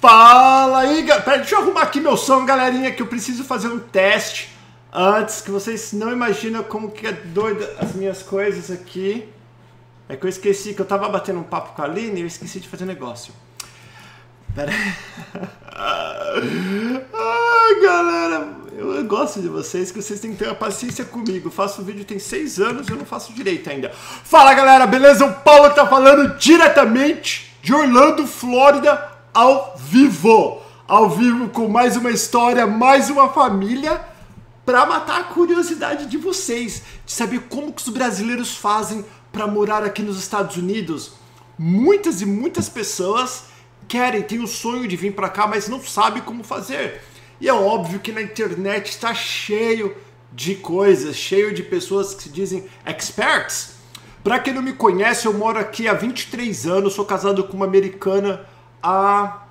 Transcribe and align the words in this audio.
Fala 0.00 0.80
aí. 0.80 1.04
Pera, 1.04 1.36
deixa 1.36 1.54
eu 1.56 1.60
arrumar 1.60 1.82
aqui 1.82 2.00
meu 2.00 2.16
som, 2.16 2.46
galerinha, 2.46 2.90
que 2.90 3.02
eu 3.02 3.06
preciso 3.06 3.44
fazer 3.44 3.68
um 3.68 3.78
teste 3.78 4.48
antes, 4.90 5.42
que 5.42 5.50
vocês 5.50 5.92
não 5.92 6.10
imaginam 6.10 6.62
como 6.62 6.90
que 6.90 7.06
é 7.06 7.12
doido 7.12 7.66
as 7.78 7.94
minhas 7.94 8.22
coisas 8.22 8.70
aqui. 8.70 9.28
É 10.08 10.16
que 10.16 10.24
eu 10.24 10.30
esqueci 10.30 10.74
que 10.74 10.80
eu 10.80 10.86
tava 10.86 11.08
batendo 11.08 11.38
um 11.38 11.44
papo 11.44 11.74
com 11.74 11.82
a 11.82 11.84
Aline 11.84 12.20
e 12.20 12.22
eu 12.22 12.26
esqueci 12.26 12.58
de 12.58 12.68
fazer 12.68 12.86
negócio. 12.86 13.32
Pera 14.54 14.72
aí. 14.72 14.94
Ai, 17.12 17.80
galera, 17.82 18.48
eu 18.76 19.04
gosto 19.04 19.40
de 19.40 19.48
vocês, 19.48 19.92
que 19.92 20.00
vocês 20.00 20.18
têm 20.18 20.32
que 20.32 20.38
ter 20.38 20.46
uma 20.46 20.54
paciência 20.54 21.04
comigo. 21.04 21.48
Eu 21.48 21.52
faço 21.52 21.82
vídeo 21.82 22.04
tem 22.06 22.18
seis 22.18 22.58
anos 22.58 22.88
e 22.88 22.90
eu 22.90 22.96
não 22.96 23.04
faço 23.04 23.34
direito 23.34 23.68
ainda. 23.68 23.90
Fala, 23.90 24.54
galera, 24.54 24.86
beleza? 24.86 25.26
O 25.26 25.34
Paulo 25.34 25.70
tá 25.70 25.86
falando 25.86 26.38
diretamente 26.38 27.54
de 27.62 27.74
Orlando, 27.74 28.26
Flórida, 28.26 29.19
ao 29.32 29.76
vivo. 29.76 30.60
Ao 30.86 31.08
vivo 31.08 31.48
com 31.50 31.68
mais 31.68 31.96
uma 31.96 32.10
história, 32.10 32.66
mais 32.66 33.08
uma 33.10 33.28
família 33.28 34.04
para 34.66 34.84
matar 34.86 35.20
a 35.20 35.24
curiosidade 35.24 36.06
de 36.06 36.16
vocês, 36.16 36.82
de 37.04 37.12
saber 37.12 37.40
como 37.48 37.72
que 37.72 37.82
os 37.82 37.88
brasileiros 37.88 38.56
fazem 38.56 39.04
para 39.32 39.46
morar 39.46 39.84
aqui 39.84 40.02
nos 40.02 40.18
Estados 40.18 40.56
Unidos. 40.56 41.12
Muitas 41.58 42.20
e 42.20 42.26
muitas 42.26 42.68
pessoas 42.68 43.44
querem, 43.86 44.22
têm 44.22 44.40
o 44.40 44.46
sonho 44.46 44.86
de 44.86 44.96
vir 44.96 45.14
para 45.14 45.28
cá, 45.28 45.46
mas 45.46 45.68
não 45.68 45.80
sabem 45.82 46.22
como 46.22 46.42
fazer. 46.42 47.02
E 47.40 47.48
é 47.48 47.52
óbvio 47.52 48.00
que 48.00 48.12
na 48.12 48.22
internet 48.22 48.90
está 48.90 49.14
cheio 49.14 49.96
de 50.32 50.56
coisas, 50.56 51.16
cheio 51.16 51.54
de 51.54 51.62
pessoas 51.62 52.14
que 52.14 52.24
se 52.24 52.28
dizem 52.28 52.66
experts. 52.84 53.74
Para 54.22 54.38
quem 54.38 54.52
não 54.52 54.62
me 54.62 54.72
conhece, 54.72 55.26
eu 55.26 55.32
moro 55.32 55.58
aqui 55.58 55.88
há 55.88 55.94
23 55.94 56.66
anos, 56.66 56.94
sou 56.94 57.04
casado 57.04 57.44
com 57.44 57.56
uma 57.56 57.66
americana 57.66 58.44
há 58.82 59.46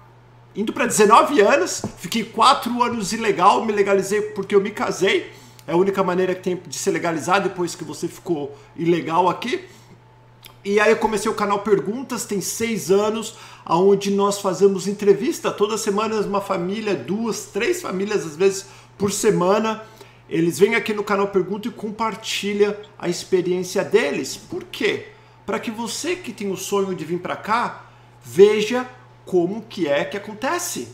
indo 0.56 0.74
para 0.74 0.86
19 0.86 1.42
anos, 1.42 1.82
fiquei 1.98 2.24
4 2.24 2.84
anos 2.84 3.14
ilegal, 3.14 3.64
me 3.66 3.72
legalizei 3.72 4.22
porque 4.22 4.56
eu 4.56 4.62
me 4.62 4.72
casei. 4.72 5.32
É 5.68 5.74
a 5.74 5.78
única 5.78 6.04
maneira 6.04 6.34
que 6.34 6.42
tem 6.42 6.56
de 6.56 6.78
ser 6.78 6.92
legalizado 6.92 7.50
depois 7.50 7.76
que 7.76 7.84
você 7.84 8.08
ficou 8.08 8.58
ilegal 8.76 9.30
aqui. 9.30 9.64
E 10.66 10.80
aí 10.80 10.92
eu 10.92 10.98
comecei 10.98 11.32
o 11.32 11.36
canal 11.36 11.60
Perguntas, 11.60 12.26
tem 12.26 12.42
seis 12.42 12.92
anos, 12.92 13.38
onde 13.66 14.12
nós 14.12 14.42
fazemos 14.42 14.88
entrevista 14.88 15.52
toda 15.52 15.78
semana, 15.78 16.20
uma 16.22 16.42
família, 16.42 16.96
duas, 16.96 17.46
três 17.46 17.82
famílias 17.82 18.26
às 18.26 18.36
vezes 18.36 18.66
por 18.98 19.12
semana. 19.12 19.84
Eles 20.28 20.60
vêm 20.60 20.76
aqui 20.76 20.94
no 20.94 21.04
canal 21.04 21.28
Pergunta 21.28 21.68
e 21.68 21.72
compartilham 21.72 22.76
a 22.98 23.08
experiência 23.08 23.84
deles. 23.84 24.36
Por 24.36 24.64
quê? 24.66 25.08
Para 25.46 25.60
que 25.60 25.72
você 25.72 26.16
que 26.16 26.34
tem 26.34 26.52
o 26.52 26.58
sonho 26.58 26.94
de 26.94 27.06
vir 27.06 27.20
para 27.20 27.36
cá 27.36 27.86
veja 28.24 28.88
como 29.30 29.62
que 29.62 29.88
é 29.88 30.04
que 30.04 30.18
acontece, 30.18 30.88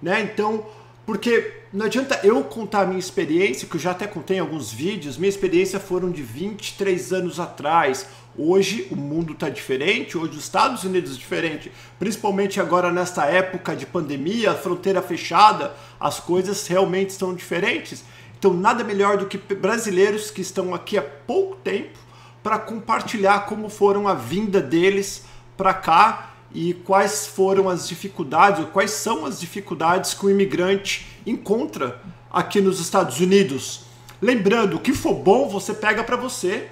né? 0.00 0.22
Então, 0.22 0.64
porque 1.04 1.60
não 1.70 1.84
adianta 1.84 2.18
eu 2.24 2.42
contar 2.42 2.80
a 2.80 2.86
minha 2.86 2.98
experiência, 2.98 3.68
que 3.68 3.76
eu 3.76 3.80
já 3.80 3.90
até 3.90 4.06
contei 4.06 4.38
em 4.38 4.40
alguns 4.40 4.72
vídeos, 4.72 5.18
minha 5.18 5.28
experiência 5.28 5.78
foram 5.78 6.10
de 6.10 6.22
23 6.22 7.12
anos 7.12 7.38
atrás. 7.38 8.06
Hoje 8.34 8.88
o 8.90 8.96
mundo 8.96 9.34
está 9.34 9.50
diferente, 9.50 10.16
hoje 10.16 10.38
os 10.38 10.42
Estados 10.42 10.84
Unidos 10.84 11.14
é 11.14 11.18
diferente, 11.18 11.70
principalmente 11.98 12.58
agora 12.58 12.90
nesta 12.90 13.26
época 13.26 13.76
de 13.76 13.84
pandemia, 13.84 14.54
fronteira 14.54 15.02
fechada, 15.02 15.76
as 16.00 16.18
coisas 16.18 16.66
realmente 16.66 17.10
estão 17.10 17.34
diferentes. 17.34 18.02
Então, 18.38 18.54
nada 18.54 18.82
melhor 18.82 19.18
do 19.18 19.26
que 19.26 19.36
brasileiros 19.54 20.30
que 20.30 20.40
estão 20.40 20.74
aqui 20.74 20.96
há 20.96 21.02
pouco 21.02 21.56
tempo 21.56 21.98
para 22.42 22.58
compartilhar 22.58 23.40
como 23.40 23.68
foram 23.68 24.08
a 24.08 24.14
vinda 24.14 24.62
deles 24.62 25.26
para 25.58 25.74
cá 25.74 26.31
e 26.54 26.74
quais 26.74 27.26
foram 27.26 27.68
as 27.68 27.88
dificuldades, 27.88 28.60
ou 28.60 28.66
quais 28.66 28.90
são 28.90 29.24
as 29.24 29.40
dificuldades 29.40 30.14
que 30.14 30.26
o 30.26 30.30
imigrante 30.30 31.06
encontra 31.26 32.00
aqui 32.30 32.60
nos 32.60 32.80
Estados 32.80 33.20
Unidos. 33.20 33.84
Lembrando, 34.20 34.76
o 34.76 34.80
que 34.80 34.92
for 34.92 35.14
bom 35.14 35.48
você 35.48 35.74
pega 35.74 36.04
para 36.04 36.16
você 36.16 36.68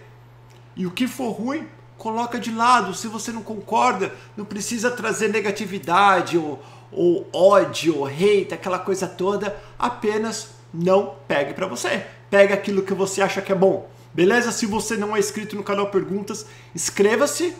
e 0.76 0.86
o 0.86 0.90
que 0.90 1.06
for 1.06 1.30
ruim 1.30 1.66
coloca 1.98 2.38
de 2.38 2.50
lado. 2.50 2.94
Se 2.94 3.08
você 3.08 3.32
não 3.32 3.42
concorda, 3.42 4.12
não 4.36 4.44
precisa 4.44 4.90
trazer 4.90 5.28
negatividade 5.28 6.38
ou, 6.38 6.62
ou 6.92 7.28
ódio, 7.32 7.98
ou 7.98 8.06
hate, 8.06 8.54
aquela 8.54 8.78
coisa 8.78 9.06
toda. 9.06 9.60
Apenas 9.78 10.50
não 10.72 11.14
pegue 11.26 11.52
para 11.52 11.66
você. 11.66 12.06
Pega 12.30 12.54
aquilo 12.54 12.82
que 12.82 12.94
você 12.94 13.20
acha 13.20 13.42
que 13.42 13.52
é 13.52 13.54
bom. 13.54 13.88
Beleza? 14.14 14.50
Se 14.50 14.66
você 14.66 14.96
não 14.96 15.14
é 15.14 15.18
inscrito 15.18 15.54
no 15.54 15.62
canal 15.62 15.90
Perguntas, 15.90 16.46
inscreva-se 16.74 17.54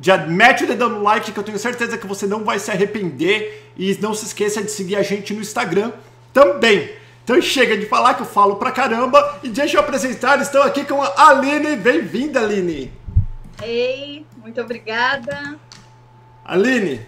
já 0.00 0.18
mete 0.18 0.64
o 0.64 0.66
dedão 0.66 0.88
no 0.88 1.02
like 1.02 1.32
que 1.32 1.38
eu 1.38 1.44
tenho 1.44 1.58
certeza 1.58 1.98
que 1.98 2.06
você 2.06 2.26
não 2.26 2.44
vai 2.44 2.58
se 2.58 2.70
arrepender. 2.70 3.70
E 3.76 3.96
não 4.00 4.14
se 4.14 4.26
esqueça 4.26 4.62
de 4.62 4.70
seguir 4.70 4.96
a 4.96 5.02
gente 5.02 5.32
no 5.32 5.40
Instagram 5.40 5.92
também. 6.32 6.90
Então 7.24 7.40
chega 7.40 7.76
de 7.76 7.86
falar 7.86 8.14
que 8.14 8.22
eu 8.22 8.26
falo 8.26 8.56
pra 8.56 8.72
caramba 8.72 9.38
e 9.42 9.48
deixa 9.48 9.76
eu 9.76 9.80
apresentar, 9.80 10.40
estou 10.40 10.62
aqui 10.62 10.84
com 10.84 11.00
a 11.00 11.28
Aline. 11.28 11.76
Bem-vinda, 11.76 12.40
Aline. 12.40 12.92
Ei, 13.62 14.26
muito 14.36 14.60
obrigada. 14.60 15.56
Aline, 16.44 17.06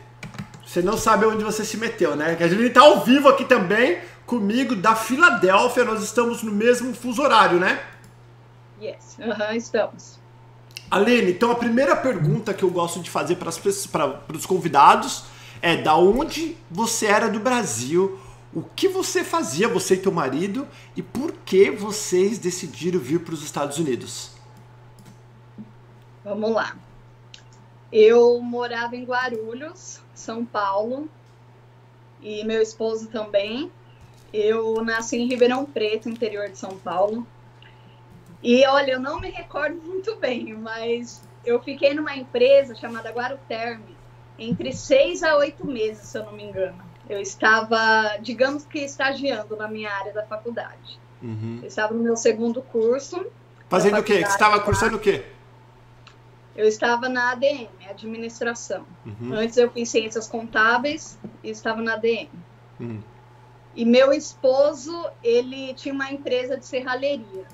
você 0.65 0.81
não 0.81 0.97
sabe 0.97 1.27
onde 1.27 1.43
você 1.43 1.65
se 1.65 1.77
meteu, 1.77 2.15
né? 2.15 2.37
A 2.41 2.45
Aline 2.45 2.71
tá 2.71 2.83
ao 2.83 3.05
vivo 3.05 3.29
aqui 3.29 3.45
também 3.45 3.99
comigo 4.25 4.77
da 4.77 4.95
Filadélfia. 4.95 5.85
Nós 5.85 6.03
estamos 6.03 6.43
no 6.43 6.53
mesmo 6.53 6.95
fuso 6.95 7.21
horário, 7.21 7.59
né? 7.59 7.83
Yes, 8.81 9.19
uhum, 9.21 9.57
estamos. 9.57 10.21
Aline, 10.95 11.33
então 11.33 11.51
a 11.51 11.57
primeira 11.57 11.97
pergunta 11.97 12.55
que 12.55 12.63
eu 12.63 12.71
gosto 12.71 13.01
de 13.01 13.11
fazer 13.11 13.35
para 13.35 13.51
os 14.33 14.47
convidados 14.47 15.25
é 15.61 15.77
da 15.77 15.97
onde 15.97 16.57
você 16.71 17.07
era 17.07 17.29
do 17.29 17.41
Brasil, 17.41 18.17
o 18.55 18.63
que 18.63 18.87
você 18.87 19.25
fazia, 19.25 19.67
você 19.67 19.95
e 19.95 19.99
teu 19.99 20.13
marido, 20.13 20.69
e 20.97 21.03
por 21.03 21.33
que 21.45 21.69
vocês 21.69 22.39
decidiram 22.39 23.01
vir 23.01 23.25
para 23.25 23.35
os 23.35 23.43
Estados 23.43 23.77
Unidos? 23.77 24.31
Vamos 26.25 26.53
lá. 26.53 26.77
Eu 27.91 28.41
morava 28.41 28.95
em 28.95 29.03
Guarulhos, 29.03 30.01
São 30.15 30.45
Paulo, 30.45 31.09
e 32.23 32.45
meu 32.45 32.63
esposo 32.63 33.09
também. 33.09 33.69
Eu 34.33 34.85
nasci 34.85 35.17
em 35.17 35.27
Ribeirão 35.27 35.67
Preto, 35.67 36.09
interior 36.09 36.49
de 36.49 36.57
São 36.57 36.79
Paulo. 36.79 37.27
E 38.45 38.67
olha, 38.67 38.93
eu 38.93 39.01
não 39.01 39.19
me 39.19 39.31
recordo 39.31 39.81
muito 39.83 40.17
bem, 40.17 40.53
mas 40.53 41.27
eu 41.47 41.63
fiquei 41.63 41.95
numa 41.95 42.15
empresa 42.15 42.75
chamada 42.75 43.11
Guaruterme 43.11 43.97
entre 44.39 44.71
seis 44.75 45.23
a 45.23 45.35
oito 45.39 45.67
meses, 45.67 46.09
se 46.09 46.19
eu 46.19 46.27
não 46.27 46.33
me 46.33 46.45
engano. 46.45 46.77
Eu 47.09 47.23
estava, 47.23 48.19
digamos 48.21 48.67
que, 48.67 48.81
estagiando 48.81 49.57
na 49.57 49.67
minha 49.67 49.91
área 49.91 50.13
da 50.13 50.27
faculdade. 50.27 51.01
Uhum. 51.23 51.61
Eu 51.63 51.69
estava 51.69 51.95
no 51.95 52.03
meu 52.03 52.17
segundo 52.17 52.61
curso. 52.61 53.25
Fazendo 53.71 53.99
o 53.99 54.03
quê? 54.03 54.17
Você 54.17 54.33
estava 54.33 54.61
cursando 54.61 54.99
o 54.99 55.01
quê? 55.01 55.25
Eu 56.55 56.69
estava 56.69 57.09
na 57.09 57.33
ADM, 57.33 57.69
administração. 57.89 58.85
Uhum. 59.07 59.33
Antes 59.33 59.57
eu 59.57 59.71
fiz 59.71 59.89
ciências 59.89 60.29
contábeis 60.29 61.19
e 61.43 61.49
estava 61.49 61.81
na 61.81 61.95
ADM. 61.95 62.29
Uhum. 62.79 63.01
E 63.75 63.87
meu 63.87 64.13
esposo, 64.13 65.11
ele 65.23 65.73
tinha 65.73 65.95
uma 65.95 66.13
empresa 66.13 66.59
de 66.59 66.67
serralheria 66.67 67.47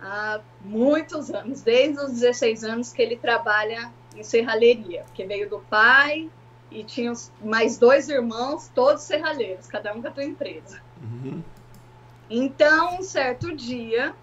há 0.00 0.40
muitos 0.64 1.30
anos, 1.30 1.62
desde 1.62 1.98
os 1.98 2.12
16 2.12 2.64
anos 2.64 2.92
que 2.92 3.02
ele 3.02 3.16
trabalha 3.16 3.92
em 4.16 4.22
serralheria, 4.22 5.02
porque 5.04 5.24
veio 5.24 5.48
do 5.48 5.60
pai 5.60 6.30
e 6.70 6.84
tinha 6.84 7.12
mais 7.42 7.78
dois 7.78 8.08
irmãos, 8.08 8.70
todos 8.74 9.02
serralheiros, 9.02 9.66
cada 9.66 9.92
um 9.94 10.00
com 10.00 10.08
a 10.08 10.12
sua 10.12 10.24
empresa. 10.24 10.80
Uhum. 11.02 11.42
Então, 12.28 12.98
um 12.98 13.02
certo 13.02 13.54
dia, 13.54 14.14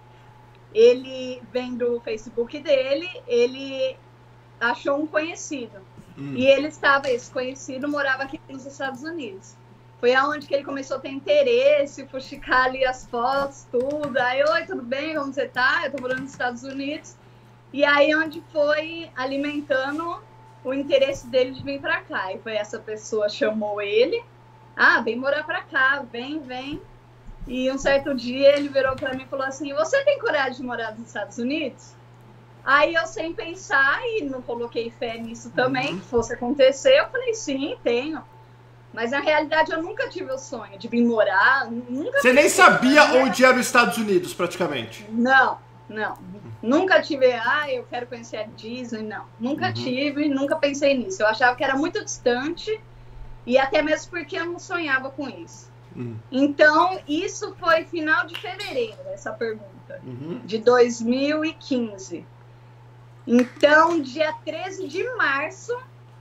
ele 0.73 1.41
vendo 1.51 1.97
o 1.97 1.99
Facebook 1.99 2.59
dele, 2.59 3.09
ele 3.27 3.97
achou 4.59 4.97
um 4.97 5.07
conhecido. 5.07 5.77
Uhum. 6.17 6.33
E 6.35 6.47
ele 6.47 6.67
estava, 6.67 7.09
esse 7.09 7.29
conhecido 7.29 7.87
morava 7.87 8.23
aqui 8.23 8.39
nos 8.49 8.65
Estados 8.65 9.03
Unidos 9.03 9.55
foi 9.99 10.13
aonde 10.13 10.47
que 10.47 10.53
ele 10.53 10.63
começou 10.63 10.97
a 10.97 10.99
ter 10.99 11.09
interesse, 11.09 12.07
fuxicar 12.07 12.65
ali 12.65 12.85
as 12.85 13.05
fotos, 13.07 13.65
tudo. 13.71 14.17
Aí, 14.19 14.43
oi, 14.43 14.65
tudo 14.65 14.83
bem? 14.83 15.15
Como 15.15 15.33
você 15.33 15.47
tá? 15.47 15.81
Eu 15.85 15.91
tô 15.91 16.01
morando 16.01 16.21
nos 16.21 16.31
Estados 16.31 16.63
Unidos. 16.63 17.15
E 17.73 17.83
aí 17.83 18.15
onde 18.15 18.41
foi 18.51 19.09
alimentando 19.15 20.21
o 20.63 20.73
interesse 20.73 21.27
dele 21.27 21.51
de 21.51 21.63
vir 21.63 21.81
para 21.81 22.01
cá. 22.01 22.31
E 22.31 22.37
foi 22.39 22.53
essa 22.53 22.77
pessoa 22.77 23.27
chamou 23.27 23.81
ele. 23.81 24.23
Ah, 24.75 25.01
vem 25.01 25.15
morar 25.15 25.43
para 25.43 25.63
cá, 25.63 26.05
vem, 26.11 26.39
vem. 26.39 26.79
E 27.47 27.71
um 27.71 27.77
certo 27.77 28.13
dia 28.13 28.55
ele 28.55 28.67
virou 28.67 28.95
para 28.95 29.13
mim 29.13 29.23
e 29.23 29.27
falou 29.27 29.45
assim: 29.45 29.73
"Você 29.73 30.03
tem 30.03 30.19
coragem 30.19 30.57
de 30.57 30.63
morar 30.63 30.91
nos 30.91 31.07
Estados 31.07 31.37
Unidos?" 31.37 31.95
Aí 32.63 32.93
eu 32.93 33.07
sem 33.07 33.33
pensar 33.33 33.99
e 34.05 34.23
não 34.23 34.41
coloquei 34.41 34.91
fé 34.91 35.17
nisso 35.17 35.49
também, 35.51 35.93
uhum. 35.93 35.99
que 35.99 36.05
fosse 36.05 36.33
acontecer, 36.33 36.99
eu 36.99 37.07
falei: 37.07 37.33
"Sim, 37.33 37.77
tenho". 37.83 38.21
Mas 38.93 39.11
na 39.11 39.19
realidade 39.19 39.71
eu 39.71 39.81
nunca 39.81 40.09
tive 40.09 40.31
o 40.31 40.37
sonho 40.37 40.77
de 40.77 40.87
vir 40.87 41.05
morar. 41.05 41.69
Nunca 41.69 42.19
Você 42.19 42.33
nem 42.33 42.49
sabia 42.49 43.03
onde 43.21 43.43
era 43.43 43.55
os 43.55 43.65
Estados 43.65 43.97
Unidos, 43.97 44.33
praticamente? 44.33 45.05
Não, 45.09 45.59
não. 45.89 46.17
Nunca 46.61 47.01
tive, 47.01 47.31
ah, 47.33 47.71
eu 47.71 47.83
quero 47.83 48.07
conhecer 48.07 48.37
a 48.37 48.43
Disney, 48.43 49.03
não. 49.03 49.25
Nunca 49.39 49.67
uhum. 49.67 49.73
tive, 49.73 50.29
nunca 50.29 50.55
pensei 50.55 50.97
nisso. 50.97 51.21
Eu 51.21 51.27
achava 51.27 51.55
que 51.55 51.63
era 51.63 51.75
muito 51.75 52.03
distante 52.03 52.79
E 53.45 53.57
até 53.57 53.81
mesmo 53.81 54.09
porque 54.09 54.37
eu 54.37 54.45
não 54.45 54.59
sonhava 54.59 55.09
com 55.11 55.29
isso. 55.29 55.71
Hum. 55.95 56.15
Então, 56.31 56.99
isso 57.07 57.55
foi 57.59 57.85
final 57.85 58.25
de 58.25 58.39
fevereiro, 58.39 58.97
essa 59.13 59.31
pergunta, 59.31 60.01
uhum. 60.03 60.41
de 60.43 60.59
2015. 60.59 62.25
Então, 63.25 63.99
dia 64.01 64.33
13 64.45 64.87
de 64.87 65.03
março, 65.15 65.75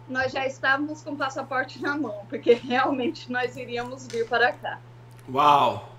nós 0.08 0.32
já 0.32 0.46
estávamos 0.46 1.02
com 1.02 1.12
o 1.12 1.16
passaporte 1.16 1.80
na 1.80 1.96
mão, 1.96 2.26
porque 2.28 2.54
realmente 2.64 3.30
nós 3.30 3.56
iríamos 3.56 4.06
vir 4.06 4.26
para 4.26 4.52
cá. 4.52 4.80
Uau! 5.32 5.92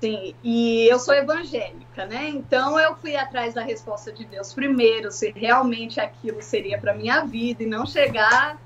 Sim, 0.00 0.34
e 0.42 0.86
eu 0.90 0.98
sou 0.98 1.14
evangélica, 1.14 2.04
né? 2.04 2.28
Então 2.28 2.78
eu 2.78 2.94
fui 2.96 3.16
atrás 3.16 3.54
da 3.54 3.62
resposta 3.62 4.12
de 4.12 4.24
Deus 4.24 4.52
primeiro, 4.52 5.10
se 5.10 5.32
realmente 5.34 5.98
aquilo 5.98 6.42
seria 6.42 6.78
para 6.78 6.94
minha 6.94 7.24
vida 7.24 7.62
e 7.62 7.66
não 7.66 7.86
chegar 7.86 8.58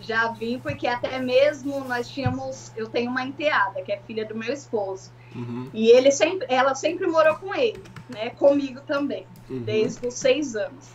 já 0.00 0.28
vim 0.28 0.58
porque 0.58 0.86
até 0.86 1.18
mesmo 1.18 1.84
nós 1.84 2.08
tínhamos, 2.08 2.72
eu 2.76 2.88
tenho 2.88 3.10
uma 3.10 3.22
enteada 3.22 3.82
que 3.82 3.92
é 3.92 3.98
filha 3.98 4.24
do 4.24 4.34
meu 4.34 4.52
esposo 4.52 5.12
uhum. 5.34 5.68
e 5.72 5.90
ele 5.90 6.10
sempre, 6.10 6.46
ela 6.48 6.74
sempre 6.74 7.06
morou 7.06 7.36
com 7.36 7.54
ele, 7.54 7.82
né? 8.08 8.30
Comigo 8.30 8.80
também, 8.80 9.26
uhum. 9.48 9.60
desde 9.62 10.06
os 10.06 10.14
seis 10.14 10.56
anos. 10.56 10.90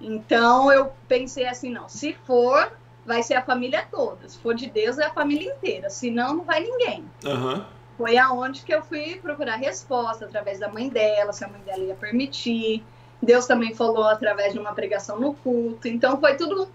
Então 0.00 0.72
eu 0.72 0.92
pensei 1.06 1.46
assim, 1.46 1.70
não, 1.70 1.88
se 1.88 2.14
for, 2.26 2.72
vai 3.04 3.22
ser 3.22 3.34
a 3.34 3.42
família 3.42 3.86
toda. 3.90 4.28
Se 4.28 4.38
for 4.38 4.54
de 4.54 4.68
Deus, 4.68 4.98
é 4.98 5.04
a 5.04 5.12
família 5.12 5.52
inteira. 5.52 5.90
Se 5.90 6.10
não, 6.10 6.36
não 6.36 6.44
vai 6.44 6.62
ninguém. 6.62 7.04
Uhum. 7.24 7.64
Foi 7.96 8.16
aonde 8.16 8.62
que 8.62 8.72
eu 8.72 8.82
fui 8.82 9.16
procurar 9.16 9.56
resposta, 9.56 10.24
através 10.24 10.58
da 10.58 10.68
mãe 10.68 10.88
dela, 10.88 11.32
se 11.32 11.44
a 11.44 11.48
mãe 11.48 11.60
dela 11.60 11.84
ia 11.84 11.94
permitir. 11.94 12.82
Deus 13.22 13.46
também 13.46 13.74
falou 13.74 14.04
através 14.04 14.54
de 14.54 14.58
uma 14.58 14.72
pregação 14.72 15.20
no 15.20 15.34
culto. 15.34 15.86
Então 15.86 16.18
foi 16.18 16.34
tudo 16.36 16.70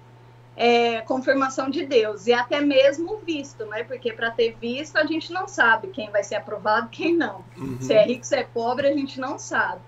é, 0.55 1.01
confirmação 1.01 1.69
de 1.69 1.85
Deus. 1.85 2.27
E 2.27 2.33
até 2.33 2.61
mesmo 2.61 3.17
visto, 3.25 3.65
né? 3.65 3.83
Porque 3.83 4.13
para 4.13 4.29
ter 4.29 4.55
visto, 4.61 4.97
a 4.97 5.05
gente 5.05 5.33
não 5.33 5.47
sabe 5.47 5.87
quem 5.87 6.11
vai 6.11 6.23
ser 6.23 6.35
aprovado 6.35 6.89
quem 6.89 7.15
não. 7.15 7.43
Uhum. 7.57 7.77
Se 7.81 7.93
é 7.93 8.05
rico, 8.05 8.25
se 8.25 8.35
é 8.35 8.43
pobre, 8.43 8.87
a 8.87 8.93
gente 8.93 9.19
não 9.19 9.39
sabe. 9.39 9.81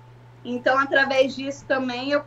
Então, 0.44 0.78
através 0.78 1.36
disso 1.36 1.66
também, 1.68 2.12
eu 2.12 2.24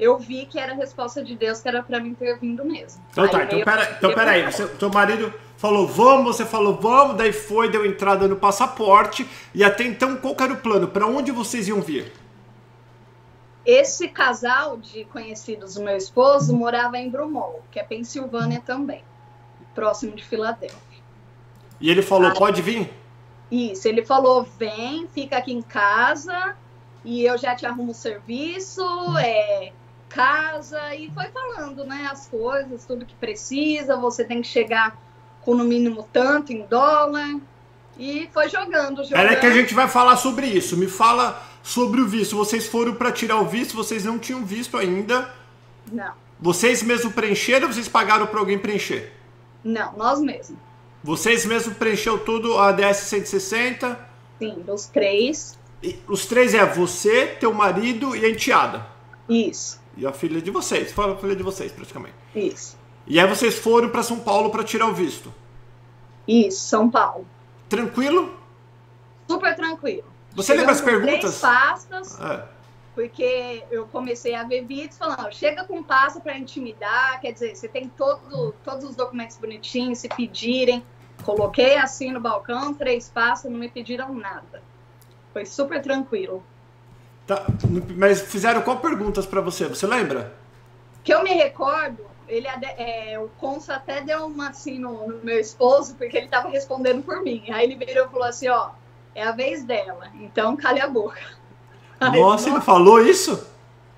eu 0.00 0.18
vi 0.18 0.46
que 0.46 0.58
era 0.58 0.72
a 0.72 0.74
resposta 0.74 1.22
de 1.22 1.36
Deus, 1.36 1.60
que 1.60 1.68
era 1.68 1.82
para 1.82 2.00
mim 2.00 2.14
ter 2.14 2.38
vindo 2.38 2.64
mesmo. 2.64 3.02
Então 3.12 3.28
tá, 3.28 3.44
então, 3.44 3.62
pera, 3.62 3.96
então 3.98 4.14
peraí, 4.14 4.42
você, 4.44 4.66
teu 4.66 4.90
marido 4.90 5.32
falou 5.58 5.86
vamos, 5.86 6.36
você 6.36 6.46
falou 6.46 6.74
vamos, 6.80 7.16
daí 7.16 7.32
foi, 7.32 7.70
deu 7.70 7.84
entrada 7.84 8.26
no 8.26 8.36
passaporte, 8.36 9.28
e 9.54 9.62
até 9.62 9.84
então 9.84 10.16
qual 10.16 10.34
era 10.40 10.54
o 10.54 10.56
plano? 10.56 10.88
Para 10.88 11.06
onde 11.06 11.30
vocês 11.30 11.68
iam 11.68 11.82
vir? 11.82 12.10
Esse 13.64 14.08
casal 14.08 14.78
de 14.78 15.04
conhecidos 15.04 15.74
do 15.74 15.82
meu 15.82 15.96
esposo 15.96 16.56
morava 16.56 16.96
em 16.96 17.10
Brumol, 17.10 17.62
que 17.70 17.78
é 17.78 17.84
Pensilvânia 17.84 18.62
também, 18.64 19.04
próximo 19.74 20.16
de 20.16 20.24
Filadélfia. 20.24 20.80
E 21.78 21.90
ele 21.90 22.00
falou, 22.00 22.30
Aí, 22.30 22.38
pode 22.38 22.62
vir? 22.62 22.90
Isso, 23.50 23.86
ele 23.86 24.04
falou, 24.04 24.46
vem, 24.58 25.06
fica 25.08 25.36
aqui 25.36 25.52
em 25.52 25.60
casa 25.60 26.56
e 27.04 27.24
eu 27.24 27.36
já 27.36 27.54
te 27.54 27.66
arrumo 27.66 27.92
o 27.92 27.94
serviço, 27.94 28.82
é, 29.18 29.72
casa 30.10 30.94
e 30.94 31.10
foi 31.10 31.26
falando, 31.28 31.84
né, 31.84 32.08
as 32.10 32.28
coisas, 32.28 32.84
tudo 32.84 33.06
que 33.06 33.14
precisa, 33.14 33.96
você 33.96 34.24
tem 34.24 34.42
que 34.42 34.48
chegar 34.48 34.98
com 35.40 35.54
no 35.54 35.64
mínimo 35.64 36.06
tanto 36.12 36.52
em 36.52 36.66
dólar 36.66 37.40
e 37.98 38.28
foi 38.32 38.48
jogando, 38.48 39.04
jogando. 39.04 39.26
É 39.26 39.36
que 39.36 39.46
a 39.46 39.52
gente 39.52 39.72
vai 39.72 39.88
falar 39.88 40.16
sobre 40.16 40.46
isso. 40.46 40.76
Me 40.76 40.88
fala 40.88 41.42
sobre 41.62 42.00
o 42.00 42.06
visto. 42.06 42.36
Vocês 42.36 42.66
foram 42.66 42.94
para 42.94 43.12
tirar 43.12 43.40
o 43.40 43.46
visto, 43.46 43.76
vocês 43.76 44.04
não 44.04 44.18
tinham 44.18 44.44
visto 44.44 44.76
ainda? 44.76 45.32
Não. 45.90 46.12
Vocês 46.38 46.82
mesmo 46.82 47.10
preencheram 47.10 47.68
ou 47.68 47.72
vocês 47.72 47.88
pagaram 47.88 48.26
para 48.26 48.40
alguém 48.40 48.58
preencher? 48.58 49.12
Não, 49.62 49.92
nós 49.96 50.20
mesmos. 50.20 50.58
Vocês 51.02 51.46
mesmo 51.46 51.74
preencheu 51.74 52.18
tudo 52.18 52.58
a 52.58 52.72
DS 52.72 52.98
160? 52.98 53.98
Sim, 54.38 54.64
os 54.66 54.86
três. 54.86 55.58
E 55.82 55.98
os 56.08 56.26
três 56.26 56.54
é 56.54 56.64
você, 56.64 57.26
teu 57.26 57.52
marido 57.52 58.14
e 58.16 58.24
a 58.24 58.30
enteada. 58.30 58.86
Isso. 59.28 59.79
E 59.96 60.06
a 60.06 60.12
filha 60.12 60.40
de 60.40 60.50
vocês, 60.50 60.92
foi 60.92 61.10
a 61.10 61.16
filha 61.16 61.36
de 61.36 61.42
vocês 61.42 61.72
praticamente. 61.72 62.14
Isso. 62.34 62.78
E 63.06 63.18
aí 63.18 63.26
vocês 63.26 63.58
foram 63.58 63.88
para 63.88 64.02
São 64.02 64.20
Paulo 64.20 64.50
para 64.50 64.62
tirar 64.62 64.86
o 64.86 64.94
visto. 64.94 65.32
Isso, 66.26 66.60
São 66.60 66.88
Paulo. 66.90 67.26
Tranquilo? 67.68 68.34
Super 69.28 69.54
tranquilo. 69.56 70.04
Você 70.34 70.54
lembra 70.54 70.72
as 70.72 70.80
perguntas? 70.80 71.18
Três 71.20 71.40
pastas. 71.40 72.20
É. 72.20 72.44
Porque 72.94 73.64
eu 73.70 73.86
comecei 73.86 74.34
a 74.34 74.44
ver 74.44 74.64
vídeos 74.64 74.98
falando, 74.98 75.32
chega 75.32 75.64
com 75.64 75.82
pasta 75.82 76.20
para 76.20 76.36
intimidar, 76.36 77.20
quer 77.20 77.32
dizer, 77.32 77.54
você 77.54 77.68
tem 77.68 77.88
todo, 77.88 78.52
todos 78.64 78.84
os 78.84 78.96
documentos 78.96 79.36
bonitinhos, 79.36 79.98
se 79.98 80.08
pedirem. 80.08 80.84
Coloquei 81.24 81.76
assim 81.76 82.10
no 82.10 82.20
balcão, 82.20 82.74
três 82.74 83.08
pastas, 83.08 83.50
não 83.50 83.58
me 83.58 83.68
pediram 83.68 84.12
nada. 84.14 84.62
Foi 85.32 85.44
super 85.44 85.80
tranquilo. 85.80 86.42
Tá, 87.30 87.46
mas 87.96 88.22
fizeram 88.22 88.60
qual 88.60 88.78
perguntas 88.78 89.24
para 89.24 89.40
você? 89.40 89.68
Você 89.68 89.86
lembra? 89.86 90.34
Que 91.04 91.14
eu 91.14 91.22
me 91.22 91.30
recordo, 91.30 92.04
ele 92.26 92.48
é, 92.48 93.16
o 93.20 93.28
Consa 93.38 93.76
até 93.76 94.00
deu 94.00 94.26
uma 94.26 94.48
assim 94.48 94.80
no, 94.80 95.06
no 95.06 95.24
meu 95.24 95.38
esposo, 95.38 95.94
porque 95.94 96.16
ele 96.16 96.26
estava 96.26 96.48
respondendo 96.48 97.04
por 97.04 97.22
mim. 97.22 97.44
Aí 97.52 97.66
ele 97.70 97.76
virou 97.76 98.06
e 98.06 98.10
falou 98.10 98.26
assim: 98.26 98.48
ó, 98.48 98.70
é 99.14 99.22
a 99.22 99.30
vez 99.30 99.62
dela, 99.62 100.10
então 100.14 100.56
cale 100.56 100.80
a 100.80 100.88
boca. 100.88 101.20
Aí, 102.00 102.10
nossa, 102.20 102.50
ele 102.50 102.60
falou 102.62 103.00
isso? 103.00 103.46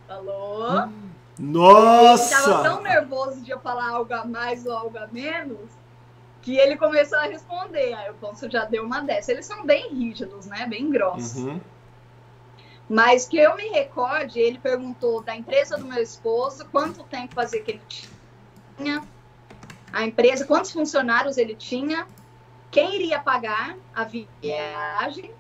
Falou. 0.07 0.91
Nossa! 1.39 2.35
Ele 2.35 2.45
tava 2.45 2.63
tão 2.65 2.83
nervoso 2.83 3.41
de 3.41 3.51
eu 3.51 3.61
falar 3.61 3.93
algo 3.93 4.13
a 4.13 4.27
mais 4.27 4.67
ou 4.67 4.77
algo 4.77 4.99
a 4.99 5.07
menos 5.07 5.71
que 6.43 6.59
ele 6.59 6.77
começou 6.77 7.17
a 7.17 7.23
responder. 7.23 7.95
Aí 7.95 8.11
o 8.11 8.15
Consul 8.15 8.51
já 8.51 8.67
deu 8.67 8.85
uma 8.85 9.01
dessa. 9.01 9.33
Eles 9.33 9.47
são 9.47 9.65
bem 9.65 9.89
rígidos, 9.89 10.45
né? 10.45 10.67
Bem 10.67 10.91
grossos. 10.91 11.37
Uhum. 11.37 11.59
Mas 12.93 13.27
que 13.27 13.39
eu 13.39 13.57
me 13.57 13.71
recorde, 13.71 14.39
ele 14.39 14.59
perguntou 14.59 15.23
da 15.23 15.35
empresa 15.35 15.79
do 15.79 15.87
meu 15.87 16.03
esposo 16.03 16.67
quanto 16.71 17.03
tempo 17.05 17.35
fazia 17.35 17.63
que 17.63 17.71
ele 17.71 17.81
tinha, 18.77 19.03
a 19.91 20.05
empresa, 20.05 20.45
quantos 20.45 20.73
funcionários 20.73 21.39
ele 21.39 21.55
tinha, 21.55 22.07
quem 22.71 22.95
iria 22.95 23.19
pagar 23.19 23.79
a 23.95 24.05
viagem. 24.05 25.31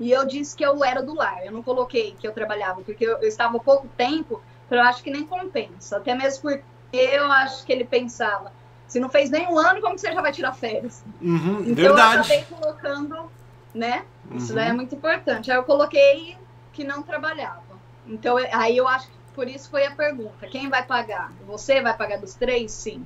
E 0.00 0.10
eu 0.10 0.26
disse 0.26 0.56
que 0.56 0.64
eu 0.64 0.82
era 0.82 1.02
do 1.02 1.14
lar. 1.14 1.44
Eu 1.44 1.52
não 1.52 1.62
coloquei 1.62 2.16
que 2.18 2.26
eu 2.26 2.32
trabalhava, 2.32 2.80
porque 2.80 3.04
eu, 3.04 3.18
eu 3.18 3.28
estava 3.28 3.60
pouco 3.60 3.86
tempo, 3.94 4.40
eu 4.70 4.80
acho 4.80 5.02
que 5.02 5.10
nem 5.10 5.26
compensa. 5.26 5.98
Até 5.98 6.14
mesmo 6.14 6.40
porque 6.40 6.64
eu 6.90 7.30
acho 7.30 7.66
que 7.66 7.72
ele 7.72 7.84
pensava, 7.84 8.50
se 8.88 8.98
não 8.98 9.10
fez 9.10 9.28
nem 9.28 9.46
um 9.46 9.58
ano, 9.58 9.82
como 9.82 9.94
que 9.94 10.00
você 10.00 10.10
já 10.10 10.22
vai 10.22 10.32
tirar 10.32 10.54
férias? 10.54 11.04
Uhum, 11.20 11.64
então 11.66 11.74
verdade. 11.74 12.16
eu 12.16 12.20
acabei 12.20 12.44
colocando, 12.44 13.30
né? 13.74 14.06
Isso 14.34 14.54
daí 14.54 14.68
é 14.68 14.70
uhum. 14.70 14.76
muito 14.76 14.94
importante. 14.94 15.50
Aí 15.50 15.58
eu 15.58 15.64
coloquei 15.64 16.40
que 16.72 16.84
não 16.84 17.02
trabalhava. 17.02 17.62
Então, 18.06 18.36
aí 18.52 18.76
eu 18.76 18.88
acho 18.88 19.06
que 19.06 19.14
por 19.34 19.48
isso 19.48 19.70
foi 19.70 19.86
a 19.86 19.90
pergunta: 19.92 20.46
quem 20.46 20.68
vai 20.68 20.84
pagar? 20.84 21.32
Você 21.46 21.80
vai 21.80 21.96
pagar 21.96 22.18
dos 22.18 22.34
três? 22.34 22.72
Sim. 22.72 23.04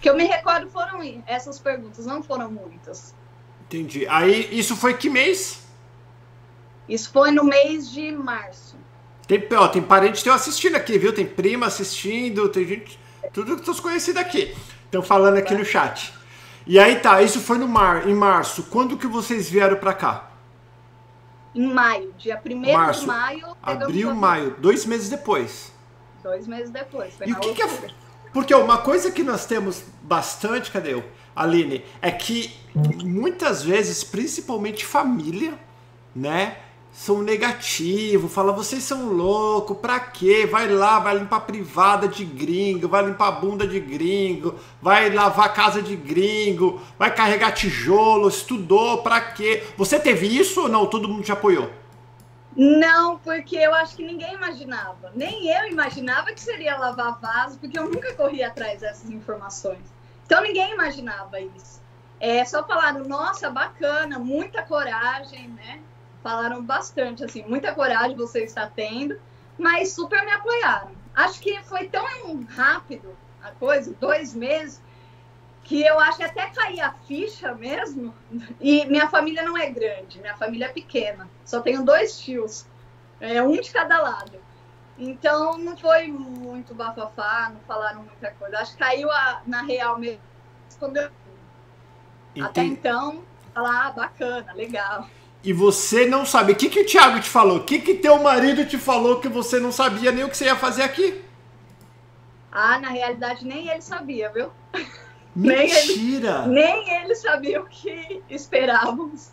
Que 0.00 0.08
eu 0.08 0.16
me 0.16 0.24
recordo 0.24 0.68
foram 0.70 1.00
essas 1.26 1.58
perguntas, 1.58 2.06
não 2.06 2.22
foram 2.22 2.50
muitas. 2.50 3.14
Entendi. 3.66 4.06
Aí, 4.08 4.48
isso 4.50 4.74
foi 4.74 4.94
que 4.94 5.08
mês? 5.08 5.64
Isso 6.88 7.10
foi 7.12 7.30
no 7.30 7.44
mês 7.44 7.90
de 7.90 8.10
março. 8.10 8.76
Tem, 9.26 9.46
ó, 9.56 9.68
tem 9.68 9.80
parente 9.80 10.24
teu 10.24 10.32
assistindo 10.32 10.74
aqui, 10.74 10.98
viu? 10.98 11.14
Tem 11.14 11.24
prima 11.24 11.66
assistindo, 11.66 12.48
tem 12.48 12.66
gente. 12.66 12.98
Tudo 13.32 13.56
que 13.56 13.62
tu 13.62 13.80
conhecidos 13.80 14.20
aqui. 14.20 14.56
Estão 14.86 15.02
falando 15.02 15.36
aqui 15.36 15.54
no 15.54 15.64
chat. 15.64 16.12
E 16.66 16.78
aí 16.78 16.98
tá, 16.98 17.22
isso 17.22 17.40
foi 17.40 17.58
no 17.58 17.68
mar, 17.68 18.08
em 18.08 18.14
março. 18.14 18.64
Quando 18.64 18.96
que 18.96 19.06
vocês 19.06 19.48
vieram 19.48 19.76
para 19.76 19.94
cá? 19.94 20.29
Em 21.54 21.66
maio, 21.72 22.14
dia 22.16 22.40
1 22.44 22.72
Março, 22.72 23.00
de 23.00 23.06
maio. 23.06 23.56
Abril, 23.62 24.14
maio, 24.14 24.56
dois 24.58 24.84
meses 24.86 25.08
depois. 25.08 25.72
Dois 26.22 26.46
meses 26.46 26.70
depois. 26.70 27.14
e 27.24 27.32
o 27.32 27.40
que, 27.40 27.54
que, 27.54 27.62
é. 27.62 27.88
Porque 28.32 28.54
uma 28.54 28.78
coisa 28.78 29.10
que 29.10 29.22
nós 29.22 29.46
temos 29.46 29.82
bastante, 30.02 30.70
cadê 30.70 30.94
eu? 30.94 31.04
Aline, 31.34 31.84
é 32.00 32.10
que 32.10 32.54
muitas 33.04 33.62
vezes, 33.62 34.04
principalmente 34.04 34.84
família, 34.84 35.58
né? 36.14 36.56
São 36.92 37.22
negativos, 37.22 38.32
fala, 38.32 38.52
vocês 38.52 38.82
são 38.82 39.12
loucos, 39.12 39.76
pra 39.78 40.00
quê? 40.00 40.46
Vai 40.50 40.68
lá, 40.68 40.98
vai 40.98 41.16
limpar 41.16 41.40
privada 41.40 42.08
de 42.08 42.24
gringo, 42.24 42.88
vai 42.88 43.04
limpar 43.06 43.30
bunda 43.32 43.66
de 43.66 43.78
gringo, 43.78 44.56
vai 44.82 45.08
lavar 45.10 45.54
casa 45.54 45.80
de 45.80 45.94
gringo, 45.96 46.80
vai 46.98 47.14
carregar 47.14 47.52
tijolo, 47.52 48.28
estudou, 48.28 49.02
pra 49.02 49.20
quê? 49.20 49.62
Você 49.76 49.98
teve 50.00 50.26
isso 50.26 50.62
ou 50.62 50.68
não? 50.68 50.86
Todo 50.86 51.08
mundo 51.08 51.22
te 51.22 51.32
apoiou? 51.32 51.70
Não, 52.56 53.18
porque 53.18 53.56
eu 53.56 53.72
acho 53.74 53.96
que 53.96 54.04
ninguém 54.04 54.34
imaginava. 54.34 55.12
Nem 55.14 55.48
eu 55.48 55.68
imaginava 55.68 56.32
que 56.32 56.40
seria 56.40 56.76
lavar 56.76 57.18
vaso, 57.20 57.58
porque 57.58 57.78
eu 57.78 57.84
nunca 57.84 58.12
corri 58.14 58.42
atrás 58.42 58.80
dessas 58.80 59.08
informações. 59.08 59.78
Então 60.26 60.42
ninguém 60.42 60.72
imaginava 60.72 61.40
isso. 61.40 61.80
É, 62.18 62.44
só 62.44 62.66
falaram, 62.66 63.04
nossa, 63.04 63.48
bacana, 63.48 64.18
muita 64.18 64.62
coragem, 64.62 65.48
né? 65.48 65.80
Falaram 66.22 66.62
bastante, 66.62 67.24
assim, 67.24 67.44
muita 67.46 67.74
coragem 67.74 68.16
você 68.16 68.44
está 68.44 68.66
tendo, 68.66 69.18
mas 69.58 69.92
super 69.92 70.24
me 70.24 70.32
apoiaram. 70.32 70.92
Acho 71.14 71.40
que 71.40 71.62
foi 71.64 71.88
tão 71.88 72.04
rápido 72.48 73.16
a 73.42 73.50
coisa, 73.52 73.94
dois 74.00 74.34
meses, 74.34 74.80
que 75.64 75.82
eu 75.82 75.98
acho 76.00 76.18
que 76.18 76.24
até 76.24 76.48
cair 76.50 76.80
a 76.80 76.92
ficha 76.92 77.54
mesmo. 77.54 78.14
E 78.60 78.84
minha 78.86 79.08
família 79.08 79.42
não 79.42 79.56
é 79.56 79.70
grande, 79.70 80.20
minha 80.20 80.36
família 80.36 80.66
é 80.66 80.68
pequena. 80.68 81.28
Só 81.44 81.60
tenho 81.60 81.84
dois 81.84 82.18
tios, 82.18 82.66
é, 83.20 83.42
um 83.42 83.60
de 83.60 83.70
cada 83.70 84.00
lado. 84.00 84.38
Então 84.98 85.56
não 85.56 85.76
foi 85.76 86.08
muito 86.08 86.74
bafafá, 86.74 87.50
não 87.52 87.60
falaram 87.60 88.02
muita 88.02 88.30
coisa. 88.32 88.58
Acho 88.58 88.72
que 88.72 88.78
caiu 88.78 89.10
a, 89.10 89.42
na 89.46 89.62
real 89.62 89.98
mesmo 89.98 90.20
quando 90.78 90.96
eu. 90.96 91.10
Entendi. 92.30 92.46
Até 92.46 92.62
então, 92.62 93.24
falar, 93.52 93.86
ah, 93.86 93.90
bacana, 93.92 94.52
legal. 94.52 95.08
E 95.42 95.52
você 95.52 96.06
não 96.06 96.26
sabe. 96.26 96.52
O 96.52 96.56
que, 96.56 96.68
que 96.68 96.80
o 96.80 96.86
Thiago 96.86 97.20
te 97.20 97.28
falou? 97.28 97.58
O 97.58 97.64
que, 97.64 97.78
que 97.78 97.94
teu 97.94 98.18
marido 98.18 98.66
te 98.66 98.76
falou 98.76 99.20
que 99.20 99.28
você 99.28 99.58
não 99.58 99.72
sabia 99.72 100.12
nem 100.12 100.24
o 100.24 100.28
que 100.28 100.36
você 100.36 100.44
ia 100.44 100.56
fazer 100.56 100.82
aqui? 100.82 101.22
Ah, 102.52 102.78
na 102.78 102.90
realidade, 102.90 103.46
nem 103.46 103.68
ele 103.68 103.80
sabia, 103.80 104.30
viu? 104.30 104.50
Mentira! 105.34 106.46
nem, 106.48 106.62
ele, 106.62 106.84
nem 106.84 107.02
ele 107.02 107.14
sabia 107.14 107.60
o 107.60 107.66
que 107.66 108.22
esperávamos. 108.28 109.30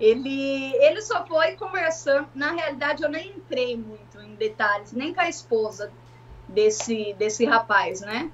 Ele, 0.00 0.74
ele 0.76 1.00
só 1.00 1.24
foi 1.24 1.52
conversando. 1.52 2.28
Na 2.34 2.52
realidade, 2.52 3.02
eu 3.02 3.08
nem 3.08 3.28
entrei 3.28 3.76
muito 3.76 4.20
em 4.20 4.34
detalhes, 4.34 4.92
nem 4.92 5.14
com 5.14 5.20
a 5.20 5.28
esposa 5.28 5.92
desse, 6.48 7.14
desse 7.14 7.44
rapaz, 7.44 8.00
né? 8.00 8.30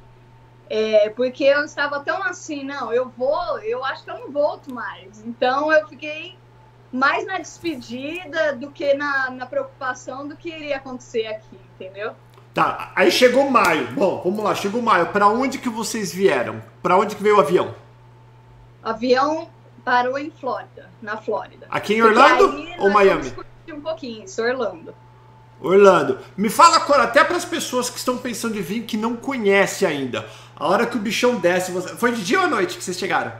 É, 0.68 1.10
porque 1.10 1.44
eu 1.44 1.64
estava 1.64 2.00
tão 2.00 2.22
assim, 2.22 2.62
não, 2.62 2.92
eu 2.92 3.08
vou, 3.08 3.58
eu 3.58 3.84
acho 3.84 4.04
que 4.04 4.10
eu 4.10 4.20
não 4.20 4.30
volto 4.30 4.72
mais. 4.72 5.20
Então 5.25 5.70
eu 5.72 5.87
fiquei 5.88 6.38
mais 6.92 7.26
na 7.26 7.38
despedida 7.38 8.54
do 8.54 8.70
que 8.70 8.94
na, 8.94 9.30
na 9.30 9.47
preocupação 9.47 10.26
do 10.26 10.37
que 10.37 10.49
iria 10.49 10.76
acontecer 10.76 11.26
aqui, 11.26 11.59
entendeu? 11.75 12.12
Tá, 12.52 12.92
aí 12.97 13.11
chegou 13.11 13.49
maio. 13.49 13.87
Bom, 13.92 14.20
vamos 14.25 14.42
lá, 14.42 14.54
chegou 14.54 14.82
maio. 14.82 15.06
Para 15.06 15.28
onde 15.28 15.59
que 15.59 15.68
vocês 15.68 16.12
vieram? 16.12 16.62
Para 16.82 16.97
onde 16.97 17.14
que 17.14 17.23
veio 17.23 17.37
o 17.37 17.40
avião? 17.40 17.75
O 18.82 18.88
avião 18.88 19.49
parou 19.85 20.18
em 20.18 20.30
Flórida, 20.30 20.90
na 21.00 21.16
Flórida. 21.16 21.66
Aqui 21.70 21.94
em 21.94 22.02
Orlando 22.02 22.52
ou 22.78 22.90
Miami? 22.90 23.32
Um 23.73 23.80
pouquinho, 23.80 24.25
isso, 24.25 24.42
Orlando. 24.42 24.92
Orlando. 25.61 26.18
Me 26.37 26.49
fala 26.49 26.76
agora, 26.76 27.04
até 27.04 27.23
para 27.23 27.37
as 27.37 27.44
pessoas 27.44 27.88
que 27.88 27.99
estão 27.99 28.18
pensando 28.18 28.59
em 28.59 28.62
vir 28.62 28.82
que 28.82 28.97
não 28.97 29.14
conhece 29.14 29.87
ainda. 29.87 30.26
A 30.56 30.66
hora 30.66 30.87
que 30.87 30.97
o 30.97 31.00
bichão 31.00 31.37
desce, 31.37 31.70
você... 31.70 31.94
foi 31.97 32.12
de 32.12 32.25
dia 32.25 32.40
ou 32.40 32.47
à 32.47 32.49
noite 32.49 32.76
que 32.76 32.82
vocês 32.82 32.99
chegaram? 32.99 33.32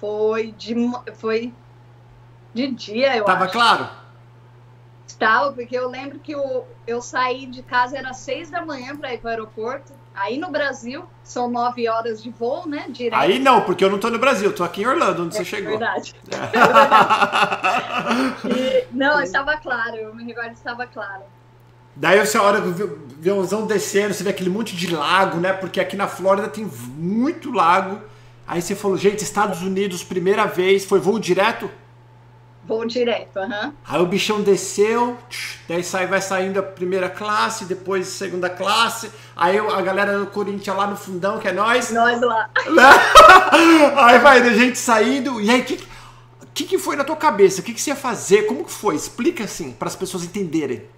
Foi 0.00 0.52
de 0.52 0.74
foi 1.14 1.52
de 2.54 2.68
dia, 2.68 3.16
eu 3.16 3.24
Tava 3.24 3.44
acho. 3.44 3.52
claro? 3.52 3.88
Estava, 5.06 5.52
porque 5.52 5.76
eu 5.76 5.88
lembro 5.88 6.18
que 6.18 6.32
eu, 6.32 6.66
eu 6.86 7.02
saí 7.02 7.46
de 7.46 7.62
casa, 7.62 7.98
era 7.98 8.14
seis 8.14 8.48
da 8.48 8.64
manhã 8.64 8.96
para 8.96 9.12
ir 9.12 9.18
para 9.18 9.28
o 9.28 9.30
aeroporto. 9.30 9.92
Aí 10.14 10.38
no 10.38 10.50
Brasil, 10.50 11.04
são 11.22 11.50
nove 11.50 11.88
horas 11.88 12.22
de 12.22 12.30
voo, 12.30 12.66
né? 12.66 12.86
Direto. 12.88 13.20
Aí 13.20 13.38
não, 13.38 13.62
porque 13.62 13.84
eu 13.84 13.88
não 13.88 13.96
estou 13.96 14.10
no 14.10 14.18
Brasil, 14.18 14.50
estou 14.50 14.64
aqui 14.64 14.82
em 14.82 14.86
Orlando, 14.86 15.24
onde 15.24 15.36
é, 15.36 15.38
você 15.38 15.44
chegou. 15.44 15.78
Verdade. 15.78 16.14
É. 16.30 16.34
é 16.58 16.62
verdade. 16.62 17.10
E, 18.50 18.86
não, 18.90 19.20
estava 19.20 19.56
claro, 19.58 19.96
eu 19.96 20.14
me 20.14 20.24
recordo 20.24 20.52
estava 20.52 20.86
claro. 20.86 21.22
Daí 21.94 22.24
você 22.24 22.38
hora 22.38 22.60
do 22.60 22.70
aviãozão 23.18 23.66
descendo, 23.66 24.14
você 24.14 24.24
vê 24.24 24.30
aquele 24.30 24.50
monte 24.50 24.74
de 24.74 24.94
lago, 24.94 25.38
né? 25.38 25.52
Porque 25.52 25.80
aqui 25.80 25.96
na 25.96 26.08
Flórida 26.08 26.48
tem 26.48 26.64
muito 26.64 27.52
lago. 27.52 28.00
Aí 28.50 28.60
você 28.60 28.74
falou, 28.74 28.96
gente, 28.96 29.22
Estados 29.22 29.62
Unidos, 29.62 30.02
primeira 30.02 30.44
vez, 30.44 30.84
foi 30.84 30.98
voo 30.98 31.20
direto? 31.20 31.70
Voo 32.64 32.84
direto, 32.84 33.36
aham. 33.38 33.66
Uhum. 33.66 33.72
Aí 33.86 34.00
o 34.02 34.06
bichão 34.06 34.42
desceu, 34.42 35.16
daí 35.68 35.84
sai, 35.84 36.08
vai 36.08 36.20
saindo 36.20 36.58
a 36.58 36.62
primeira 36.64 37.08
classe, 37.08 37.64
depois 37.64 38.08
segunda 38.08 38.50
classe. 38.50 39.08
Aí 39.36 39.56
a 39.56 39.80
galera 39.82 40.18
do 40.18 40.26
Corinthians 40.26 40.76
lá 40.76 40.88
no 40.88 40.96
fundão, 40.96 41.38
que 41.38 41.46
é 41.46 41.52
nós. 41.52 41.92
Nós 41.92 42.20
lá. 42.20 42.50
aí 43.98 44.18
vai 44.18 44.40
a 44.40 44.52
gente 44.52 44.78
saindo. 44.78 45.40
E 45.40 45.48
aí, 45.48 45.60
o 45.60 45.64
que, 45.64 45.86
que, 46.52 46.64
que 46.64 46.78
foi 46.78 46.96
na 46.96 47.04
tua 47.04 47.14
cabeça? 47.14 47.60
O 47.60 47.64
que, 47.64 47.72
que 47.72 47.80
você 47.80 47.90
ia 47.90 47.96
fazer? 47.96 48.46
Como 48.46 48.64
que 48.64 48.72
foi? 48.72 48.96
Explica 48.96 49.44
assim, 49.44 49.70
para 49.70 49.86
as 49.86 49.94
pessoas 49.94 50.24
entenderem. 50.24 50.88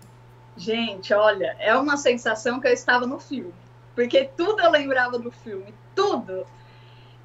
Gente, 0.56 1.12
olha, 1.12 1.54
é 1.58 1.76
uma 1.76 1.98
sensação 1.98 2.58
que 2.58 2.66
eu 2.66 2.72
estava 2.72 3.06
no 3.06 3.18
filme. 3.18 3.52
Porque 3.94 4.24
tudo 4.38 4.62
eu 4.62 4.70
lembrava 4.70 5.18
do 5.18 5.30
filme. 5.30 5.74
Tudo. 5.94 6.46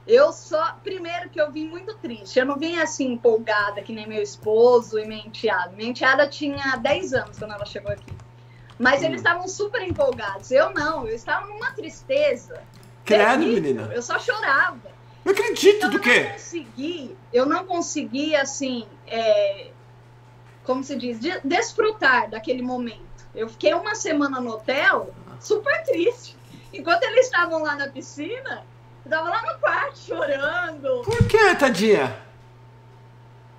Eu 0.08 0.32
só. 0.32 0.78
Primeiro 0.84 1.30
que 1.30 1.40
eu 1.40 1.52
vim 1.52 1.68
muito 1.68 1.94
triste. 1.96 2.40
Eu 2.40 2.46
não 2.46 2.58
vim 2.58 2.80
assim 2.80 3.14
empolgada, 3.14 3.82
que 3.82 3.92
nem 3.92 4.08
meu 4.08 4.22
esposo 4.22 4.98
e 4.98 5.06
minha 5.06 5.26
enteada. 5.26 5.72
Minha 5.76 5.90
enteada 5.90 6.28
tinha 6.28 6.78
10 6.78 7.14
anos 7.14 7.38
quando 7.38 7.54
ela 7.54 7.66
chegou 7.66 7.92
aqui. 7.92 8.14
Mas 8.80 9.02
eles 9.02 9.16
hum. 9.16 9.18
estavam 9.18 9.48
super 9.48 9.82
empolgados. 9.82 10.52
Eu 10.52 10.74
não, 10.74 11.08
eu 11.08 11.16
estava 11.16 11.48
numa 11.48 11.72
tristeza. 11.72 12.62
Credo, 13.04 13.46
menina. 13.46 13.90
Eu 13.94 14.02
só 14.02 14.18
chorava. 14.20 14.98
Não 15.28 15.34
acredito 15.34 15.76
então, 15.76 15.90
do 15.90 16.00
quê? 16.00 16.10
Eu 16.10 16.24
não 16.24 16.32
consegui, 16.32 17.18
eu 17.34 17.46
não 17.46 17.66
consegui, 17.66 18.34
assim, 18.34 18.88
é, 19.06 19.72
como 20.64 20.82
se 20.86 20.96
diz, 20.96 21.20
de, 21.20 21.38
desfrutar 21.44 22.30
daquele 22.30 22.62
momento. 22.62 23.28
Eu 23.36 23.50
fiquei 23.50 23.74
uma 23.74 23.94
semana 23.94 24.40
no 24.40 24.52
hotel, 24.52 25.14
super 25.42 25.84
triste. 25.84 26.38
Enquanto 26.72 27.04
eles 27.04 27.26
estavam 27.26 27.62
lá 27.62 27.76
na 27.76 27.90
piscina, 27.90 28.66
eu 29.08 29.10
tava 29.10 29.30
lá 29.30 29.42
no 29.42 29.60
quarto 29.60 29.98
chorando. 29.98 31.02
Por 31.04 31.28
que, 31.28 31.56
tadinha? 31.56 32.18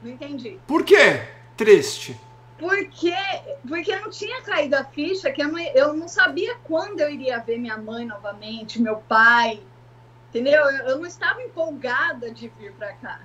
Não 0.02 0.10
entendi. 0.10 0.60
Por 0.66 0.84
que 0.84 1.22
triste? 1.56 2.18
Porque, 2.58 3.14
porque 3.66 3.96
não 3.96 4.10
tinha 4.10 4.42
caído 4.42 4.76
a 4.76 4.84
ficha, 4.84 5.30
que 5.30 5.42
eu 5.42 5.48
não, 5.48 5.58
eu 5.58 5.94
não 5.94 6.06
sabia 6.06 6.56
quando 6.64 7.00
eu 7.00 7.10
iria 7.10 7.38
ver 7.38 7.58
minha 7.58 7.78
mãe 7.78 8.04
novamente, 8.04 8.80
meu 8.80 8.96
pai. 8.96 9.60
Entendeu? 10.28 10.62
Eu, 10.64 10.88
eu 10.88 10.98
não 10.98 11.06
estava 11.06 11.42
empolgada 11.42 12.30
de 12.30 12.48
vir 12.58 12.72
para 12.72 12.92
cá. 12.92 13.20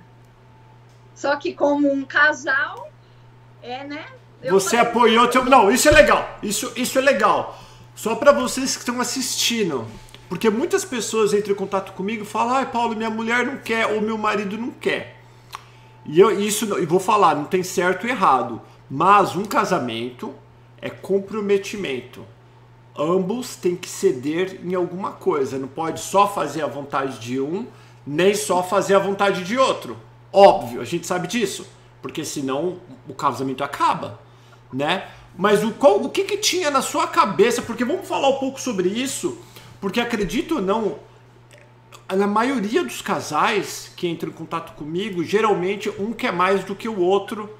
Só 1.14 1.36
que 1.36 1.52
como 1.52 1.92
um 1.92 2.04
casal, 2.04 2.90
é, 3.62 3.84
né? 3.84 4.06
Você 4.48 4.76
apoiou 4.76 5.28
teu. 5.28 5.44
Não, 5.44 5.70
isso 5.70 5.88
é 5.88 5.92
legal. 5.92 6.38
Isso, 6.42 6.72
isso 6.76 6.98
é 6.98 7.02
legal. 7.02 7.58
Só 7.94 8.14
para 8.14 8.32
vocês 8.32 8.74
que 8.74 8.80
estão 8.80 9.00
assistindo. 9.00 9.86
Porque 10.28 10.50
muitas 10.50 10.84
pessoas 10.84 11.32
entram 11.32 11.52
em 11.52 11.56
contato 11.56 11.92
comigo 11.92 12.22
e 12.22 12.26
falam: 12.26 12.54
ai, 12.54 12.70
Paulo, 12.70 12.96
minha 12.96 13.10
mulher 13.10 13.46
não 13.46 13.58
quer 13.58 13.86
ou 13.86 14.00
meu 14.00 14.18
marido 14.18 14.56
não 14.56 14.70
quer. 14.70 15.20
E 16.06 16.20
eu 16.20 16.38
isso 16.38 16.78
e 16.78 16.86
vou 16.86 17.00
falar, 17.00 17.34
não 17.34 17.44
tem 17.44 17.62
certo 17.62 18.06
e 18.06 18.10
errado. 18.10 18.60
Mas 18.90 19.34
um 19.34 19.44
casamento 19.44 20.34
é 20.80 20.90
comprometimento. 20.90 22.24
Ambos 22.96 23.56
têm 23.56 23.74
que 23.74 23.88
ceder 23.88 24.60
em 24.62 24.74
alguma 24.74 25.12
coisa. 25.12 25.58
Não 25.58 25.66
pode 25.66 26.00
só 26.00 26.28
fazer 26.28 26.62
a 26.62 26.66
vontade 26.66 27.18
de 27.18 27.40
um, 27.40 27.66
nem 28.06 28.34
só 28.34 28.62
fazer 28.62 28.94
a 28.94 28.98
vontade 28.98 29.42
de 29.44 29.58
outro. 29.58 29.96
Óbvio, 30.32 30.80
a 30.80 30.84
gente 30.84 31.06
sabe 31.06 31.26
disso. 31.26 31.66
Porque 32.02 32.24
senão 32.24 32.76
o 33.08 33.14
casamento 33.14 33.64
acaba, 33.64 34.20
né? 34.72 35.08
Mas 35.36 35.64
o, 35.64 35.72
qual, 35.72 36.00
o 36.02 36.10
que, 36.10 36.24
que 36.24 36.36
tinha 36.36 36.70
na 36.70 36.82
sua 36.82 37.06
cabeça? 37.06 37.62
Porque 37.62 37.84
vamos 37.84 38.06
falar 38.06 38.28
um 38.28 38.38
pouco 38.38 38.60
sobre 38.60 38.88
isso 38.88 39.38
porque 39.84 40.00
acredito 40.00 40.54
ou 40.54 40.62
não, 40.62 40.96
na 42.10 42.26
maioria 42.26 42.82
dos 42.82 43.02
casais 43.02 43.92
que 43.94 44.08
entram 44.08 44.30
em 44.30 44.32
contato 44.32 44.72
comigo, 44.76 45.22
geralmente 45.22 45.90
um 45.98 46.10
quer 46.10 46.32
mais 46.32 46.64
do 46.64 46.74
que 46.74 46.88
o 46.88 46.98
outro. 46.98 47.54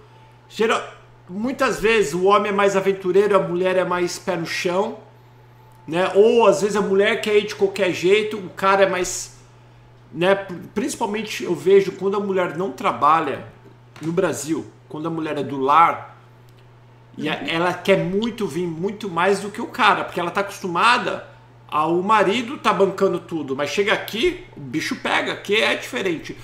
Geral, 0.49 0.83
muitas 1.29 1.81
vezes 1.81 2.15
o 2.15 2.25
homem 2.25 2.51
é 2.51 2.55
mais 2.55 2.77
aventureiro, 2.77 3.37
a 3.37 3.39
mulher 3.39 3.77
é 3.77 3.85
mais 3.85 4.19
pé 4.19 4.37
no 4.37 4.47
chão, 4.47 5.01
né? 5.87 6.13
Ou 6.15 6.47
às 6.47 6.63
vezes 6.63 6.77
a 6.77 6.81
mulher 6.81 7.21
quer 7.21 7.37
ir 7.37 7.47
de 7.47 7.55
qualquer 7.55 7.93
jeito, 7.93 8.39
o 8.39 8.49
cara 8.49 8.85
é 8.85 8.89
mais, 8.89 9.37
né? 10.11 10.35
Principalmente 10.75 11.45
eu 11.45 11.55
vejo 11.55 11.93
quando 11.93 12.17
a 12.17 12.21
mulher 12.21 12.57
não 12.57 12.73
trabalha 12.73 13.45
no 14.01 14.13
Brasil, 14.13 14.65
quando 14.89 15.09
a 15.09 15.11
mulher 15.11 15.37
é 15.37 15.43
do 15.43 15.61
lar, 15.61 16.19
e 17.19 17.29
ela 17.29 17.75
quer 17.75 17.99
muito 17.99 18.47
vir 18.47 18.67
muito 18.67 19.11
mais 19.11 19.41
do 19.41 19.51
que 19.51 19.61
o 19.61 19.67
cara, 19.67 20.05
porque 20.05 20.19
ela 20.19 20.31
está 20.31 20.41
acostumada 20.41 21.34
o 21.83 22.03
marido 22.03 22.59
tá 22.59 22.73
bancando 22.73 23.19
tudo, 23.19 23.57
mas 23.57 23.71
chega 23.71 23.93
aqui, 23.93 24.47
o 24.57 24.61
bicho 24.61 24.97
pega, 24.97 25.35
que 25.35 25.57
é 25.57 25.75
diferente. 25.75 26.39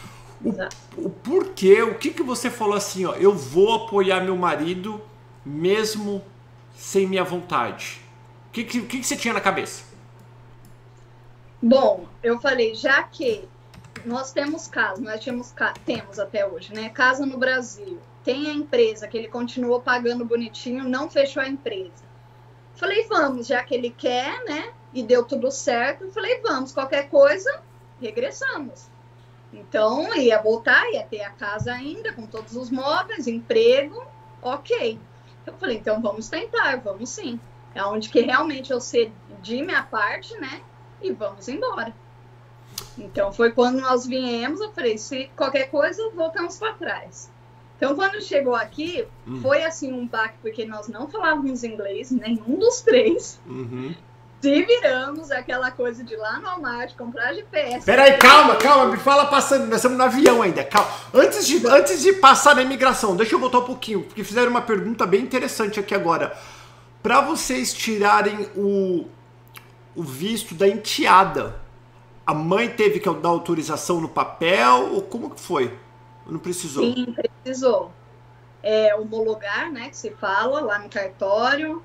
O, 0.45 1.07
o 1.07 1.11
porquê, 1.11 1.83
o 1.83 1.95
que, 1.95 2.11
que 2.11 2.23
você 2.23 2.51
falou 2.51 2.75
assim, 2.75 3.05
ó, 3.05 3.15
eu 3.15 3.33
vou 3.33 3.75
apoiar 3.75 4.21
meu 4.23 4.37
marido 4.37 5.01
mesmo 5.47 6.25
sem 6.75 7.07
minha 7.07 7.23
vontade? 7.23 8.01
O 8.49 8.53
que, 8.53 8.65
que, 8.65 8.83
que 8.83 9.05
você 9.05 9.17
tinha 9.17 9.33
na 9.33 9.41
cabeça? 9.41 9.85
Bom, 11.63 12.07
eu 12.23 12.41
falei, 12.41 12.75
já 12.75 13.03
que 13.03 13.49
nós 14.05 14.33
temos 14.33 14.67
casa, 14.67 15.01
nós 15.01 15.21
tínhamos, 15.21 15.55
temos 15.85 16.19
até 16.19 16.45
hoje, 16.47 16.75
né? 16.75 16.89
Casa 16.89 17.25
no 17.25 17.39
Brasil, 17.39 18.01
tem 18.25 18.49
a 18.49 18.53
empresa 18.53 19.07
que 19.07 19.17
ele 19.17 19.29
continuou 19.29 19.81
pagando 19.81 20.25
bonitinho, 20.25 20.89
não 20.89 21.09
fechou 21.09 21.43
a 21.43 21.49
empresa. 21.49 22.11
Falei, 22.75 23.07
vamos, 23.07 23.47
já 23.47 23.63
que 23.63 23.75
ele 23.75 23.91
quer, 23.91 24.43
né? 24.45 24.73
E 24.93 25.03
deu 25.03 25.25
tudo 25.25 25.51
certo. 25.51 26.05
Eu 26.05 26.13
falei, 26.13 26.41
vamos, 26.41 26.73
qualquer 26.73 27.09
coisa, 27.09 27.63
regressamos. 28.01 28.89
Então, 29.53 30.15
ia 30.15 30.41
voltar, 30.41 30.89
ia 30.93 31.05
ter 31.05 31.23
a 31.23 31.31
casa 31.31 31.73
ainda, 31.73 32.13
com 32.13 32.27
todos 32.27 32.57
os 32.57 32.71
móveis, 32.71 33.27
emprego, 33.27 34.05
ok. 34.41 34.99
Eu 35.47 35.55
falei, 35.55 35.79
então 35.79 36.01
vamos 36.01 36.29
tentar, 36.29 36.77
vamos 36.77 37.11
sim. 37.11 37.41
É 37.75 37.85
onde 37.85 38.09
que 38.09 38.21
realmente 38.21 38.73
eu 38.73 38.81
cedi 38.81 39.63
minha 39.63 39.83
parte, 39.83 40.37
né? 40.39 40.63
E 41.03 41.13
vamos 41.13 41.49
embora. 41.49 41.95
Então 42.99 43.33
foi 43.33 43.53
quando 43.53 43.81
nós 43.81 44.07
viemos, 44.07 44.61
eu 44.61 44.73
falei, 44.73 44.99
se 44.99 45.31
qualquer 45.37 45.71
coisa, 45.71 46.11
voltamos 46.11 46.59
para 46.59 46.75
trás. 46.75 47.31
Então 47.77 47.95
quando 47.95 48.21
chegou 48.21 48.55
aqui, 48.55 49.07
uhum. 49.27 49.41
foi 49.41 49.65
assim 49.65 49.93
um 49.93 50.07
baque, 50.07 50.37
porque 50.43 50.67
nós 50.67 50.89
não 50.89 51.09
falávamos 51.09 51.65
inglês, 51.65 52.11
nenhum 52.11 52.59
dos 52.59 52.83
três. 52.83 53.41
Uhum. 53.47 53.95
Se 54.41 54.63
viramos 54.63 55.31
aquela 55.31 55.71
coisa 55.71 56.03
de 56.03 56.17
lá 56.17 56.39
no 56.39 56.47
Walmart, 56.47 56.97
comprar 56.97 57.35
GPS. 57.35 57.85
Peraí, 57.85 58.17
calma, 58.17 58.57
calma, 58.57 58.87
me 58.87 58.97
fala 58.97 59.27
passando, 59.27 59.67
nós 59.67 59.77
estamos 59.77 59.99
no 59.99 60.05
avião 60.05 60.41
ainda, 60.41 60.65
calma. 60.65 60.91
Antes 61.13 61.47
de, 61.47 61.67
antes 61.67 62.01
de 62.01 62.15
passar 62.15 62.57
na 62.57 62.63
imigração, 62.63 63.15
deixa 63.15 63.35
eu 63.35 63.39
voltar 63.39 63.59
um 63.59 63.65
pouquinho, 63.65 64.03
porque 64.03 64.25
fizeram 64.25 64.51
uma 64.51 64.63
pergunta 64.63 65.07
bem 65.07 65.21
interessante 65.21 65.79
aqui 65.79 65.95
agora. 65.95 66.35
Para 67.03 67.21
vocês 67.21 67.75
tirarem 67.75 68.49
o, 68.57 69.07
o 69.95 70.03
visto 70.03 70.55
da 70.55 70.67
enteada, 70.67 71.61
a 72.27 72.33
mãe 72.33 72.71
teve 72.71 72.99
que 72.99 73.11
dar 73.15 73.29
autorização 73.29 74.01
no 74.01 74.09
papel 74.09 74.95
ou 74.95 75.03
como 75.03 75.31
que 75.31 75.41
foi? 75.41 75.77
Não 76.27 76.39
precisou? 76.39 76.85
Sim, 76.85 77.15
precisou. 77.43 77.93
É, 78.63 78.95
homologar, 78.95 79.71
né, 79.71 79.91
que 79.91 79.97
se 79.97 80.11
fala 80.13 80.61
lá 80.61 80.79
no 80.79 80.89
cartório, 80.89 81.83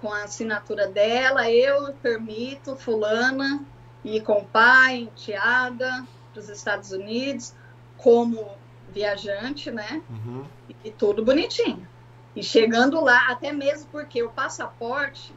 com 0.00 0.12
a 0.12 0.24
assinatura 0.24 0.86
dela, 0.86 1.50
eu 1.50 1.92
permito 1.94 2.76
fulana 2.76 3.64
ir 4.04 4.22
com 4.22 4.40
o 4.40 4.44
pai, 4.44 4.96
enteada, 4.96 6.04
para 6.32 6.40
os 6.40 6.48
Estados 6.48 6.92
Unidos, 6.92 7.54
como 7.96 8.48
viajante, 8.92 9.70
né? 9.70 10.02
Uhum. 10.08 10.44
E, 10.68 10.76
e 10.88 10.90
tudo 10.90 11.24
bonitinho. 11.24 11.86
E 12.34 12.42
chegando 12.42 13.02
lá, 13.02 13.28
até 13.28 13.52
mesmo 13.52 13.88
porque 13.90 14.22
o 14.22 14.30
passaporte, 14.30 15.34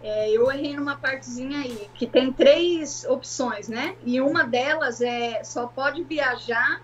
é, 0.00 0.30
eu 0.30 0.50
errei 0.50 0.76
numa 0.76 0.96
partezinha 0.96 1.58
aí, 1.58 1.90
que 1.94 2.06
tem 2.06 2.32
três 2.32 3.04
opções, 3.04 3.68
né? 3.68 3.96
E 4.04 4.20
uma 4.20 4.44
delas 4.44 5.00
é 5.00 5.42
só 5.42 5.66
pode 5.66 6.04
viajar 6.04 6.80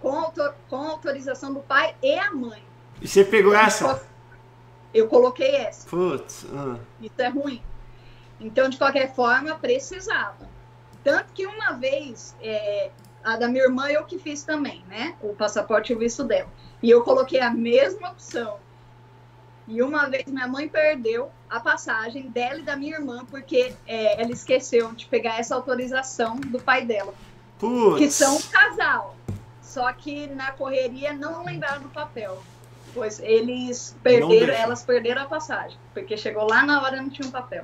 com, 0.00 0.10
autor, 0.10 0.54
com 0.68 0.76
autorização 0.76 1.54
do 1.54 1.60
pai 1.60 1.94
e 2.02 2.18
a 2.18 2.32
mãe. 2.32 2.62
E 3.00 3.06
você 3.06 3.24
pegou 3.24 3.54
essa? 3.54 4.02
Eu 4.96 5.08
coloquei 5.08 5.56
essa. 5.56 5.86
Putz. 5.88 6.44
Uh. 6.44 6.80
Isso 7.00 7.14
é 7.18 7.28
ruim. 7.28 7.62
Então, 8.40 8.68
de 8.68 8.78
qualquer 8.78 9.14
forma, 9.14 9.54
precisava. 9.56 10.48
Tanto 11.04 11.32
que 11.34 11.46
uma 11.46 11.72
vez, 11.72 12.34
é, 12.40 12.90
a 13.22 13.36
da 13.36 13.46
minha 13.46 13.64
irmã 13.64 13.88
eu 13.88 14.04
que 14.04 14.18
fiz 14.18 14.42
também, 14.42 14.82
né? 14.88 15.14
O 15.20 15.34
passaporte 15.34 15.92
e 15.92 15.96
o 15.96 15.98
visto 15.98 16.24
dela. 16.24 16.48
E 16.82 16.90
eu 16.90 17.02
coloquei 17.02 17.40
a 17.40 17.50
mesma 17.50 18.10
opção. 18.10 18.58
E 19.68 19.82
uma 19.82 20.08
vez 20.08 20.24
minha 20.26 20.46
mãe 20.46 20.68
perdeu 20.68 21.30
a 21.50 21.60
passagem 21.60 22.30
dela 22.30 22.60
e 22.60 22.62
da 22.62 22.76
minha 22.76 22.96
irmã, 22.96 23.24
porque 23.26 23.74
é, 23.86 24.20
ela 24.20 24.32
esqueceu 24.32 24.92
de 24.92 25.06
pegar 25.06 25.38
essa 25.38 25.54
autorização 25.54 26.36
do 26.36 26.58
pai 26.58 26.84
dela. 26.86 27.12
Putz. 27.58 27.98
Que 27.98 28.10
são 28.10 28.36
um 28.36 28.42
casal. 28.42 29.16
Só 29.60 29.92
que 29.92 30.26
na 30.28 30.52
correria 30.52 31.12
não 31.12 31.44
lembraram 31.44 31.82
do 31.82 31.88
papel. 31.88 32.42
Pois 32.96 33.20
eles 33.20 33.94
perderam, 34.02 34.54
elas 34.54 34.82
perderam 34.82 35.22
a 35.22 35.26
passagem, 35.26 35.78
porque 35.92 36.16
chegou 36.16 36.48
lá 36.48 36.64
na 36.64 36.82
hora 36.82 36.96
e 36.96 37.00
não 37.00 37.10
tinha 37.10 37.28
um 37.28 37.30
papel. 37.30 37.62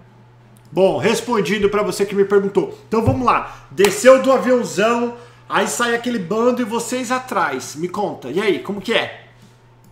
Bom, 0.70 0.98
respondido 0.98 1.70
para 1.70 1.82
você 1.82 2.04
que 2.04 2.14
me 2.14 2.26
perguntou. 2.26 2.78
Então 2.86 3.02
vamos 3.02 3.24
lá. 3.24 3.66
Desceu 3.70 4.22
do 4.22 4.30
aviãozão, 4.30 5.16
aí 5.48 5.66
sai 5.66 5.94
aquele 5.94 6.18
bando 6.18 6.60
e 6.60 6.66
vocês 6.66 7.10
atrás. 7.10 7.74
Me 7.74 7.88
conta. 7.88 8.28
E 8.28 8.42
aí, 8.42 8.58
como 8.58 8.78
que 8.78 8.92
é? 8.92 9.24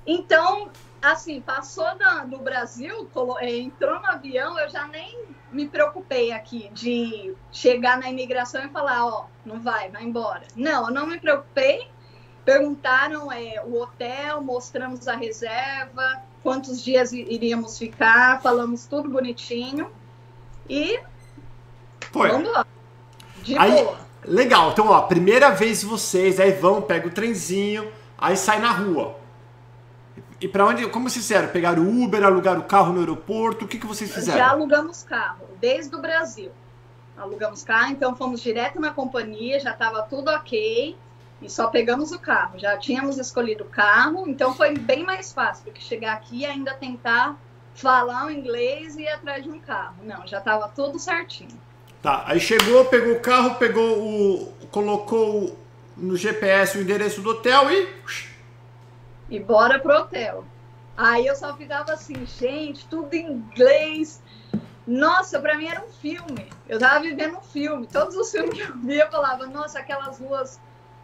Então, 0.07 0.69
assim, 1.01 1.41
passou 1.41 1.97
da, 1.97 2.27
do 2.27 2.37
Brasil, 2.39 3.09
é, 3.39 3.57
entrou 3.57 3.99
no 3.99 4.07
avião, 4.07 4.59
eu 4.59 4.69
já 4.69 4.87
nem 4.89 5.25
me 5.51 5.67
preocupei 5.67 6.33
aqui 6.33 6.71
de 6.75 7.35
chegar 7.51 7.99
na 7.99 8.11
imigração 8.11 8.63
e 8.63 8.69
falar, 8.69 9.07
ó, 9.07 9.25
não 9.45 9.59
vai, 9.59 9.89
vai 9.91 10.05
embora. 10.05 10.43
Não, 10.55 10.89
eu 10.89 10.95
não 10.95 11.07
me 11.07 11.19
preocupei 11.19 11.89
Perguntaram 12.45 13.31
é, 13.31 13.63
o 13.65 13.81
hotel, 13.81 14.41
mostramos 14.41 15.07
a 15.07 15.15
reserva, 15.15 16.23
quantos 16.43 16.83
dias 16.83 17.13
iríamos 17.13 17.79
ficar, 17.79 18.41
falamos 18.41 18.87
tudo 18.87 19.09
bonitinho 19.11 19.91
e 20.69 20.99
Foi. 22.11 22.31
vamos 22.31 22.51
lá. 22.51 22.67
De 23.43 23.59
aí, 23.59 23.83
boa. 23.85 23.99
Legal, 24.25 24.71
então 24.71 24.89
ó, 24.89 25.03
primeira 25.03 25.51
vez 25.51 25.83
vocês, 25.83 26.41
aí 26.41 26.53
vão, 26.53 26.83
pega 26.83 27.09
o 27.09 27.11
trenzinho, 27.11 27.91
aí 28.19 28.37
sai 28.37 28.59
na 28.59 28.71
rua. 28.71 29.19
E 30.41 30.49
para 30.49 30.65
onde, 30.65 30.87
como 30.89 31.09
vocês 31.09 31.25
fizeram? 31.27 31.49
Pegaram 31.49 31.83
o 31.83 32.03
Uber, 32.03 32.25
alugaram 32.25 32.61
o 32.61 32.65
carro 32.65 32.93
no 32.93 33.01
aeroporto, 33.01 33.67
o 33.67 33.69
que, 33.69 33.79
que 33.79 33.87
vocês 33.87 34.13
fizeram? 34.13 34.39
Já 34.39 34.51
alugamos 34.51 35.03
carro, 35.03 35.47
desde 35.61 35.95
o 35.95 36.01
Brasil. 36.01 36.51
Alugamos 37.17 37.63
carro, 37.63 37.93
então 37.93 38.17
fomos 38.17 38.41
direto 38.41 38.81
na 38.81 38.91
companhia, 38.93 39.61
já 39.61 39.73
estava 39.73 40.03
tudo 40.03 40.31
ok 40.31 40.97
e 41.43 41.49
só 41.49 41.69
pegamos 41.69 42.13
o 42.13 42.19
carro. 42.19 42.59
Já 42.59 42.77
tínhamos 42.77 43.19
escolhido 43.19 43.65
o 43.65 43.69
carro, 43.69 44.29
então 44.29 44.55
foi 44.55 44.75
bem 44.77 45.05
mais 45.05 45.33
fácil 45.33 45.65
do 45.65 45.73
que 45.73 45.83
chegar 45.83 46.15
aqui 46.15 46.41
e 46.41 46.47
ainda 46.47 46.75
tentar 46.75 47.37
falar 47.75 48.27
o 48.27 48.31
inglês 48.31 48.97
e 48.97 49.03
ir 49.03 49.09
atrás 49.09 49.43
de 49.43 49.51
um 49.51 49.59
carro. 49.59 49.97
Não, 50.03 50.27
já 50.27 50.39
estava 50.39 50.69
tudo 50.69 50.99
certinho. 50.99 51.59
Tá, 52.03 52.25
aí 52.27 52.41
chegou, 52.41 52.85
pegou 52.87 53.15
o 53.15 53.21
carro, 53.21 53.57
pegou 53.57 53.99
o. 53.99 54.53
colocou 54.71 55.59
no 55.97 56.17
GPS 56.17 56.79
o 56.79 56.83
endereço 56.83 57.21
do 57.21 57.31
hotel 57.31 57.71
e. 57.71 57.89
E 59.29 59.39
bora 59.39 59.79
pro 59.79 59.99
hotel. 59.99 60.45
Aí 60.97 61.27
eu 61.27 61.37
só 61.37 61.57
ficava 61.57 61.93
assim, 61.93 62.27
gente, 62.27 62.87
tudo 62.87 63.15
em 63.15 63.31
inglês. 63.33 64.23
Nossa, 64.87 65.39
para 65.39 65.57
mim 65.57 65.67
era 65.67 65.83
um 65.83 65.91
filme. 65.91 66.47
Eu 66.69 66.79
tava 66.79 67.01
vivendo 67.01 67.37
um 67.37 67.43
filme. 67.43 67.87
Todos 67.87 68.17
os 68.17 68.31
filmes 68.31 68.55
que 68.55 68.63
eu 68.63 68.77
via, 68.79 69.05
eu 69.05 69.11
falava, 69.11 69.47
nossa, 69.47 69.79
aquelas 69.79 70.19
ruas 70.19 70.59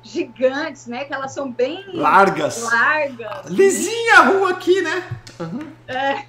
gigantes, 0.07 0.87
né? 0.87 1.05
Que 1.05 1.14
elas 1.14 1.33
são 1.33 1.51
bem 1.51 1.85
largas. 1.92 2.62
Largas. 2.62 3.47
Lisinha 3.51 4.21
a 4.21 4.23
rua 4.23 4.51
aqui, 4.51 4.81
né? 4.83 5.09
Uhum. 5.40 5.73
É. 5.87 6.25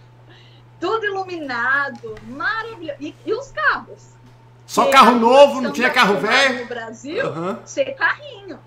Tudo 0.80 1.06
iluminado, 1.06 2.16
maravilhoso. 2.28 2.98
E, 3.00 3.16
e 3.26 3.34
os 3.34 3.52
carros? 3.52 4.18
Só 4.66 4.90
carro 4.90 5.18
novo, 5.18 5.62
não 5.62 5.72
tinha 5.72 5.90
carro 5.90 6.18
velho? 6.18 6.62
No 6.62 6.66
Brasil, 6.68 7.26
uhum. 7.26 7.58
ser 7.66 7.94
carrinho. 7.94 8.60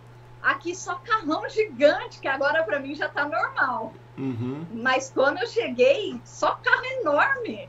Aqui 0.42 0.74
só 0.74 0.94
carrão 0.94 1.46
gigante, 1.48 2.18
que 2.18 2.26
agora 2.26 2.62
para 2.62 2.80
mim 2.80 2.94
já 2.94 3.08
tá 3.08 3.28
normal. 3.28 3.92
Uhum. 4.16 4.64
Mas 4.72 5.12
quando 5.14 5.38
eu 5.38 5.46
cheguei, 5.46 6.18
só 6.24 6.58
carro 6.62 6.84
enorme. 7.00 7.68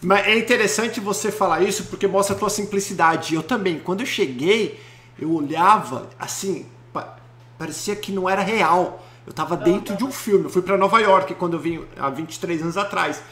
Mas 0.00 0.26
é 0.26 0.38
interessante 0.38 1.00
você 1.00 1.30
falar 1.30 1.62
isso 1.62 1.86
porque 1.86 2.06
mostra 2.06 2.34
a 2.34 2.38
tua 2.38 2.48
simplicidade. 2.48 3.34
Eu 3.34 3.42
também, 3.42 3.78
quando 3.78 4.00
eu 4.00 4.06
cheguei, 4.06 4.80
eu 5.20 5.32
olhava 5.32 6.08
assim, 6.18 6.66
pa 6.92 7.16
parecia 7.58 7.94
que 7.94 8.10
não 8.10 8.28
era 8.28 8.42
real. 8.42 9.04
Eu 9.26 9.30
estava 9.30 9.56
dentro 9.56 9.94
de 9.94 10.02
um 10.02 10.10
filme. 10.10 10.44
Eu 10.44 10.50
fui 10.50 10.62
para 10.62 10.78
Nova 10.78 10.98
York 10.98 11.34
quando 11.34 11.54
eu 11.54 11.60
vim 11.60 11.84
há 11.96 12.08
23 12.08 12.62
anos 12.62 12.76
atrás. 12.76 13.22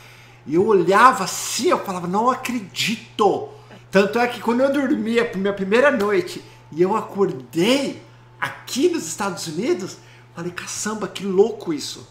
E 0.46 0.54
eu 0.54 0.66
olhava 0.66 1.24
assim, 1.24 1.68
eu 1.68 1.78
falava, 1.78 2.06
não 2.06 2.30
acredito. 2.30 3.48
Tanto 3.90 4.18
é 4.18 4.26
que 4.26 4.40
quando 4.40 4.60
eu 4.60 4.72
dormia 4.72 5.30
minha 5.34 5.52
primeira 5.52 5.90
noite 5.90 6.44
e 6.70 6.82
eu 6.82 6.94
acordei 6.94 8.02
aqui 8.38 8.90
nos 8.90 9.06
Estados 9.06 9.46
Unidos, 9.46 9.96
falei, 10.34 10.52
caçamba, 10.52 11.08
que 11.08 11.24
louco 11.24 11.72
isso. 11.72 12.06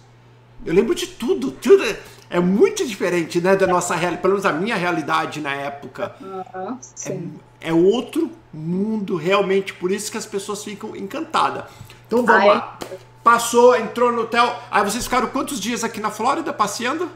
Eu 0.65 0.73
lembro 0.73 0.95
de 0.95 1.07
tudo, 1.07 1.51
tudo 1.51 1.83
é 2.29 2.39
muito 2.39 2.85
diferente, 2.85 3.39
né, 3.39 3.55
da 3.55 3.67
nossa 3.67 3.95
realidade, 3.95 4.21
pelo 4.21 4.33
menos 4.33 4.45
a 4.45 4.51
minha 4.51 4.75
realidade 4.75 5.39
na 5.39 5.53
época. 5.53 6.15
Uhum, 6.19 6.77
sim. 6.81 7.33
É, 7.39 7.46
é 7.59 7.73
outro 7.73 8.31
mundo 8.53 9.15
realmente, 9.15 9.73
por 9.73 9.91
isso 9.91 10.11
que 10.11 10.17
as 10.17 10.25
pessoas 10.25 10.63
ficam 10.63 10.95
encantadas. 10.95 11.65
Então 12.07 12.25
vamos 12.25 12.41
Ai. 12.41 12.47
lá. 12.47 12.79
Passou, 13.23 13.75
entrou 13.75 14.11
no 14.11 14.21
hotel. 14.21 14.55
Aí 14.71 14.83
vocês 14.83 15.03
ficaram 15.03 15.27
quantos 15.27 15.59
dias 15.59 15.83
aqui 15.83 15.99
na 15.99 16.09
Flórida 16.09 16.53
passeando? 16.53 17.11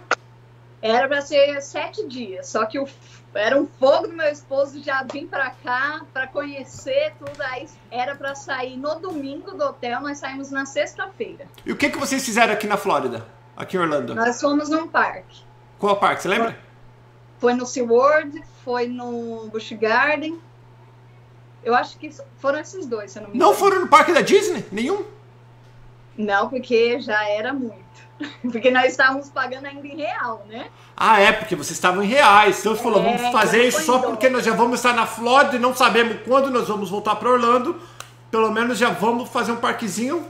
Era 0.82 1.08
para 1.08 1.21
ser 1.21 1.62
sete 1.62 2.06
dias, 2.08 2.47
só 2.47 2.65
que 2.65 2.80
o, 2.80 2.88
era 3.34 3.56
um 3.56 3.67
fogo 3.80 4.08
do 4.08 4.13
meu 4.13 4.27
esposo 4.27 4.84
já 4.84 5.04
vim 5.04 5.27
para 5.27 5.51
cá 5.51 6.01
para 6.12 6.27
conhecer 6.27 7.13
tudo. 7.19 7.39
Aí 7.39 7.67
era 7.89 8.15
para 8.15 8.36
sair 8.36 8.77
no 8.77 8.95
domingo 8.99 9.51
do 9.51 9.63
hotel, 9.63 10.01
nós 10.01 10.17
saímos 10.17 10.51
na 10.51 10.65
sexta-feira. 10.65 11.45
E 11.65 11.71
o 11.71 11.77
que, 11.77 11.89
que 11.89 11.97
vocês 11.97 12.25
fizeram 12.25 12.54
aqui 12.54 12.67
na 12.67 12.77
Flórida? 12.77 13.25
Aqui 13.56 13.77
em 13.77 13.80
Orlando? 13.80 14.15
Nós 14.15 14.41
fomos 14.41 14.69
num 14.69 14.88
parque. 14.88 15.43
Qual 15.77 15.95
parque? 15.97 16.23
Você 16.23 16.27
lembra? 16.27 16.58
Foi 17.41 17.54
no 17.54 17.65
SeaWorld, 17.65 18.41
foi 18.63 18.88
no 18.88 19.49
Busch 19.51 19.73
Garden 19.73 20.39
eu 21.63 21.75
acho 21.75 21.97
que 21.97 22.10
foram 22.38 22.60
esses 22.60 22.86
dois, 22.86 23.12
se 23.12 23.19
eu 23.19 23.23
não 23.23 23.30
me 23.30 23.36
engano. 23.36 23.51
Não 23.51 23.58
foram 23.58 23.82
no 23.82 23.88
parque 23.88 24.12
da 24.12 24.21
Disney? 24.21 24.65
Nenhum? 24.71 25.06
Não, 26.17 26.49
porque 26.49 26.99
já 26.99 27.27
era 27.30 27.54
muito. 27.54 27.82
Porque 28.51 28.69
nós 28.69 28.91
estávamos 28.91 29.32
pagando 29.32 29.65
ainda 29.65 29.88
em 29.88 29.95
real, 29.95 30.45
né? 30.47 30.69
Ah, 30.95 31.19
é, 31.19 31.32
porque 31.32 31.56
vocês 31.56 31.71
estavam 31.71 32.04
em 32.04 32.08
reais. 32.08 32.60
Então 32.60 32.75
você 32.75 32.80
é, 32.80 32.84
falou, 32.84 33.01
vamos 33.01 33.32
fazer 33.32 33.63
isso 33.63 33.82
só 33.82 33.97
porque 33.97 34.30
nós 34.30 34.45
já 34.45 34.54
vamos 34.54 34.75
estar 34.75 34.93
na 34.93 35.08
Flórida 35.08 35.56
e 35.56 35.60
não 35.60 35.75
sabemos 35.75 36.17
quando 36.23 36.51
nós 36.51 36.67
vamos 36.67 36.91
voltar 36.91 37.15
para 37.15 37.27
Orlando. 37.27 37.82
Pelo 38.30 38.51
menos 38.51 38.77
já 38.77 38.91
vamos 38.91 39.27
fazer 39.27 39.54
um 39.54 39.56
parquezinho 39.56 40.23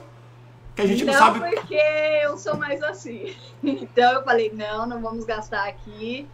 que 0.74 0.82
a 0.82 0.88
gente 0.88 1.04
não, 1.04 1.12
não 1.12 1.20
sabe. 1.20 1.42
porque 1.42 1.76
eu 2.24 2.38
sou 2.38 2.56
mais 2.56 2.82
assim. 2.82 3.36
Então 3.62 4.14
eu 4.14 4.24
falei, 4.24 4.54
não, 4.56 4.86
não 4.86 5.02
vamos 5.02 5.26
gastar 5.26 5.68
aqui. 5.68 6.26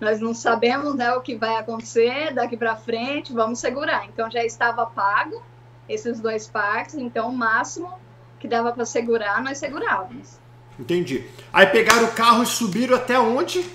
Nós 0.00 0.20
não 0.20 0.32
sabemos 0.32 0.94
né, 0.94 1.12
o 1.12 1.20
que 1.20 1.34
vai 1.34 1.56
acontecer 1.56 2.32
daqui 2.32 2.56
para 2.56 2.76
frente, 2.76 3.32
vamos 3.32 3.58
segurar. 3.58 4.06
Então 4.06 4.30
já 4.30 4.44
estava 4.44 4.86
pago 4.86 5.42
esses 5.88 6.20
dois 6.20 6.46
parques, 6.46 6.94
então 6.94 7.28
o 7.28 7.36
máximo 7.36 7.92
que 8.38 8.46
dava 8.46 8.72
para 8.72 8.84
segurar, 8.84 9.42
nós 9.42 9.58
segurávamos. 9.58 10.38
Entendi. 10.78 11.28
Aí 11.52 11.66
pegaram 11.66 12.04
o 12.04 12.12
carro 12.12 12.42
e 12.42 12.46
subiram 12.46 12.96
até 12.96 13.18
onde? 13.18 13.68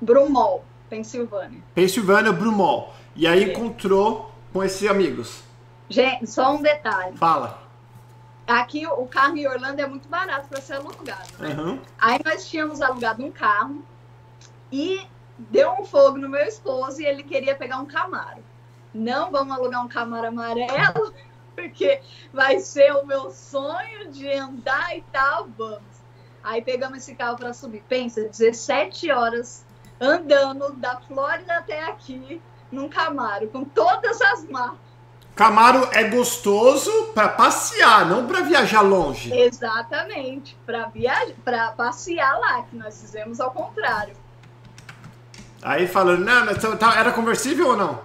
Brumol, 0.00 0.64
Pensilvânia. 0.88 1.60
Pensilvânia, 1.74 2.32
Brumol. 2.32 2.94
E 3.16 3.26
aí 3.26 3.44
é. 3.44 3.52
encontrou 3.52 4.32
com 4.52 4.62
esses 4.62 4.88
amigos. 4.88 5.42
Gente, 5.88 6.26
só 6.28 6.54
um 6.54 6.62
detalhe. 6.62 7.16
Fala. 7.16 7.62
Aqui 8.46 8.86
o 8.86 9.06
carro 9.06 9.36
em 9.36 9.46
Orlando 9.46 9.80
é 9.80 9.86
muito 9.86 10.08
barato 10.08 10.48
para 10.48 10.60
ser 10.60 10.74
alugado. 10.74 11.28
Né? 11.38 11.54
Uhum. 11.54 11.80
Aí 11.98 12.18
nós 12.24 12.48
tínhamos 12.48 12.80
alugado 12.80 13.24
um 13.24 13.30
carro 13.30 13.82
e 14.72 15.06
deu 15.36 15.72
um 15.72 15.84
fogo 15.84 16.16
no 16.16 16.28
meu 16.28 16.42
esposo 16.42 17.00
e 17.00 17.04
ele 17.04 17.22
queria 17.22 17.54
pegar 17.54 17.78
um 17.78 17.86
Camaro. 17.86 18.42
Não 18.94 19.30
vamos 19.30 19.54
alugar 19.54 19.84
um 19.84 19.88
Camaro 19.88 20.28
amarelo, 20.28 21.14
porque 21.54 22.00
vai 22.32 22.58
ser 22.58 22.92
o 22.96 23.06
meu 23.06 23.30
sonho 23.30 24.10
de 24.10 24.32
andar 24.32 24.96
e 24.96 25.02
tal, 25.12 25.46
vamos. 25.56 25.92
Aí 26.42 26.62
pegamos 26.62 26.98
esse 26.98 27.14
carro 27.14 27.36
para 27.36 27.52
subir. 27.52 27.84
Pensa, 27.88 28.22
17 28.22 29.10
horas 29.12 29.64
andando 30.00 30.72
da 30.72 31.00
Flórida 31.00 31.58
até 31.58 31.84
aqui 31.84 32.40
num 32.70 32.88
Camaro, 32.88 33.48
com 33.48 33.64
todas 33.64 34.20
as 34.20 34.44
marcas. 34.48 34.92
Camaro 35.34 35.88
é 35.92 36.04
gostoso 36.04 36.90
para 37.14 37.28
passear, 37.28 38.06
não 38.06 38.26
para 38.26 38.40
viajar 38.40 38.82
longe. 38.82 39.32
Exatamente, 39.32 40.56
para 40.66 40.86
viajar, 40.88 41.34
para 41.42 41.72
passear 41.72 42.38
lá, 42.38 42.62
que 42.64 42.76
nós 42.76 43.00
fizemos 43.00 43.40
ao 43.40 43.50
contrário. 43.50 44.14
Aí 45.62 45.86
falando, 45.86 46.24
não, 46.24 46.46
era 46.92 47.12
conversível 47.12 47.68
ou 47.68 47.76
não? 47.76 48.00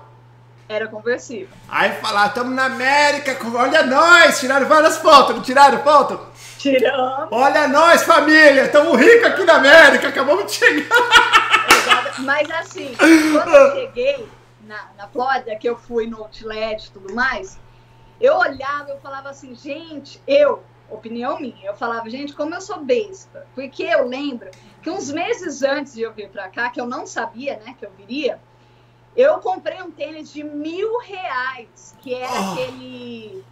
Era 0.69 0.87
conversível. 0.87 1.49
Aí 1.69 1.93
falar, 1.93 2.27
estamos 2.27 2.53
na 2.53 2.65
América, 2.65 3.37
olha 3.55 3.85
nós, 3.85 4.39
tiraram 4.39 4.67
várias 4.67 4.97
fotos, 4.97 5.35
não 5.35 5.41
tiraram 5.41 5.79
foto? 5.79 6.19
Tiramos. 6.57 7.29
Olha 7.31 7.67
nós, 7.67 8.03
família, 8.03 8.65
estamos 8.65 8.99
ricos 8.99 9.25
aqui 9.25 9.43
na 9.43 9.55
América, 9.55 10.09
acabamos 10.09 10.45
de 10.45 10.51
chegar. 10.53 10.89
Mas 12.19 12.49
assim, 12.51 12.93
quando 12.95 13.55
eu 13.55 13.75
cheguei, 13.75 14.27
na, 14.67 14.89
na 14.97 15.07
Flórida, 15.07 15.55
que 15.55 15.67
eu 15.67 15.77
fui 15.77 16.05
no 16.05 16.17
outlet 16.17 16.85
e 16.85 16.91
tudo 16.91 17.15
mais, 17.15 17.57
eu 18.19 18.35
olhava, 18.35 18.89
eu 18.89 18.99
falava 18.99 19.29
assim, 19.29 19.55
gente, 19.55 20.21
eu, 20.27 20.61
opinião 20.89 21.39
minha, 21.39 21.65
eu 21.65 21.75
falava, 21.75 22.09
gente, 22.09 22.33
como 22.33 22.53
eu 22.53 22.61
sou 22.61 22.83
besta. 22.83 23.45
Porque 23.53 23.83
eu 23.83 24.07
lembro 24.07 24.49
que 24.81 24.89
uns 24.89 25.11
meses 25.11 25.63
antes 25.63 25.93
de 25.93 26.01
eu 26.01 26.13
vir 26.13 26.29
para 26.29 26.49
cá, 26.49 26.69
que 26.69 26.79
eu 26.79 26.85
não 26.85 27.05
sabia, 27.05 27.57
né, 27.57 27.75
que 27.77 27.85
eu 27.85 27.91
viria, 27.91 28.39
eu 29.15 29.39
comprei 29.39 29.81
um 29.81 29.91
tênis 29.91 30.31
de 30.31 30.43
mil 30.43 30.99
reais, 30.99 31.95
que 32.01 32.13
era 32.13 32.31
oh. 32.31 32.53
aquele 32.53 33.43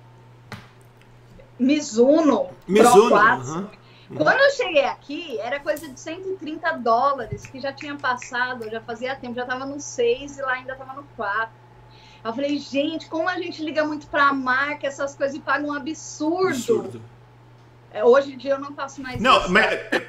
Mizuno, 1.58 2.50
Mizuno 2.68 2.94
Pro 2.94 3.10
4. 3.10 3.70
Quando 4.16 4.40
eu 4.40 4.52
cheguei 4.52 4.86
aqui, 4.86 5.40
era 5.40 5.60
coisa 5.60 5.88
de 5.90 6.00
130 6.00 6.74
dólares, 6.74 7.48
que 7.48 7.60
já 7.60 7.74
tinha 7.74 7.96
passado, 7.98 8.70
já 8.70 8.80
fazia 8.80 9.16
tempo, 9.16 9.34
já 9.34 9.42
estava 9.42 9.66
no 9.66 9.80
6 9.80 10.38
e 10.38 10.42
lá 10.44 10.54
ainda 10.54 10.74
estava 10.74 10.94
no 10.94 11.04
4. 11.16 11.50
Eu 12.24 12.34
falei, 12.34 12.58
gente, 12.60 13.08
como 13.08 13.28
a 13.28 13.40
gente 13.40 13.64
liga 13.64 13.84
muito 13.84 14.08
para 14.08 14.30
a 14.30 14.34
marca, 14.34 14.86
essas 14.88 15.16
coisas 15.16 15.36
e 15.36 15.40
paga 15.40 15.66
um 15.66 15.74
absurdo. 15.74 16.50
absurdo. 16.50 17.02
É, 17.96 18.04
hoje 18.04 18.34
em 18.34 18.38
dia 18.38 18.52
eu 18.52 18.60
não 18.60 18.74
faço 18.74 19.02
mais 19.02 19.22
não, 19.22 19.40
isso. 19.40 19.54
Não, 19.54 19.62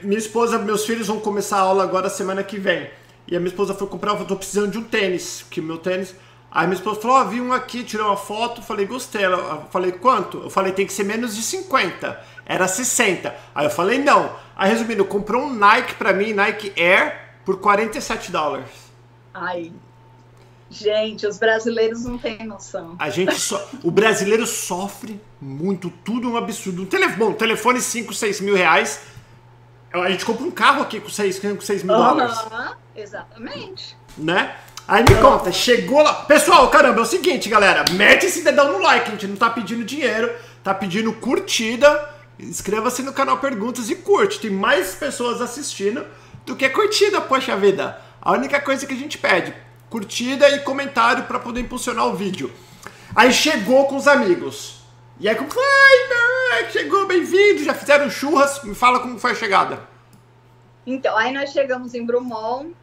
minha 0.03 0.19
esposa, 0.19 0.59
meus 0.59 0.85
filhos 0.85 1.07
vão 1.07 1.21
começar 1.21 1.59
a 1.59 1.61
aula 1.61 1.85
agora 1.85 2.11
semana 2.11 2.43
que 2.43 2.59
vem. 2.59 2.91
E 3.29 3.37
a 3.37 3.39
minha 3.39 3.49
esposa 3.49 3.75
foi 3.75 3.87
comprar, 3.87 4.19
eu 4.19 4.27
tô 4.27 4.35
precisando 4.35 4.73
de 4.73 4.79
um 4.79 4.83
tênis, 4.83 5.47
que 5.49 5.61
meu 5.61 5.79
tênis. 5.79 6.13
Aí 6.51 6.67
minha 6.67 6.77
esposa 6.77 7.01
falou: 7.01 7.17
Ó, 7.17 7.23
oh, 7.23 7.29
vi 7.29 7.41
um 7.41 7.53
aqui, 7.53 7.85
tirou 7.85 8.09
uma 8.09 8.17
foto, 8.17 8.61
falei, 8.61 8.87
gostei. 8.87 9.25
Eu 9.25 9.63
falei, 9.71 9.93
quanto? 9.93 10.39
Eu 10.39 10.51
falei, 10.51 10.73
tem 10.73 10.85
que 10.85 10.93
ser 10.93 11.05
menos 11.05 11.37
de 11.37 11.43
50 11.43 12.37
era 12.47 12.69
60. 12.69 13.35
Aí 13.55 13.67
eu 13.67 13.71
falei, 13.71 13.99
não. 13.99 14.35
Aí 14.55 14.71
resumindo, 14.71 15.05
comprou 15.05 15.43
um 15.43 15.53
Nike 15.53 15.95
pra 15.95 16.13
mim, 16.13 16.33
Nike 16.33 16.73
Air, 16.81 17.21
por 17.45 17.59
47 17.61 18.31
dólares. 18.31 18.71
Ai. 19.35 19.73
Gente, 20.69 21.27
os 21.27 21.39
brasileiros 21.39 22.05
não 22.05 22.19
têm 22.19 22.45
noção. 22.45 22.97
A 22.99 23.09
gente 23.09 23.35
so... 23.35 23.61
o 23.85 23.91
brasileiro 23.91 24.47
sofre 24.47 25.21
muito, 25.41 25.91
tudo 26.05 26.31
um 26.31 26.37
absurdo. 26.37 26.83
Um 26.83 26.87
telefone, 26.87 27.17
bom, 27.17 27.33
telefone 27.33 27.81
5, 27.81 28.13
6 28.13 28.41
mil 28.41 28.57
reais. 28.57 29.01
A 29.93 30.11
gente 30.11 30.25
compra 30.25 30.45
um 30.45 30.51
carro 30.51 30.83
aqui 30.83 31.01
com 31.01 31.09
6, 31.09 31.39
com 31.39 31.61
6 31.61 31.83
mil 31.85 31.95
uhum, 31.95 32.03
dólares. 32.03 32.39
Exatamente. 32.95 33.97
Né? 34.19 34.57
Aí 34.89 35.03
me 35.03 35.15
conta, 35.21 35.51
chegou 35.53 36.03
lá. 36.03 36.15
Pessoal, 36.25 36.69
caramba, 36.69 37.01
é 37.01 37.03
o 37.03 37.07
seguinte, 37.07 37.49
galera. 37.49 37.85
Mete 37.93 38.27
esse 38.27 38.43
dedão 38.43 38.73
no 38.73 38.79
like, 38.79 39.09
a 39.09 39.13
gente 39.13 39.27
não 39.27 39.37
tá 39.37 39.51
pedindo 39.51 39.85
dinheiro, 39.85 40.33
tá 40.63 40.75
pedindo 40.75 41.13
curtida 41.13 42.17
Inscreva-se 42.39 43.03
no 43.03 43.15
canal 43.15 43.39
Perguntas 43.39 43.89
e 43.89 43.97
curte. 43.97 44.41
Tem 44.41 44.51
mais 44.51 44.95
pessoas 44.95 45.41
assistindo 45.41 46.05
do 46.45 46.55
que 46.55 46.69
curtida, 46.69 47.21
poxa 47.21 47.57
vida. 47.57 47.99
A 48.21 48.33
única 48.33 48.61
coisa 48.61 48.87
que 48.87 48.93
a 48.93 48.97
gente 48.97 49.17
pede, 49.17 49.55
curtida 49.91 50.49
e 50.51 50.61
comentário 50.61 51.25
para 51.25 51.39
poder 51.39 51.61
impulsionar 51.61 52.07
o 52.07 52.15
vídeo. 52.15 52.53
Aí 53.15 53.33
chegou 53.33 53.87
com 53.87 53.97
os 53.97 54.07
amigos. 54.07 54.81
E 55.19 55.29
aí 55.29 55.35
como 55.35 55.51
foi? 55.51 55.63
Ai, 56.53 56.71
chegou, 56.71 57.07
bem-vindo. 57.07 57.65
Já 57.65 57.75
fizeram 57.75 58.11
churras? 58.11 58.63
Me 58.63 58.75
fala 58.75 59.01
como 59.01 59.19
foi 59.19 59.33
a 59.33 59.35
chegada. 59.35 59.81
Então, 60.87 61.17
aí 61.17 61.33
nós 61.33 61.51
chegamos 61.51 61.95
em 61.95 62.05
Brumont. 62.05 62.75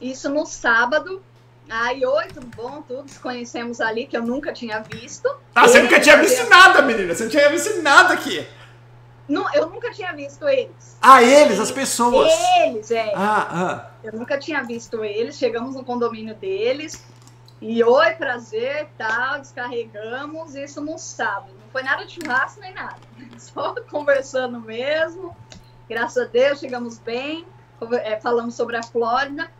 Isso 0.00 0.28
no 0.30 0.46
sábado. 0.46 1.22
Aí, 1.68 2.04
oi, 2.04 2.26
tudo 2.28 2.46
bom? 2.54 2.82
Tudo 2.82 3.10
conhecemos 3.20 3.80
ali, 3.80 4.06
que 4.06 4.16
eu 4.16 4.22
nunca 4.22 4.52
tinha 4.52 4.80
visto. 4.80 5.28
Ah, 5.54 5.66
você 5.66 5.80
nunca 5.82 6.00
tinha 6.00 6.16
visto 6.18 6.48
nada, 6.48 6.82
menina. 6.82 7.14
Você 7.14 7.24
não 7.24 7.30
tinha 7.30 7.48
visto 7.50 7.82
nada 7.82 8.14
aqui. 8.14 8.46
Não, 9.28 9.52
eu 9.54 9.68
nunca 9.70 9.90
tinha 9.90 10.12
visto 10.12 10.46
eles. 10.46 10.98
Ah, 11.00 11.22
eles, 11.22 11.58
as 11.58 11.70
pessoas. 11.70 12.30
Eles, 12.58 12.90
é. 12.90 13.12
Ah, 13.14 13.48
ah. 13.50 13.90
Eu 14.02 14.12
nunca 14.12 14.38
tinha 14.38 14.62
visto 14.62 15.02
eles. 15.02 15.38
Chegamos 15.38 15.74
no 15.74 15.84
condomínio 15.84 16.34
deles. 16.34 17.02
E 17.60 17.82
oi, 17.82 18.10
prazer, 18.12 18.88
tal, 18.98 19.38
descarregamos 19.38 20.54
isso 20.54 20.82
no 20.82 20.98
sábado. 20.98 21.52
Não 21.58 21.70
foi 21.72 21.82
nada 21.82 22.04
de 22.04 22.12
churrasco 22.12 22.60
nem 22.60 22.74
nada. 22.74 22.98
Só 23.38 23.74
conversando 23.90 24.60
mesmo. 24.60 25.34
Graças 25.88 26.24
a 26.24 26.26
Deus, 26.26 26.60
chegamos 26.60 26.98
bem. 26.98 27.46
É, 28.02 28.20
falamos 28.20 28.54
sobre 28.54 28.76
a 28.76 28.82
Flórida. 28.82 29.50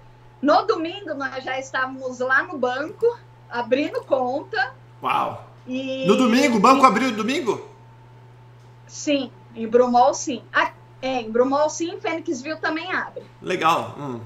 No 0.42 0.66
domingo, 0.66 1.14
nós 1.14 1.42
já 1.42 1.58
estávamos 1.58 2.18
lá 2.18 2.42
no 2.42 2.58
banco, 2.58 3.18
abrindo 3.48 4.04
conta. 4.04 4.74
Uau! 5.02 5.46
E... 5.66 6.06
No 6.06 6.16
domingo? 6.16 6.58
O 6.58 6.60
banco 6.60 6.84
abriu 6.84 7.10
no 7.10 7.16
domingo? 7.16 7.66
Sim, 8.86 9.30
em 9.54 9.66
Brumol, 9.66 10.14
sim. 10.14 10.42
Ah, 10.52 10.70
é, 11.00 11.20
em 11.20 11.30
Brumol, 11.30 11.68
sim, 11.68 11.98
Fênixville 12.00 12.58
também 12.58 12.90
abre. 12.92 13.22
Legal. 13.42 13.94
Hum. 13.98 14.20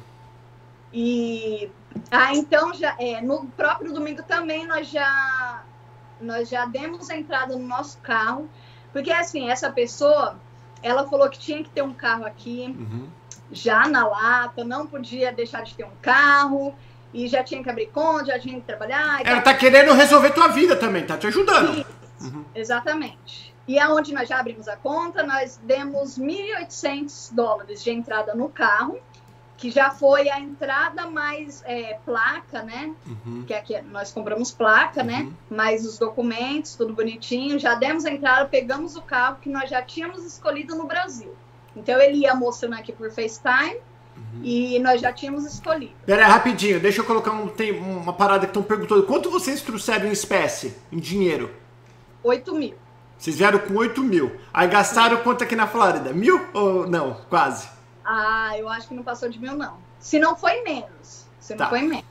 E 0.92 1.70
ah, 2.10 2.34
então 2.34 2.72
já 2.72 2.94
é, 2.98 3.20
no 3.20 3.46
próprio 3.48 3.92
domingo 3.92 4.22
também 4.22 4.66
nós 4.66 4.88
já 4.88 5.62
nós 6.20 6.48
já 6.48 6.64
demos 6.64 7.10
a 7.10 7.16
entrada 7.16 7.56
no 7.56 7.66
nosso 7.66 7.98
carro, 7.98 8.48
porque 8.92 9.10
assim 9.10 9.50
essa 9.50 9.70
pessoa 9.70 10.36
ela 10.82 11.06
falou 11.08 11.28
que 11.28 11.38
tinha 11.38 11.62
que 11.62 11.70
ter 11.70 11.82
um 11.82 11.92
carro 11.92 12.24
aqui 12.24 12.74
uhum. 12.78 13.08
já 13.52 13.86
na 13.86 14.06
lata, 14.06 14.64
não 14.64 14.86
podia 14.86 15.32
deixar 15.32 15.62
de 15.62 15.74
ter 15.74 15.84
um 15.84 15.96
carro 16.00 16.74
e 17.12 17.26
já 17.26 17.42
tinha 17.42 17.62
que 17.62 17.70
abrir 17.70 17.86
conta, 17.86 18.26
já 18.26 18.38
tinha 18.38 18.60
que 18.60 18.66
trabalhar. 18.66 19.20
Ela 19.24 19.40
tá 19.40 19.54
querendo 19.54 19.92
resolver 19.94 20.30
tua 20.30 20.48
vida 20.48 20.76
também, 20.76 21.04
tá 21.04 21.16
te 21.16 21.26
ajudando. 21.26 21.84
Uhum. 22.20 22.44
Exatamente. 22.54 23.47
E 23.68 23.78
aonde 23.78 24.14
nós 24.14 24.26
já 24.26 24.40
abrimos 24.40 24.66
a 24.66 24.76
conta, 24.76 25.22
nós 25.22 25.60
demos 25.62 26.18
1.800 26.18 27.34
dólares 27.34 27.84
de 27.84 27.90
entrada 27.90 28.34
no 28.34 28.48
carro, 28.48 28.98
que 29.58 29.70
já 29.70 29.90
foi 29.90 30.30
a 30.30 30.40
entrada 30.40 31.10
mais 31.10 31.62
é, 31.66 31.98
placa, 32.06 32.62
né? 32.62 32.94
Uhum. 33.06 33.44
Que 33.46 33.52
aqui 33.52 33.78
nós 33.82 34.10
compramos 34.10 34.50
placa, 34.50 35.02
né? 35.02 35.18
uhum. 35.18 35.26
né? 35.26 35.32
Mais 35.50 35.84
os 35.84 35.98
documentos, 35.98 36.76
tudo 36.76 36.94
bonitinho. 36.94 37.58
Já 37.58 37.74
demos 37.74 38.06
a 38.06 38.10
entrada, 38.10 38.48
pegamos 38.48 38.96
o 38.96 39.02
carro 39.02 39.36
que 39.42 39.50
nós 39.50 39.68
já 39.68 39.82
tínhamos 39.82 40.24
escolhido 40.24 40.74
no 40.74 40.86
Brasil. 40.86 41.34
Então 41.76 42.00
ele 42.00 42.20
ia 42.20 42.34
mostrando 42.34 42.74
aqui 42.74 42.92
por 42.92 43.10
FaceTime. 43.10 43.76
Uhum. 44.16 44.40
E 44.42 44.78
nós 44.80 45.00
já 45.00 45.12
tínhamos 45.12 45.44
escolhido. 45.44 45.92
Pera 46.06 46.26
rapidinho, 46.26 46.80
deixa 46.80 47.02
eu 47.02 47.04
colocar 47.04 47.30
um, 47.32 47.46
tem 47.48 47.78
uma 47.78 48.12
parada 48.12 48.40
que 48.40 48.50
estão 48.50 48.62
perguntando. 48.62 49.04
Quanto 49.04 49.30
vocês 49.30 49.60
trouxeram 49.60 50.06
em 50.08 50.12
espécie, 50.12 50.74
em 50.90 50.98
dinheiro? 50.98 51.54
8 52.24 52.54
mil. 52.54 52.74
Vocês 53.18 53.36
vieram 53.36 53.58
com 53.58 53.74
8 53.74 54.00
mil. 54.02 54.40
Aí 54.54 54.68
gastaram 54.68 55.18
quanto 55.18 55.42
aqui 55.42 55.56
na 55.56 55.66
Flórida? 55.66 56.12
Mil 56.12 56.46
ou 56.54 56.86
não? 56.86 57.14
Quase. 57.28 57.68
Ah, 58.04 58.56
eu 58.56 58.68
acho 58.68 58.88
que 58.88 58.94
não 58.94 59.02
passou 59.02 59.28
de 59.28 59.38
mil, 59.38 59.54
não. 59.54 59.76
Se 59.98 60.18
não 60.18 60.36
foi 60.36 60.62
menos. 60.62 61.26
Se 61.40 61.52
não 61.52 61.58
tá. 61.58 61.68
foi 61.68 61.82
menos. 61.82 62.06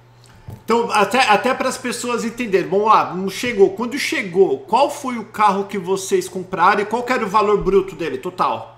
Então, 0.63 0.91
até, 0.91 1.19
até 1.29 1.53
para 1.53 1.69
as 1.69 1.77
pessoas 1.77 2.23
entenderem, 2.23 2.69
vamos 2.69 2.87
lá, 2.87 3.13
não 3.13 3.29
chegou. 3.29 3.71
Quando 3.71 3.97
chegou, 3.97 4.59
qual 4.59 4.89
foi 4.89 5.17
o 5.17 5.25
carro 5.25 5.65
que 5.65 5.77
vocês 5.77 6.27
compraram 6.27 6.81
e 6.81 6.85
qual 6.85 7.05
era 7.07 7.25
o 7.25 7.29
valor 7.29 7.63
bruto 7.63 7.95
dele, 7.95 8.17
total? 8.17 8.77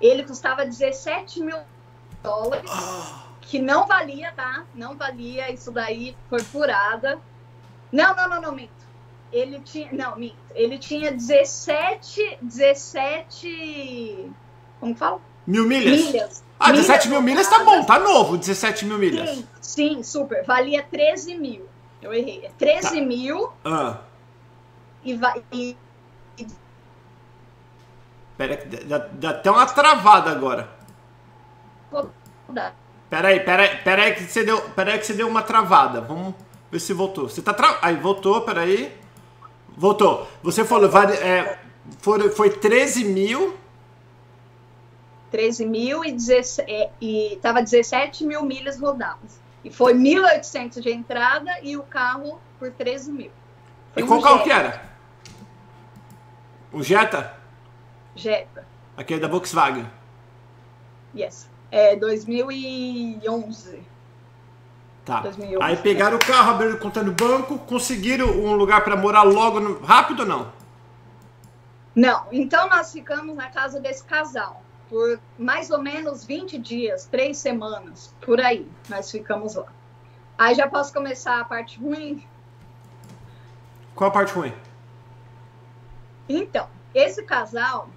Ele 0.00 0.24
custava 0.24 0.64
17 0.64 1.40
mil 1.42 1.58
dólares, 2.22 2.70
que 3.40 3.58
não 3.58 3.86
valia, 3.86 4.32
tá? 4.32 4.64
Não 4.74 4.96
valia, 4.96 5.52
isso 5.52 5.70
daí 5.70 6.16
foi 6.28 6.40
furada. 6.40 7.18
Não, 7.92 8.14
não, 8.14 8.28
não, 8.28 8.40
não, 8.40 8.52
minto. 8.52 8.79
Ele 9.32 9.60
tinha, 9.60 9.88
não, 9.92 10.16
minto. 10.16 10.36
Ele 10.54 10.78
tinha 10.78 11.12
17, 11.12 12.38
17, 12.42 14.30
como 14.80 14.94
fala? 14.94 15.20
Mil 15.46 15.66
milhas? 15.66 16.06
milhas. 16.06 16.44
Ah, 16.58 16.72
17 16.72 17.08
milhas 17.08 17.22
mil 17.22 17.22
milhas 17.22 17.48
tá 17.48 17.64
bom, 17.64 17.84
tá 17.84 17.98
novo, 17.98 18.36
17 18.36 18.84
mil 18.84 18.98
milhas. 18.98 19.30
Sim, 19.30 19.46
sim, 19.60 20.02
super. 20.02 20.44
Valia 20.44 20.82
13 20.82 21.36
mil. 21.36 21.66
Eu 22.02 22.12
errei. 22.12 22.44
É 22.44 22.50
13 22.58 22.88
tá. 22.88 23.06
mil. 23.06 23.52
Ah. 23.64 23.98
E 25.04 25.14
vai. 25.16 25.42
E... 25.52 25.76
Pera, 28.36 28.64
dá, 28.86 28.98
dá 28.98 29.30
até 29.30 29.50
uma 29.50 29.66
travada 29.66 30.30
agora. 30.30 30.68
Vou 31.90 32.10
dar. 32.48 32.74
Peraí, 33.08 33.40
peraí, 33.40 33.76
peraí 33.78 34.14
que 34.14 34.22
você 34.22 34.44
deu, 34.44 34.60
peraí 34.70 34.98
que 34.98 35.06
você 35.06 35.14
deu 35.14 35.28
uma 35.28 35.42
travada. 35.42 36.00
Vamos 36.00 36.34
ver 36.70 36.78
se 36.78 36.92
voltou. 36.92 37.28
Você 37.28 37.42
tá 37.42 37.52
tra... 37.52 37.78
aí 37.82 37.96
voltou, 37.96 38.40
peraí. 38.42 38.99
Voltou. 39.80 40.28
Você 40.42 40.62
falou, 40.62 40.90
é, 41.08 41.58
foi, 42.00 42.28
foi 42.28 42.50
13 42.50 43.02
mil. 43.02 43.56
13 45.30 45.64
mil 45.64 46.04
e, 46.04 46.12
17, 46.12 46.70
é, 46.70 46.90
e 47.00 47.38
tava 47.40 47.62
17 47.62 48.26
mil 48.26 48.42
milhas 48.42 48.78
rodadas. 48.78 49.40
E 49.64 49.70
foi 49.70 49.94
1.800 49.94 50.82
de 50.82 50.90
entrada 50.90 51.50
e 51.62 51.78
o 51.78 51.82
carro 51.82 52.38
por 52.58 52.70
13 52.70 53.10
mil. 53.10 53.30
Foi 53.94 54.02
e 54.02 54.06
qual 54.06 54.18
um 54.18 54.22
carro 54.22 54.42
que 54.42 54.52
era? 54.52 54.82
Um 56.74 56.82
Jetta? 56.82 57.34
Jetta. 58.14 58.66
Aquele 58.98 59.20
da 59.20 59.28
Volkswagen. 59.28 59.90
Yes. 61.16 61.48
É 61.70 61.96
2011. 61.96 63.82
Tá. 65.10 65.20
2011, 65.20 65.62
Aí 65.62 65.76
pegaram 65.76 66.16
o 66.16 66.20
carro, 66.20 66.50
abriram 66.50 66.78
conta 66.78 67.02
no 67.02 67.12
banco, 67.12 67.58
conseguiram 67.58 68.28
um 68.28 68.54
lugar 68.54 68.84
para 68.84 68.96
morar 68.96 69.22
logo 69.22 69.58
no... 69.58 69.80
rápido 69.80 70.20
ou 70.20 70.26
não? 70.26 70.52
Não. 71.94 72.26
Então 72.30 72.68
nós 72.68 72.92
ficamos 72.92 73.34
na 73.36 73.50
casa 73.50 73.80
desse 73.80 74.04
casal 74.04 74.62
por 74.90 75.20
mais 75.38 75.70
ou 75.70 75.80
menos 75.80 76.24
20 76.24 76.58
dias, 76.58 77.06
três 77.06 77.38
semanas, 77.38 78.12
por 78.20 78.40
aí. 78.40 78.68
Nós 78.88 79.08
ficamos 79.08 79.54
lá. 79.54 79.72
Aí 80.36 80.56
já 80.56 80.68
posso 80.68 80.92
começar 80.92 81.40
a 81.40 81.44
parte 81.44 81.78
ruim? 81.78 82.26
Qual 83.94 84.10
a 84.10 84.12
parte 84.12 84.32
ruim? 84.32 84.52
Então, 86.28 86.68
esse 86.92 87.22
casal, 87.22 87.88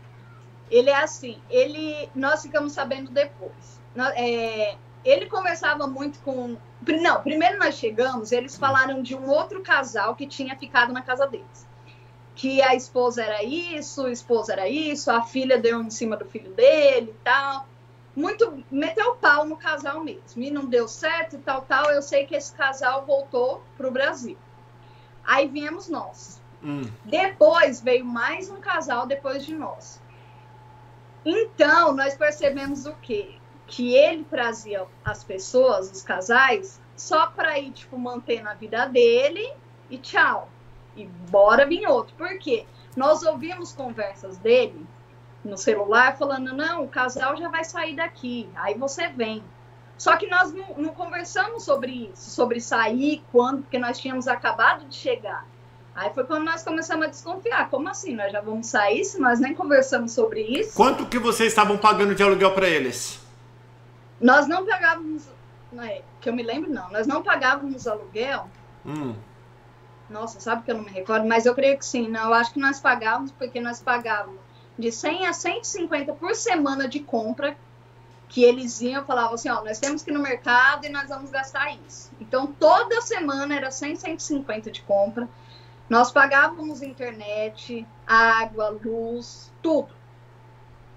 ele 0.69 0.91
é 0.91 0.95
assim, 0.95 1.41
ele, 1.49 2.09
nós 2.13 2.43
ficamos 2.43 2.73
sabendo 2.73 3.09
depois. 3.09 3.81
É, 4.15 4.75
ele 5.03 5.25
conversava 5.27 5.87
muito 5.87 6.19
com. 6.19 6.57
Não, 7.01 7.21
primeiro 7.21 7.59
nós 7.59 7.75
chegamos, 7.75 8.31
eles 8.31 8.55
falaram 8.55 9.01
de 9.01 9.15
um 9.15 9.29
outro 9.29 9.61
casal 9.61 10.15
que 10.15 10.27
tinha 10.27 10.55
ficado 10.57 10.93
na 10.93 11.01
casa 11.01 11.27
deles. 11.27 11.67
Que 12.35 12.61
a 12.61 12.73
esposa 12.73 13.23
era 13.23 13.43
isso, 13.43 14.05
a 14.05 14.11
esposa 14.11 14.53
era 14.53 14.67
isso, 14.67 15.11
a 15.11 15.21
filha 15.21 15.57
deu 15.57 15.81
em 15.81 15.89
cima 15.89 16.17
do 16.17 16.25
filho 16.25 16.51
dele 16.51 17.11
e 17.11 17.23
tal. 17.23 17.67
Muito. 18.15 18.63
Meteu 18.71 19.11
o 19.11 19.15
pau 19.15 19.45
no 19.45 19.57
casal 19.57 20.03
mesmo. 20.03 20.41
E 20.41 20.51
não 20.51 20.65
deu 20.65 20.87
certo 20.87 21.35
e 21.35 21.39
tal, 21.39 21.61
tal. 21.61 21.89
Eu 21.91 22.01
sei 22.01 22.25
que 22.25 22.35
esse 22.35 22.53
casal 22.53 23.05
voltou 23.05 23.63
para 23.77 23.87
o 23.87 23.91
Brasil. 23.91 24.37
Aí 25.25 25.47
viemos 25.47 25.87
nós. 25.89 26.41
Hum. 26.63 26.89
Depois 27.03 27.81
veio 27.81 28.05
mais 28.05 28.49
um 28.49 28.59
casal 28.61 29.05
depois 29.05 29.45
de 29.45 29.53
nós. 29.53 30.01
Então, 31.25 31.93
nós 31.93 32.15
percebemos 32.15 32.85
o 32.85 32.93
quê? 33.01 33.35
Que 33.67 33.95
ele 33.95 34.23
trazia 34.23 34.85
as 35.03 35.23
pessoas, 35.23 35.91
os 35.91 36.01
casais, 36.01 36.81
só 36.95 37.27
para 37.27 37.57
ir, 37.59 37.71
tipo, 37.71 37.97
manter 37.97 38.41
na 38.43 38.53
vida 38.53 38.85
dele 38.85 39.51
e 39.89 39.97
tchau. 39.97 40.49
E 40.95 41.05
bora 41.05 41.65
vir 41.65 41.87
outro. 41.87 42.15
Por 42.15 42.37
quê? 42.37 42.65
Nós 42.95 43.23
ouvimos 43.23 43.73
conversas 43.73 44.37
dele 44.37 44.85
no 45.43 45.57
celular 45.57 46.17
falando: 46.17 46.53
não, 46.53 46.83
o 46.83 46.87
casal 46.87 47.35
já 47.35 47.49
vai 47.49 47.63
sair 47.63 47.95
daqui, 47.95 48.49
aí 48.55 48.75
você 48.77 49.07
vem. 49.07 49.43
Só 49.97 50.17
que 50.17 50.27
nós 50.27 50.51
não, 50.51 50.75
não 50.75 50.93
conversamos 50.93 51.63
sobre 51.63 52.09
isso, 52.11 52.31
sobre 52.31 52.59
sair, 52.59 53.23
quando, 53.31 53.61
porque 53.61 53.77
nós 53.77 53.99
tínhamos 53.99 54.27
acabado 54.27 54.85
de 54.85 54.95
chegar. 54.95 55.45
Aí 55.95 56.11
foi 56.13 56.23
quando 56.23 56.43
nós 56.43 56.63
começamos 56.63 57.05
a 57.05 57.09
desconfiar. 57.09 57.69
Como 57.69 57.87
assim? 57.87 58.15
Nós 58.15 58.31
já 58.31 58.41
vamos 58.41 58.67
sair 58.67 59.05
se 59.05 59.19
nós 59.19 59.39
nem 59.39 59.53
conversamos 59.53 60.11
sobre 60.11 60.41
isso? 60.41 60.75
Quanto 60.75 61.05
que 61.05 61.19
vocês 61.19 61.49
estavam 61.49 61.77
pagando 61.77 62.15
de 62.15 62.23
aluguel 62.23 62.51
para 62.51 62.67
eles? 62.67 63.22
Nós 64.23 64.47
não 64.47 64.65
pagávamos, 64.65 65.27
é, 65.81 66.01
que 66.21 66.29
eu 66.29 66.33
me 66.33 66.41
lembro 66.41 66.71
não, 66.71 66.89
nós 66.89 67.05
não 67.05 67.21
pagávamos 67.21 67.85
aluguel. 67.85 68.49
Hum. 68.85 69.13
Nossa, 70.09 70.39
sabe 70.39 70.63
que 70.63 70.71
eu 70.71 70.75
não 70.75 70.83
me 70.83 70.91
recordo, 70.91 71.27
mas 71.27 71.45
eu 71.45 71.53
creio 71.53 71.77
que 71.77 71.85
sim. 71.85 72.07
Não, 72.07 72.27
eu 72.27 72.33
acho 72.33 72.53
que 72.53 72.59
nós 72.59 72.79
pagávamos 72.79 73.31
porque 73.31 73.59
nós 73.59 73.81
pagávamos 73.81 74.39
de 74.79 74.91
100 74.91 75.27
a 75.27 75.33
150 75.33 76.13
por 76.13 76.35
semana 76.35 76.87
de 76.87 77.01
compra 77.01 77.57
que 78.29 78.43
eles 78.43 78.81
iam 78.81 79.05
falavam 79.05 79.35
assim, 79.35 79.49
ó, 79.49 79.63
nós 79.63 79.77
temos 79.77 80.01
que 80.01 80.09
ir 80.09 80.13
no 80.13 80.19
mercado 80.19 80.85
e 80.85 80.89
nós 80.89 81.07
vamos 81.09 81.29
gastar 81.29 81.75
isso. 81.85 82.11
Então 82.19 82.47
toda 82.47 83.01
semana 83.01 83.55
era 83.55 83.69
100, 83.69 83.97
150 83.97 84.71
de 84.71 84.81
compra. 84.81 85.27
Nós 85.89 86.11
pagávamos 86.11 86.81
internet, 86.81 87.85
água, 88.07 88.69
luz, 88.83 89.51
tudo. 89.61 89.89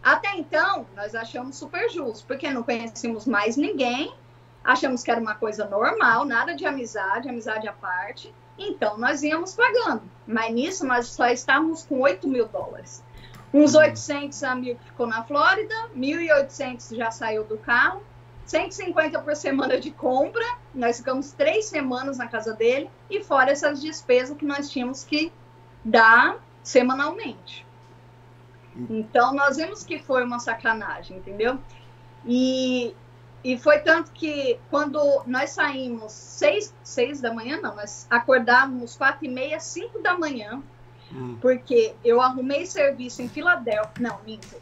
Até 0.07 0.37
então, 0.37 0.87
nós 0.95 1.17
achamos 1.17 1.57
super 1.57 1.91
justo, 1.91 2.25
porque 2.29 2.49
não 2.49 2.63
conhecíamos 2.63 3.27
mais 3.27 3.57
ninguém, 3.57 4.15
achamos 4.63 5.03
que 5.03 5.11
era 5.11 5.21
uma 5.21 5.35
coisa 5.35 5.65
normal, 5.65 6.25
nada 6.25 6.55
de 6.55 6.65
amizade, 6.65 7.29
amizade 7.29 7.67
à 7.67 7.73
parte. 7.73 8.33
Então, 8.57 8.97
nós 8.97 9.25
íamos 9.25 9.57
pagando. 9.57 10.05
Mas 10.25 10.55
nisso, 10.55 10.87
nós 10.87 11.09
só 11.09 11.27
estávamos 11.27 11.83
com 11.83 11.99
8 11.99 12.29
mil 12.29 12.47
dólares. 12.47 13.03
Uns 13.53 13.75
800 13.75 14.45
a 14.45 14.55
mil 14.55 14.79
ficou 14.79 15.09
na 15.09 15.25
Flórida, 15.25 15.75
1.800 15.97 16.95
já 16.95 17.11
saiu 17.11 17.43
do 17.43 17.59
carro, 17.59 18.01
150 18.45 19.21
por 19.23 19.35
semana 19.35 19.77
de 19.81 19.91
compra. 19.91 20.47
Nós 20.73 20.99
ficamos 20.99 21.33
três 21.33 21.65
semanas 21.65 22.17
na 22.17 22.29
casa 22.29 22.53
dele 22.53 22.89
e 23.11 23.25
fora 23.25 23.51
essas 23.51 23.83
despesas 23.83 24.37
que 24.37 24.45
nós 24.45 24.71
tínhamos 24.71 25.03
que 25.03 25.33
dar 25.85 26.39
semanalmente. 26.63 27.66
Então 28.91 29.35
nós 29.35 29.57
vimos 29.57 29.83
que 29.83 29.99
foi 29.99 30.25
uma 30.25 30.39
sacanagem, 30.39 31.17
entendeu? 31.17 31.59
E, 32.27 32.95
e 33.43 33.57
foi 33.59 33.79
tanto 33.79 34.11
que 34.13 34.59
quando 34.71 35.01
nós 35.27 35.51
saímos 35.51 36.13
seis, 36.13 36.75
seis 36.83 37.21
da 37.21 37.33
manhã, 37.33 37.59
não, 37.61 37.75
nós 37.75 38.07
acordávamos 38.11 38.97
quatro 38.97 39.25
e 39.25 39.29
meia, 39.29 39.59
cinco 39.61 40.03
da 40.03 40.19
manhã, 40.19 40.63
hum. 41.13 41.39
porque 41.41 41.95
eu 42.05 42.21
arrumei 42.21 42.67
serviço 42.67 43.23
em 43.23 43.29
Filadélfia, 43.29 43.93
não, 44.01 44.19
minto. 44.27 44.57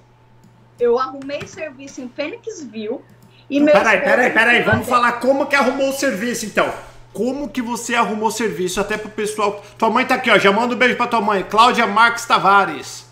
Eu 0.78 0.98
arrumei 0.98 1.46
serviço 1.46 2.00
em 2.00 2.08
Phoenixville, 2.08 3.00
e 3.48 3.60
meu 3.60 3.74
peraí, 3.74 4.00
peraí, 4.00 4.30
peraí, 4.30 4.62
vamos 4.62 4.88
falar 4.88 5.12
como 5.12 5.46
que 5.46 5.54
arrumou 5.54 5.90
o 5.90 5.92
serviço, 5.92 6.46
então. 6.46 6.72
Como 7.12 7.48
que 7.48 7.62
você 7.62 7.94
arrumou 7.94 8.28
o 8.28 8.32
serviço, 8.32 8.80
até 8.80 8.96
pro 8.96 9.08
pessoal... 9.08 9.62
Tua 9.78 9.88
mãe 9.88 10.04
tá 10.04 10.16
aqui, 10.16 10.30
ó, 10.30 10.38
já 10.38 10.50
manda 10.50 10.74
um 10.74 10.78
beijo 10.78 10.96
pra 10.96 11.06
tua 11.06 11.20
mãe, 11.20 11.44
Cláudia 11.44 11.86
Marques 11.86 12.26
Tavares. 12.26 13.03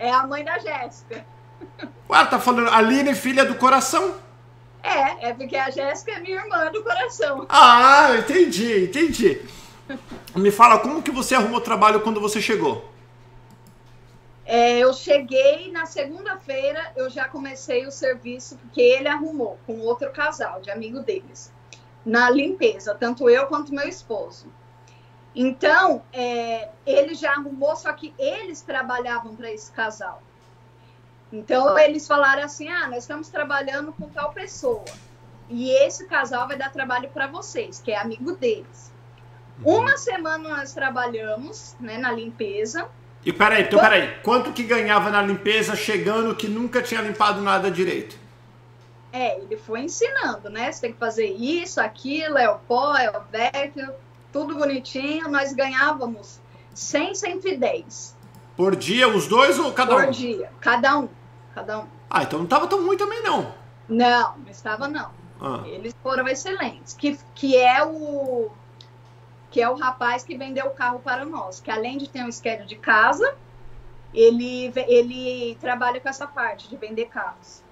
É 0.00 0.10
a 0.10 0.26
mãe 0.26 0.42
da 0.42 0.58
Jéssica. 0.58 1.26
Ué, 2.08 2.24
tá 2.24 2.40
falando 2.40 2.70
Aline, 2.70 3.14
filha 3.14 3.44
do 3.44 3.54
coração? 3.54 4.16
É, 4.82 5.28
é 5.28 5.34
porque 5.34 5.54
a 5.54 5.68
Jéssica 5.68 6.12
é 6.12 6.20
minha 6.20 6.40
irmã 6.40 6.72
do 6.72 6.82
coração. 6.82 7.44
Ah, 7.50 8.16
entendi, 8.16 8.84
entendi. 8.84 9.42
Me 10.34 10.50
fala, 10.50 10.78
como 10.78 11.02
que 11.02 11.10
você 11.10 11.34
arrumou 11.34 11.60
trabalho 11.60 12.00
quando 12.00 12.18
você 12.18 12.40
chegou? 12.40 12.90
É, 14.46 14.78
eu 14.78 14.94
cheguei 14.94 15.70
na 15.70 15.84
segunda-feira, 15.84 16.92
eu 16.96 17.10
já 17.10 17.28
comecei 17.28 17.86
o 17.86 17.90
serviço 17.92 18.56
porque 18.56 18.80
ele 18.80 19.06
arrumou 19.06 19.58
com 19.66 19.78
outro 19.80 20.10
casal 20.10 20.62
de 20.62 20.70
amigo 20.70 21.00
deles 21.00 21.52
na 22.04 22.30
limpeza, 22.30 22.94
tanto 22.94 23.28
eu 23.28 23.46
quanto 23.46 23.74
meu 23.74 23.86
esposo. 23.86 24.46
Então, 25.34 26.02
é, 26.12 26.70
ele 26.84 27.14
já 27.14 27.32
arrumou, 27.32 27.76
só 27.76 27.92
que 27.92 28.12
eles 28.18 28.60
trabalhavam 28.62 29.36
para 29.36 29.52
esse 29.52 29.70
casal. 29.70 30.22
Então, 31.32 31.78
eles 31.78 32.06
falaram 32.06 32.42
assim: 32.42 32.68
ah, 32.68 32.88
nós 32.88 32.98
estamos 32.98 33.28
trabalhando 33.28 33.92
com 33.92 34.08
tal 34.08 34.32
pessoa. 34.32 34.84
E 35.48 35.70
esse 35.70 36.06
casal 36.06 36.46
vai 36.46 36.56
dar 36.56 36.70
trabalho 36.72 37.08
para 37.10 37.26
vocês, 37.26 37.80
que 37.80 37.92
é 37.92 37.98
amigo 37.98 38.32
deles. 38.32 38.92
Uhum. 39.64 39.78
Uma 39.78 39.96
semana 39.96 40.48
nós 40.48 40.72
trabalhamos 40.72 41.76
né, 41.80 41.98
na 41.98 42.10
limpeza. 42.12 42.88
E 43.24 43.32
peraí, 43.32 43.64
então 43.64 43.78
peraí, 43.78 44.18
quanto 44.22 44.52
que 44.52 44.62
ganhava 44.62 45.10
na 45.10 45.20
limpeza 45.20 45.76
chegando 45.76 46.34
que 46.34 46.48
nunca 46.48 46.80
tinha 46.82 47.02
limpado 47.02 47.40
nada 47.40 47.70
direito? 47.70 48.16
É, 49.12 49.38
ele 49.38 49.56
foi 49.56 49.80
ensinando, 49.80 50.48
né? 50.48 50.70
Você 50.70 50.82
tem 50.82 50.92
que 50.92 50.98
fazer 50.98 51.26
isso, 51.26 51.80
aquilo, 51.80 52.38
é 52.38 52.48
o 52.48 52.58
pó, 52.60 52.96
é 52.96 53.10
o 53.10 53.20
vecchio, 53.22 53.92
tudo 54.32 54.56
bonitinho. 54.56 55.28
Nós 55.28 55.52
ganhávamos 55.52 56.40
100, 56.74 57.14
110. 57.14 58.16
Por 58.56 58.76
dia, 58.76 59.08
os 59.08 59.26
dois 59.26 59.58
ou 59.58 59.72
cada 59.72 59.94
Por 59.94 60.02
um? 60.02 60.06
Por 60.06 60.12
dia, 60.12 60.52
cada 60.60 60.98
um, 60.98 61.08
cada 61.54 61.80
um. 61.80 61.86
Ah, 62.08 62.22
então 62.22 62.38
não 62.38 62.44
estava 62.44 62.66
tão 62.66 62.84
ruim 62.84 62.96
também 62.96 63.22
não. 63.22 63.54
Não, 63.88 64.36
não 64.38 64.50
estava 64.50 64.86
não. 64.86 65.10
Ah. 65.40 65.62
Eles 65.66 65.94
foram 66.02 66.28
excelentes. 66.28 66.92
Que, 66.92 67.18
que 67.34 67.56
é 67.56 67.82
o 67.82 68.50
que 69.50 69.60
é 69.60 69.68
o 69.68 69.74
rapaz 69.74 70.22
que 70.22 70.36
vendeu 70.36 70.66
o 70.66 70.70
carro 70.70 71.00
para 71.00 71.24
nós, 71.24 71.60
que 71.60 71.70
além 71.70 71.98
de 71.98 72.08
ter 72.08 72.22
um 72.22 72.30
schedule 72.30 72.68
de 72.68 72.76
casa, 72.76 73.34
ele, 74.14 74.72
ele 74.86 75.56
trabalha 75.60 76.00
com 76.00 76.08
essa 76.08 76.26
parte 76.26 76.68
de 76.68 76.76
vender 76.76 77.06
carros. 77.06 77.62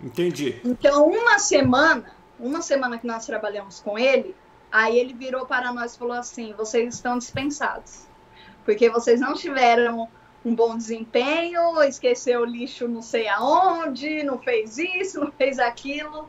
Entendi. 0.00 0.60
Então, 0.64 1.06
uma 1.06 1.38
semana, 1.38 2.10
uma 2.38 2.62
semana 2.62 2.98
que 2.98 3.06
nós 3.06 3.26
trabalhamos 3.26 3.80
com 3.80 3.98
ele, 3.98 4.34
aí 4.70 4.98
ele 4.98 5.14
virou 5.14 5.46
para 5.46 5.72
nós 5.72 5.94
e 5.94 5.98
falou 5.98 6.16
assim: 6.16 6.52
vocês 6.54 6.94
estão 6.94 7.18
dispensados. 7.18 8.06
Porque 8.64 8.88
vocês 8.90 9.20
não 9.20 9.34
tiveram 9.34 10.08
um 10.44 10.54
bom 10.54 10.76
desempenho, 10.76 11.82
esqueceu 11.82 12.42
o 12.42 12.44
lixo 12.44 12.88
não 12.88 13.02
sei 13.02 13.28
aonde, 13.28 14.22
não 14.22 14.38
fez 14.38 14.78
isso, 14.78 15.20
não 15.20 15.32
fez 15.32 15.58
aquilo. 15.58 16.28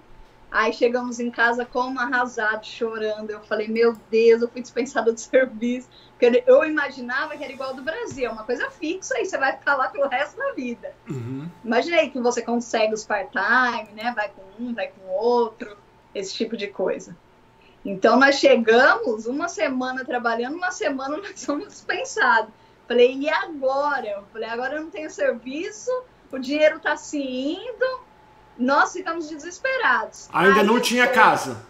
Aí 0.51 0.73
chegamos 0.73 1.17
em 1.17 1.31
casa 1.31 1.65
como 1.65 1.97
arrasado, 1.97 2.65
chorando. 2.65 3.29
Eu 3.29 3.39
falei, 3.39 3.69
meu 3.69 3.95
Deus, 4.09 4.41
eu 4.41 4.49
fui 4.49 4.61
dispensada 4.61 5.13
do 5.13 5.19
serviço. 5.19 5.87
Porque 6.19 6.43
eu 6.45 6.65
imaginava 6.65 7.37
que 7.37 7.43
era 7.43 7.53
igual 7.53 7.73
do 7.73 7.81
Brasil, 7.81 8.25
é 8.25 8.29
uma 8.29 8.43
coisa 8.43 8.69
fixa 8.69 9.19
e 9.19 9.25
você 9.25 9.37
vai 9.37 9.57
ficar 9.57 9.75
lá 9.75 9.87
pelo 9.87 10.09
resto 10.09 10.37
da 10.37 10.51
vida. 10.51 10.93
Uhum. 11.09 11.49
Imaginei 11.63 12.09
que 12.09 12.19
você 12.19 12.41
consegue 12.41 12.93
os 12.93 13.05
part-time, 13.05 13.93
né? 13.95 14.11
Vai 14.13 14.29
com 14.29 14.43
um, 14.63 14.73
vai 14.73 14.89
com 14.89 15.07
outro, 15.07 15.77
esse 16.13 16.35
tipo 16.35 16.57
de 16.57 16.67
coisa. 16.67 17.15
Então 17.83 18.19
nós 18.19 18.35
chegamos 18.35 19.25
uma 19.25 19.47
semana 19.47 20.05
trabalhando, 20.05 20.55
uma 20.55 20.71
semana 20.71 21.17
nós 21.23 21.39
somos 21.39 21.67
dispensados. 21.67 22.53
Falei, 22.87 23.15
e 23.17 23.29
agora? 23.29 24.07
Eu 24.07 24.23
falei, 24.33 24.49
agora 24.49 24.75
eu 24.75 24.83
não 24.83 24.89
tenho 24.89 25.09
serviço, 25.09 25.89
o 26.31 26.37
dinheiro 26.37 26.77
está 26.77 26.97
se 26.97 27.19
indo, 27.19 28.01
nós 28.57 28.93
ficamos 28.93 29.29
desesperados. 29.29 30.29
Ainda 30.33 30.61
Aí, 30.61 30.65
não 30.65 30.79
tinha 30.79 31.05
foi... 31.05 31.15
casa? 31.15 31.65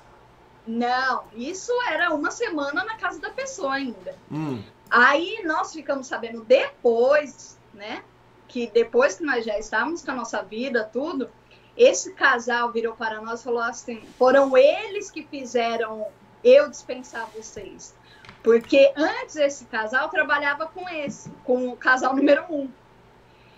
Não, 0.65 1.23
isso 1.33 1.71
era 1.89 2.13
uma 2.13 2.31
semana 2.31 2.83
na 2.83 2.95
casa 2.95 3.19
da 3.19 3.29
pessoa 3.29 3.73
ainda. 3.73 4.15
Hum. 4.31 4.61
Aí 4.89 5.41
nós 5.45 5.73
ficamos 5.73 6.07
sabendo 6.07 6.43
depois, 6.43 7.57
né? 7.73 8.03
Que 8.47 8.67
depois 8.67 9.15
que 9.15 9.23
nós 9.23 9.45
já 9.45 9.57
estávamos 9.57 10.03
com 10.03 10.11
a 10.11 10.15
nossa 10.15 10.41
vida, 10.43 10.83
tudo, 10.83 11.29
esse 11.77 12.13
casal 12.13 12.71
virou 12.71 12.93
para 12.93 13.21
nós 13.21 13.41
e 13.41 13.43
falou 13.43 13.61
assim: 13.61 14.03
foram 14.17 14.55
eles 14.57 15.09
que 15.09 15.23
fizeram 15.23 16.07
eu 16.43 16.69
dispensar 16.69 17.29
vocês. 17.35 17.95
Porque 18.43 18.91
antes 18.95 19.35
esse 19.35 19.65
casal 19.65 20.09
trabalhava 20.09 20.65
com 20.67 20.89
esse, 20.89 21.29
com 21.43 21.69
o 21.69 21.77
casal 21.77 22.15
número 22.15 22.43
um. 22.49 22.69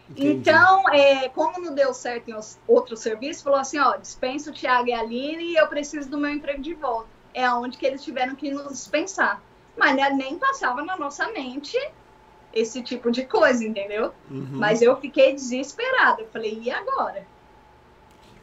Entendi. 0.09 0.27
Então, 0.27 0.89
é, 0.89 1.29
como 1.29 1.59
não 1.59 1.73
deu 1.73 1.93
certo 1.93 2.29
em 2.29 2.35
outro 2.67 2.97
serviço, 2.97 3.43
falou 3.43 3.59
assim, 3.59 3.79
ó, 3.79 3.95
dispensa 3.95 4.51
o 4.51 4.53
Thiago 4.53 4.89
e 4.89 4.93
a 4.93 4.99
Aline 4.99 5.43
e 5.45 5.55
eu 5.55 5.67
preciso 5.67 6.09
do 6.09 6.17
meu 6.17 6.29
emprego 6.29 6.61
de 6.61 6.73
volta. 6.73 7.07
É 7.33 7.49
onde 7.49 7.77
que 7.77 7.85
eles 7.85 8.03
tiveram 8.03 8.35
que 8.35 8.51
nos 8.51 8.73
dispensar. 8.73 9.41
Mas 9.77 9.95
né, 9.95 10.09
nem 10.11 10.37
passava 10.37 10.83
na 10.83 10.97
nossa 10.97 11.31
mente 11.31 11.77
esse 12.53 12.83
tipo 12.83 13.09
de 13.09 13.25
coisa, 13.25 13.63
entendeu? 13.63 14.13
Uhum. 14.29 14.49
Mas 14.51 14.81
eu 14.81 14.95
fiquei 14.97 15.33
desesperada. 15.33 16.21
Eu 16.21 16.27
falei, 16.27 16.59
e 16.61 16.69
agora? 16.69 17.25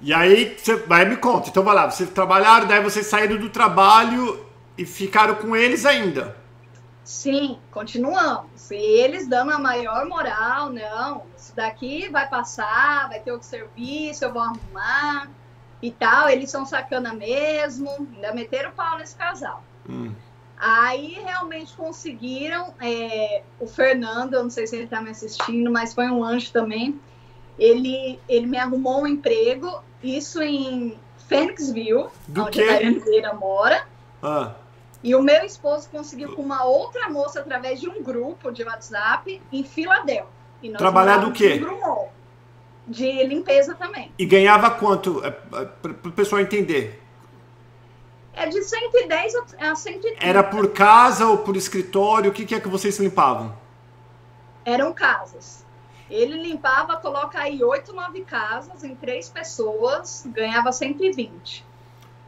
E 0.01 0.15
aí, 0.15 0.57
você 0.57 0.77
vai 0.77 1.05
me 1.05 1.17
conta. 1.17 1.51
Então 1.51 1.63
vai 1.63 1.75
lá, 1.75 1.91
vocês 1.91 2.09
trabalharam, 2.11 2.67
daí 2.67 2.83
vocês 2.83 3.07
saíram 3.07 3.37
do 3.37 3.51
trabalho 3.51 4.47
e 4.77 4.85
ficaram 4.87 5.35
com 5.35 5.55
eles 5.55 5.85
ainda? 5.85 6.37
Sim, 7.05 7.59
continuamos. 7.71 8.71
E 8.71 8.77
eles 8.77 9.29
dando 9.29 9.53
a 9.53 9.59
maior 9.59 10.07
moral, 10.07 10.71
não, 10.71 11.25
isso 11.37 11.55
daqui 11.57 12.09
vai 12.09 12.29
passar, 12.29 13.09
vai 13.09 13.19
ter 13.21 13.33
outro 13.33 13.47
serviço, 13.47 14.25
eu 14.25 14.33
vou 14.33 14.43
arrumar 14.43 15.29
e 15.83 15.91
tal. 15.91 16.29
Eles 16.29 16.51
são 16.51 16.65
sacana 16.65 17.13
mesmo, 17.13 17.91
ainda 18.15 18.33
meteram 18.33 18.71
pau 18.71 18.97
nesse 18.99 19.17
casal. 19.17 19.63
Hum. 19.89 20.13
Aí 20.57 21.19
realmente 21.25 21.75
conseguiram. 21.75 22.75
É, 22.81 23.43
o 23.59 23.67
Fernando, 23.67 24.35
eu 24.35 24.43
não 24.43 24.51
sei 24.51 24.67
se 24.67 24.77
ele 24.77 24.85
está 24.85 25.01
me 25.01 25.11
assistindo, 25.11 25.71
mas 25.71 25.95
foi 25.95 26.09
um 26.11 26.23
anjo 26.23 26.53
também. 26.53 27.01
Ele, 27.61 28.19
ele 28.27 28.47
me 28.47 28.57
arrumou 28.57 29.03
um 29.03 29.07
emprego, 29.07 29.83
isso 30.03 30.43
em 30.43 30.99
Phoenixville, 31.29 32.07
Do 32.27 32.45
onde 32.45 32.53
quê? 32.53 32.63
a 32.63 32.73
Daiane 32.73 33.39
mora. 33.39 33.87
Ah. 34.23 34.55
E 35.05 35.15
o 35.15 35.23
meu 35.23 35.45
esposo 35.45 35.89
conseguiu 35.91 36.35
com 36.35 36.43
uma 36.43 36.65
outra 36.65 37.09
moça 37.11 37.41
através 37.41 37.81
de 37.81 37.89
um 37.89 38.03
grupo 38.03 38.51
de 38.51 38.65
WhatsApp 38.65 39.41
em 39.53 39.63
Filadélfia. 39.63 40.27
Trabalhar 40.77 41.19
do 41.19 41.33
quê? 41.33 41.63
De 42.87 43.25
limpeza 43.25 43.75
também. 43.75 44.13
E 44.19 44.25
ganhava 44.25 44.71
quanto? 44.71 45.25
É, 45.25 45.29
é, 45.29 45.65
Para 45.65 45.93
o 46.09 46.13
pessoal 46.13 46.41
entender. 46.41 47.01
É 48.33 48.47
de 48.47 48.63
110 48.63 49.35
a 49.59 49.75
130. 49.75 50.25
Era 50.25 50.43
por 50.43 50.73
casa 50.73 51.27
ou 51.27 51.39
por 51.39 51.57
escritório? 51.57 52.31
O 52.31 52.35
que, 52.35 52.45
que 52.45 52.55
é 52.55 52.61
que 52.61 52.69
vocês 52.69 52.99
limpavam? 52.99 53.55
Eram 54.65 54.93
casas. 54.93 55.65
Ele 56.11 56.37
limpava, 56.43 56.97
coloca 56.97 57.39
aí 57.39 57.63
8, 57.63 57.93
9 57.93 58.21
casas 58.23 58.83
em 58.83 58.95
três 58.95 59.29
pessoas, 59.29 60.27
ganhava 60.27 60.73
120. 60.73 61.65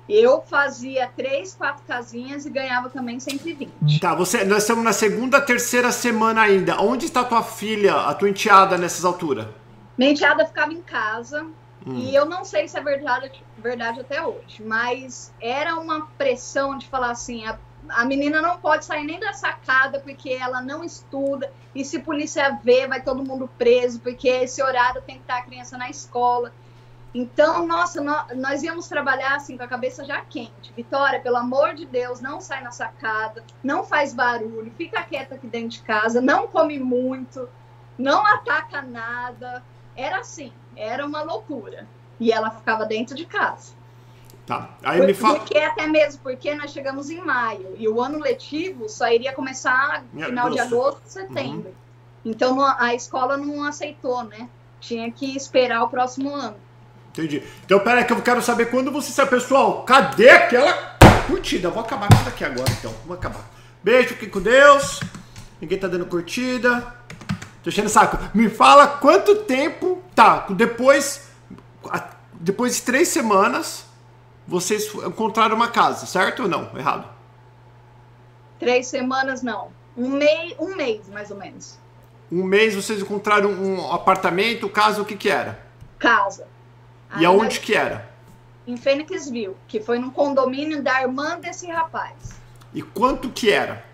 Eu 0.09 0.43
fazia 0.43 1.11
três, 1.17 1.55
quatro 1.55 1.83
casinhas 1.87 2.45
e 2.47 2.51
ganhava 2.51 2.91
também 2.91 3.19
120. 3.19 4.01
Tá, 4.01 4.15
você, 4.15 4.45
nós 4.45 4.63
estamos 4.63 4.85
na 4.85 4.93
segunda, 4.93 5.41
terceira 5.41 5.91
semana 5.91 6.43
ainda. 6.43 6.81
Onde 6.81 7.07
está 7.07 7.25
tua 7.25 7.43
filha, 7.43 7.95
a 7.95 8.15
tua 8.15 8.29
enteada 8.29 8.77
nessas 8.77 9.05
alturas? 9.05 9.47
Minha 9.97 10.13
enteada 10.13 10.45
ficava 10.45 10.73
em 10.73 10.83
casa. 10.83 11.47
Hum. 11.87 11.97
E 11.97 12.15
eu 12.15 12.25
não 12.25 12.45
sei 12.45 12.69
se 12.69 12.79
é 12.79 12.83
verdade, 12.83 13.43
verdade 13.59 14.01
até 14.01 14.25
hoje, 14.25 14.63
mas 14.63 15.33
era 15.41 15.77
uma 15.77 16.07
pressão 16.17 16.79
de 16.79 16.87
falar 16.87 17.11
assim: 17.11 17.45
a, 17.45 17.59
a 17.89 18.05
menina 18.05 18.41
não 18.41 18.59
pode 18.59 18.85
sair 18.85 19.05
nem 19.05 19.19
da 19.19 19.33
sacada 19.33 20.01
porque 20.01 20.31
ela 20.31 20.61
não 20.61 20.85
estuda, 20.85 21.53
e 21.75 21.85
se 21.85 21.99
polícia 22.01 22.59
ver, 22.63 22.89
vai 22.89 23.03
todo 23.03 23.25
mundo 23.25 23.49
preso, 23.59 24.01
porque 24.01 24.29
esse 24.29 24.63
horário 24.63 25.03
tem 25.03 25.17
que 25.17 25.23
estar 25.23 25.39
a 25.39 25.43
criança 25.43 25.77
na 25.77 25.89
escola. 25.89 26.53
Então, 27.15 27.67
nossa, 27.67 28.01
nós, 28.35 28.63
íamos 28.63 28.89
trabalhar 28.89 29.37
assim 29.37 29.57
com 29.57 29.63
a 29.63 29.69
cabeça 29.69 30.03
já 30.05 30.21
quente. 30.23 30.73
Vitória, 30.75 31.21
pelo 31.21 31.37
amor 31.37 31.75
de 31.75 31.85
Deus, 31.85 32.21
não 32.21 32.41
sai 32.41 32.63
na 32.63 32.71
sacada, 32.71 33.45
não 33.63 33.85
faz 33.85 34.15
barulho, 34.15 34.73
fica 34.79 35.03
quieta 35.03 35.35
aqui 35.35 35.47
dentro 35.47 35.69
de 35.69 35.83
casa, 35.83 36.23
não 36.23 36.47
come 36.47 36.79
muito, 36.79 37.49
não 37.99 38.27
ataca 38.27 38.81
nada. 38.81 39.63
Era 39.95 40.21
assim, 40.21 40.53
era 40.75 41.05
uma 41.05 41.23
loucura. 41.23 41.87
E 42.19 42.33
ela 42.33 42.51
ficava 42.51 42.87
dentro 42.87 43.15
de 43.15 43.27
casa. 43.27 43.75
Tá. 44.47 44.71
Aí 44.83 45.05
me 45.05 45.15
fala. 45.15 45.39
Porque 45.39 45.59
até 45.59 45.87
mesmo 45.87 46.21
porque 46.23 46.55
nós 46.55 46.73
chegamos 46.73 47.11
em 47.11 47.21
maio 47.21 47.75
e 47.77 47.89
o 47.89 48.01
ano 48.01 48.19
letivo 48.19 48.89
só 48.89 49.09
iria 49.09 49.33
começar 49.33 50.05
no 50.13 50.25
final 50.25 50.51
de 50.51 50.59
agosto, 50.59 51.03
setembro. 51.05 51.69
Uhum. 51.69 51.75
Então 52.25 52.61
a 52.61 52.95
escola 52.95 53.37
não 53.37 53.65
aceitou, 53.65 54.25
né? 54.25 54.49
Tinha 54.81 55.11
que 55.13 55.37
esperar 55.37 55.85
o 55.85 55.89
próximo 55.89 56.35
ano. 56.35 56.57
Entendi. 57.13 57.43
Então, 57.65 57.79
pera 57.79 58.01
aí 58.01 58.05
que 58.05 58.13
eu 58.13 58.23
quero 58.23 58.41
saber 58.41 58.67
quando 58.67 58.91
você 58.91 59.13
sai. 59.13 59.27
Pessoal, 59.27 59.85
cadê 59.85 60.31
aquela 60.31 60.97
curtida? 61.27 61.69
Vou 61.69 61.83
acabar 61.83 62.09
com 62.09 62.15
isso 62.15 62.29
aqui 62.29 62.45
agora, 62.45 62.71
então. 62.79 62.93
Vou 63.05 63.15
acabar. 63.15 63.45
Beijo, 63.85 64.11
fiquem 64.11 64.31
com 64.31 64.41
Deus. 64.41 65.01
Ninguém 65.61 65.79
tá 65.79 65.89
dando 65.89 66.07
curtida. 66.07 66.95
Tô 67.63 67.69
enchendo 67.69 67.91
saco. 67.91 68.19
Me 68.35 68.49
fala 68.49 68.87
quanto 68.87 69.37
tempo. 69.37 70.03
Tá, 70.15 70.47
depois. 70.51 71.29
Depois 72.35 72.77
de 72.77 72.83
três 72.83 73.09
semanas, 73.09 73.85
vocês 74.47 74.93
encontraram 74.95 75.57
uma 75.57 75.69
casa, 75.69 76.07
certo 76.07 76.43
ou 76.43 76.49
não? 76.49 76.71
Errado. 76.77 77.09
Três 78.59 78.87
semanas, 78.87 79.43
não. 79.43 79.69
Um, 79.97 80.09
mei, 80.09 80.57
um 80.59 80.75
mês, 80.75 81.09
mais 81.09 81.31
ou 81.31 81.37
menos. 81.37 81.79
Um 82.31 82.45
mês 82.45 82.75
vocês 82.75 83.01
encontraram 83.01 83.51
um 83.51 83.93
apartamento, 83.93 84.69
casa, 84.69 85.03
o 85.03 85.05
que 85.05 85.17
que 85.17 85.29
era? 85.29 85.61
Casa. 85.99 86.47
E 87.19 87.27
aonde 87.27 87.61
que 87.61 87.75
era? 87.75 88.11
Em 88.67 88.77
Phoenixville, 88.77 89.57
que 89.69 89.81
foi 89.81 89.99
num 89.99 90.11
condomínio 90.11 90.83
da 90.83 91.03
irmã 91.03 91.39
desse 91.39 91.67
rapaz. 91.67 92.41
E 92.73 92.81
quanto 92.81 93.29
que 93.29 93.51
era 93.51 93.85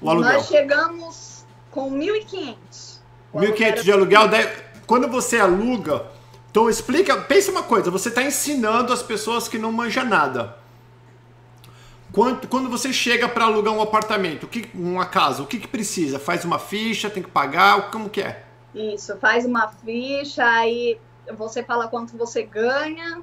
o 0.00 0.10
aluguel? 0.10 0.32
Nós 0.34 0.46
chegamos 0.46 1.46
com 1.70 1.90
1.500. 1.90 3.00
1.500 3.34 3.82
de 3.82 3.92
aluguel. 3.92 4.28
Daí, 4.28 4.50
quando 4.86 5.08
você 5.08 5.38
aluga, 5.38 6.06
então 6.52 6.68
explica, 6.68 7.16
pensa 7.16 7.50
uma 7.50 7.62
coisa, 7.62 7.90
você 7.90 8.10
está 8.10 8.22
ensinando 8.22 8.92
as 8.92 9.02
pessoas 9.02 9.48
que 9.48 9.58
não 9.58 9.72
manjam 9.72 10.04
nada. 10.04 10.54
Quando, 12.12 12.46
quando 12.46 12.68
você 12.68 12.92
chega 12.92 13.26
para 13.26 13.46
alugar 13.46 13.72
um 13.72 13.80
apartamento, 13.80 14.46
que, 14.46 14.68
uma 14.74 15.06
casa, 15.06 15.42
o 15.42 15.46
que, 15.46 15.58
que 15.58 15.66
precisa? 15.66 16.18
Faz 16.18 16.44
uma 16.44 16.58
ficha, 16.58 17.08
tem 17.08 17.22
que 17.22 17.30
pagar, 17.30 17.90
como 17.90 18.10
que 18.10 18.20
é? 18.20 18.44
Isso, 18.74 19.16
faz 19.16 19.46
uma 19.46 19.68
ficha, 19.68 20.44
aí 20.44 21.00
você 21.38 21.62
fala 21.62 21.88
quanto 21.88 22.18
você 22.18 22.42
ganha, 22.42 23.22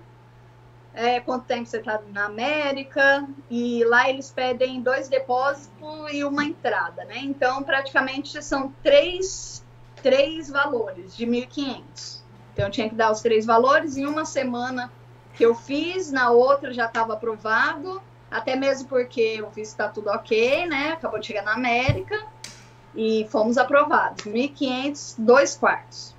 é, 0.92 1.20
quanto 1.20 1.46
tempo 1.46 1.68
você 1.68 1.78
está 1.78 2.02
na 2.12 2.26
América, 2.26 3.28
e 3.48 3.84
lá 3.84 4.10
eles 4.10 4.32
pedem 4.32 4.82
dois 4.82 5.08
depósitos 5.08 5.70
e 6.12 6.24
uma 6.24 6.44
entrada, 6.46 7.06
né? 7.06 7.20
Então, 7.20 7.62
praticamente 7.62 8.44
são 8.44 8.74
três, 8.82 9.64
três 10.02 10.50
valores 10.50 11.16
de 11.16 11.28
1.500. 11.28 12.19
Então, 12.60 12.68
eu 12.68 12.72
tinha 12.74 12.90
que 12.90 12.96
dar 12.96 13.10
os 13.10 13.22
três 13.22 13.46
valores 13.46 13.96
em 13.96 14.06
uma 14.06 14.26
semana 14.26 14.92
que 15.34 15.46
eu 15.46 15.56
fiz, 15.56 16.12
na 16.12 16.30
outra 16.30 16.74
já 16.74 16.88
estava 16.88 17.14
aprovado, 17.14 18.02
até 18.30 18.54
mesmo 18.54 18.90
porque 18.90 19.42
o 19.42 19.50
visto 19.50 19.72
está 19.72 19.88
tudo 19.88 20.10
ok, 20.10 20.66
né? 20.66 20.92
Acabou 20.92 21.22
de 21.22 21.28
chegar 21.28 21.44
na 21.44 21.54
América 21.54 22.22
e 22.94 23.26
fomos 23.32 23.58
aprovados. 23.58 24.26
1.500, 24.26 25.16
dois 25.18 25.56
quartos. 25.56 26.14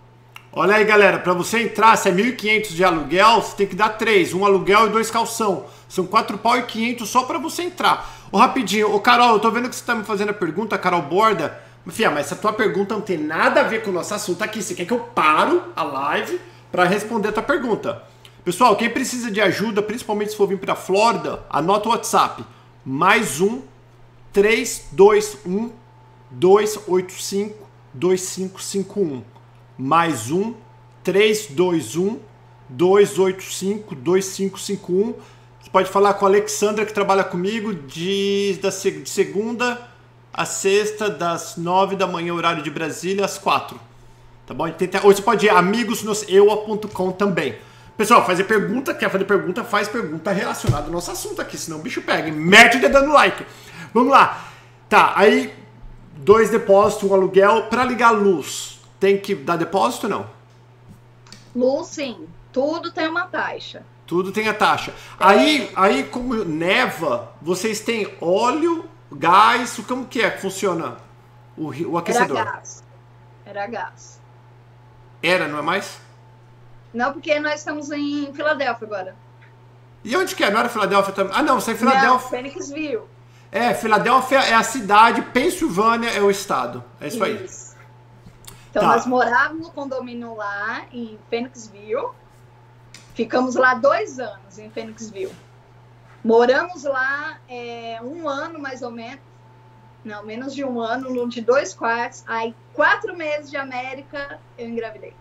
Olha 0.51 0.77
aí, 0.77 0.85
galera, 0.87 1.19
para 1.19 1.35
você 1.35 1.65
entrar, 1.65 1.95
se 1.97 2.09
é 2.09 2.13
1.500 2.13 2.69
de 2.69 2.85
aluguel, 2.85 3.43
você 3.43 3.57
tem 3.57 3.67
que 3.67 3.77
dar 3.77 3.91
três, 3.91 4.33
um 4.33 4.43
aluguel 4.43 4.87
e 4.87 4.89
dois 4.89 5.11
calção. 5.11 5.67
São 5.91 6.07
quatro 6.07 6.39
pau 6.39 6.57
e 6.57 6.63
500 6.63 7.07
só 7.07 7.25
para 7.25 7.39
você 7.39 7.65
entrar. 7.65 8.11
Ô, 8.33 8.39
rapidinho, 8.39 8.95
ô 8.95 8.99
Carol, 8.99 9.35
eu 9.35 9.41
tô 9.41 9.51
vendo 9.51 9.69
que 9.69 9.77
você 9.77 9.85
tá 9.85 9.95
me 9.95 10.05
fazendo 10.05 10.31
a 10.31 10.35
pergunta, 10.35 10.79
Carol 10.79 11.03
Borda. 11.03 11.69
Fia, 11.89 12.11
mas 12.11 12.27
essa 12.27 12.37
tua 12.37 12.53
pergunta 12.53 12.95
não 12.95 13.01
tem 13.01 13.17
nada 13.17 13.61
a 13.61 13.65
ver 13.65 13.83
com 13.83 13.91
o 13.91 13.93
nosso 13.93 14.13
assunto 14.13 14.43
aqui. 14.43 14.63
Você 14.63 14.75
quer 14.75 14.85
que 14.85 14.93
eu 14.93 15.01
paro 15.01 15.65
a 15.75 15.83
live 15.83 16.41
para 16.71 16.85
responder 16.85 17.29
a 17.29 17.33
tua 17.33 17.43
pergunta? 17.43 18.03
Pessoal, 18.45 18.77
quem 18.77 18.91
precisa 18.91 19.31
de 19.31 19.41
ajuda, 19.41 19.83
principalmente 19.83 20.31
se 20.31 20.37
for 20.37 20.47
vir 20.47 20.59
para 20.59 20.75
Flórida, 20.75 21.45
anota 21.49 21.89
o 21.89 21.93
WhatsApp. 21.93 22.45
Mais 22.85 23.41
um 23.41 23.63
321 24.33 25.73
285 26.31 27.67
2551. 27.95 29.23
Mais 29.79 30.31
um 30.31 30.55
321 31.03 32.21
285 32.69 33.95
2551. 33.95 35.15
Você 35.61 35.71
pode 35.71 35.91
falar 35.91 36.15
com 36.15 36.27
a 36.27 36.29
Alexandra 36.29 36.87
que 36.87 36.93
trabalha 36.93 37.25
comigo 37.25 37.75
de, 37.75 38.59
da, 38.63 38.69
de 38.69 39.09
segunda 39.09 39.90
a 40.41 40.47
sexta, 40.47 41.11
das 41.11 41.57
nove 41.59 41.97
da 41.97 42.07
manhã, 42.07 42.33
horário 42.33 42.63
de 42.63 42.71
Brasília, 42.71 43.27
às 43.27 43.37
quatro. 43.37 43.79
Tá 44.47 44.55
bom? 44.55 44.65
Ou 45.05 45.15
você 45.15 45.21
pode 45.21 45.45
ir 45.45 45.51
amigosnoseua.com 45.51 47.13
também. 47.13 47.57
Pessoal, 47.95 48.25
fazer 48.25 48.45
pergunta, 48.45 48.95
quer 48.95 49.11
fazer 49.11 49.27
pergunta, 49.27 49.63
faz 49.63 49.87
pergunta 49.87 50.33
relacionada 50.33 50.87
ao 50.87 50.91
nosso 50.91 51.11
assunto 51.11 51.43
aqui, 51.43 51.59
senão 51.59 51.79
o 51.79 51.83
bicho 51.83 52.01
pega. 52.01 52.33
Mete 52.33 52.79
o 52.79 52.81
dedo 52.81 53.03
no 53.03 53.13
like. 53.13 53.45
Vamos 53.93 54.11
lá. 54.11 54.49
Tá, 54.89 55.13
aí 55.15 55.53
dois 56.17 56.49
depósitos, 56.49 57.11
um 57.11 57.13
aluguel. 57.13 57.65
Para 57.65 57.85
ligar 57.85 58.09
a 58.09 58.13
luz, 58.13 58.81
tem 58.99 59.19
que 59.19 59.35
dar 59.35 59.57
depósito 59.57 60.07
ou 60.07 60.11
não? 60.11 60.27
Luz, 61.55 61.89
sim. 61.89 62.27
Tudo 62.51 62.91
tem 62.91 63.09
uma 63.09 63.27
taxa. 63.27 63.83
Tudo 64.07 64.33
tem 64.33 64.49
a 64.49 64.55
taxa. 64.55 64.91
É. 64.91 64.95
Aí, 65.21 65.71
aí, 65.77 66.05
como 66.05 66.35
neva, 66.45 67.31
vocês 67.43 67.81
têm 67.81 68.13
óleo, 68.23 68.87
gás, 69.13 69.81
como 69.87 70.07
que 70.07 70.23
é 70.23 70.31
que 70.31 70.41
funciona 70.41 70.97
o, 71.57 71.69
o 71.91 71.99
aquecedor? 71.99 72.37
Era 72.37 72.53
gás. 72.53 72.85
Era 73.45 73.67
gás. 73.67 74.21
Era, 75.23 75.49
não 75.49 75.59
é 75.59 75.63
mais? 75.63 75.99
Não, 76.93 77.13
porque 77.13 77.39
nós 77.39 77.61
estamos 77.61 77.91
em 77.91 78.33
Filadélfia 78.33 78.87
agora. 78.87 79.17
E 80.03 80.17
onde 80.17 80.35
que 80.35 80.43
é? 80.43 80.51
Não 80.51 80.61
era 80.61 80.69
Filadélfia 80.69 81.13
também? 81.13 81.33
Ah, 81.37 81.43
não, 81.43 81.61
você 81.61 81.73
é 81.73 81.75
Filadélfia. 81.75 82.09
Não, 82.09 82.21
Phoenixville. 82.21 83.03
É, 83.53 83.75
Filadélfia 83.75 84.39
é 84.39 84.55
a 84.55 84.63
cidade, 84.63 85.23
Pensilvânia 85.23 86.09
é 86.11 86.21
o 86.21 86.31
estado. 86.31 86.83
É 87.01 87.09
isso, 87.09 87.17
isso. 87.17 87.25
aí. 87.25 87.49
Então, 88.71 88.83
tá. 88.83 88.89
nós 88.89 89.07
morávamos 89.07 89.67
no 89.67 89.73
condomínio 89.73 90.35
lá, 90.37 90.85
em 90.93 91.19
Phoenixville. 91.29 92.11
Ficamos 93.15 93.57
lá 93.57 93.75
dois 93.75 94.19
anos, 94.19 94.59
em 94.59 94.71
Phoenixville. 94.71 95.35
Moramos 96.23 96.85
lá 96.85 97.39
é, 97.49 97.99
um 98.03 98.29
ano, 98.29 98.59
mais 98.59 98.83
ou 98.83 98.91
menos. 98.91 99.21
Não, 100.05 100.25
menos 100.25 100.55
de 100.55 100.65
um 100.65 100.81
ano, 100.81 101.29
de 101.29 101.41
dois 101.41 101.75
quartos. 101.75 102.25
Aí, 102.27 102.55
quatro 102.73 103.17
meses 103.17 103.51
de 103.51 103.57
América, 103.57 104.39
eu 104.57 104.69
engravidei. 104.69 105.15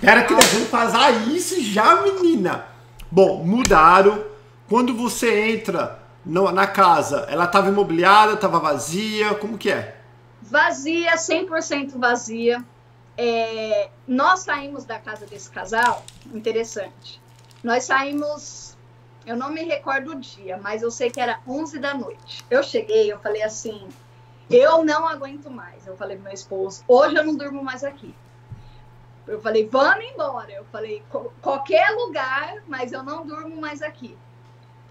Pera 0.00 0.24
que 0.24 0.34
nós 0.34 0.46
vamos 0.52 0.68
fazer 0.68 1.30
isso 1.30 1.60
já, 1.62 2.02
menina. 2.02 2.66
Bom, 3.10 3.42
mudaram. 3.44 4.24
Quando 4.68 4.94
você 4.94 5.52
entra 5.52 6.02
no, 6.24 6.50
na 6.50 6.66
casa, 6.66 7.26
ela 7.30 7.44
estava 7.44 7.68
imobiliada, 7.68 8.34
estava 8.34 8.58
vazia, 8.58 9.34
como 9.34 9.56
que 9.56 9.70
é? 9.70 9.96
Vazia, 10.42 11.14
100% 11.14 11.98
vazia. 11.98 12.62
É, 13.16 13.88
nós 14.06 14.40
saímos 14.40 14.84
da 14.84 14.98
casa 14.98 15.24
desse 15.24 15.50
casal, 15.50 16.04
interessante. 16.34 17.20
Nós 17.64 17.84
saímos, 17.84 18.75
eu 19.26 19.36
não 19.36 19.50
me 19.50 19.64
recordo 19.64 20.12
o 20.12 20.20
dia, 20.20 20.56
mas 20.56 20.82
eu 20.82 20.90
sei 20.90 21.10
que 21.10 21.20
era 21.20 21.40
11 21.46 21.80
da 21.80 21.92
noite. 21.92 22.44
Eu 22.48 22.62
cheguei, 22.62 23.12
eu 23.12 23.18
falei 23.18 23.42
assim, 23.42 23.88
eu 24.48 24.84
não 24.84 25.06
aguento 25.06 25.50
mais. 25.50 25.84
Eu 25.84 25.96
falei 25.96 26.16
pro 26.16 26.26
meu 26.26 26.32
esposo, 26.32 26.84
hoje 26.86 27.16
eu 27.16 27.24
não 27.24 27.36
durmo 27.36 27.62
mais 27.62 27.82
aqui. 27.82 28.14
Eu 29.26 29.40
falei, 29.40 29.68
vamos 29.68 30.04
embora. 30.04 30.52
Eu 30.52 30.64
falei, 30.66 31.02
qualquer 31.42 31.90
lugar, 31.90 32.62
mas 32.68 32.92
eu 32.92 33.02
não 33.02 33.26
durmo 33.26 33.60
mais 33.60 33.82
aqui. 33.82 34.16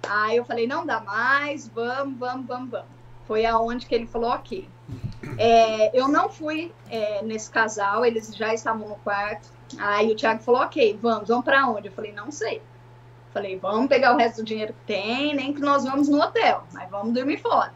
Aí 0.08 0.36
eu 0.36 0.44
falei, 0.44 0.68
não 0.68 0.86
dá 0.86 1.00
mais, 1.00 1.70
vamos, 1.70 2.20
vamos, 2.20 2.46
vamos, 2.46 2.70
vamos. 2.70 2.88
Foi 3.26 3.46
aonde 3.46 3.86
que 3.86 3.96
ele 3.96 4.06
falou, 4.06 4.32
ok. 4.32 4.70
É, 5.38 5.98
eu 5.98 6.10
não 6.10 6.30
fui 6.30 6.74
é, 6.90 7.24
nesse 7.24 7.50
casal, 7.50 8.06
eles 8.06 8.36
já 8.36 8.54
estavam 8.54 8.90
no 8.90 8.96
quarto. 8.98 9.50
Aí 9.80 10.12
o 10.12 10.16
Thiago 10.16 10.44
falou, 10.44 10.62
ok, 10.62 11.00
vamos, 11.02 11.30
vamos 11.30 11.46
para 11.46 11.68
onde? 11.68 11.88
Eu 11.88 11.94
falei, 11.94 12.12
não 12.12 12.30
sei. 12.30 12.62
Falei, 13.36 13.60
vamos 13.60 13.90
pegar 13.90 14.14
o 14.14 14.18
resto 14.18 14.38
do 14.38 14.46
dinheiro 14.46 14.72
que 14.72 14.94
tem, 14.94 15.36
nem 15.36 15.52
que 15.52 15.60
nós 15.60 15.84
vamos 15.84 16.08
no 16.08 16.22
hotel, 16.22 16.64
mas 16.72 16.90
vamos 16.90 17.14
dormir 17.14 17.38
fora. 17.42 17.74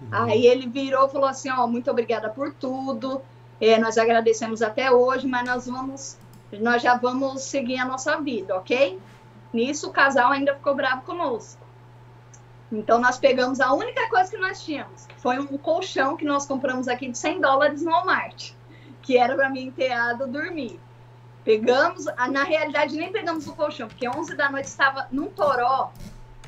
Uhum. 0.00 0.08
Aí 0.12 0.46
ele 0.46 0.68
virou 0.68 1.08
e 1.08 1.10
falou 1.10 1.28
assim, 1.28 1.50
ó, 1.50 1.66
muito 1.66 1.90
obrigada 1.90 2.30
por 2.30 2.54
tudo. 2.54 3.20
É, 3.60 3.76
nós 3.76 3.98
agradecemos 3.98 4.62
até 4.62 4.92
hoje, 4.92 5.26
mas 5.26 5.44
nós 5.44 5.66
vamos, 5.66 6.16
nós 6.60 6.80
já 6.80 6.96
vamos 6.96 7.42
seguir 7.42 7.76
a 7.78 7.84
nossa 7.84 8.20
vida, 8.20 8.56
ok? 8.56 8.96
Nisso 9.52 9.88
o 9.88 9.92
casal 9.92 10.30
ainda 10.30 10.54
ficou 10.54 10.76
bravo 10.76 11.02
conosco. 11.02 11.60
Então 12.70 13.00
nós 13.00 13.18
pegamos 13.18 13.58
a 13.58 13.72
única 13.72 14.08
coisa 14.08 14.30
que 14.30 14.38
nós 14.38 14.62
tínhamos, 14.64 15.08
foi 15.16 15.40
um 15.40 15.58
colchão 15.58 16.16
que 16.16 16.24
nós 16.24 16.46
compramos 16.46 16.86
aqui 16.86 17.10
de 17.10 17.18
100 17.18 17.40
dólares 17.40 17.82
no 17.82 17.90
Walmart, 17.90 18.52
que 19.02 19.18
era 19.18 19.34
para 19.34 19.50
minha 19.50 19.66
enteada 19.66 20.24
dormir. 20.24 20.78
Pegamos, 21.44 22.06
na 22.06 22.42
realidade 22.42 22.96
nem 22.96 23.12
pegamos 23.12 23.46
o 23.46 23.54
colchão, 23.54 23.86
porque 23.86 24.08
11 24.08 24.34
da 24.34 24.50
noite 24.50 24.66
estava 24.66 25.06
num 25.12 25.26
toró 25.26 25.92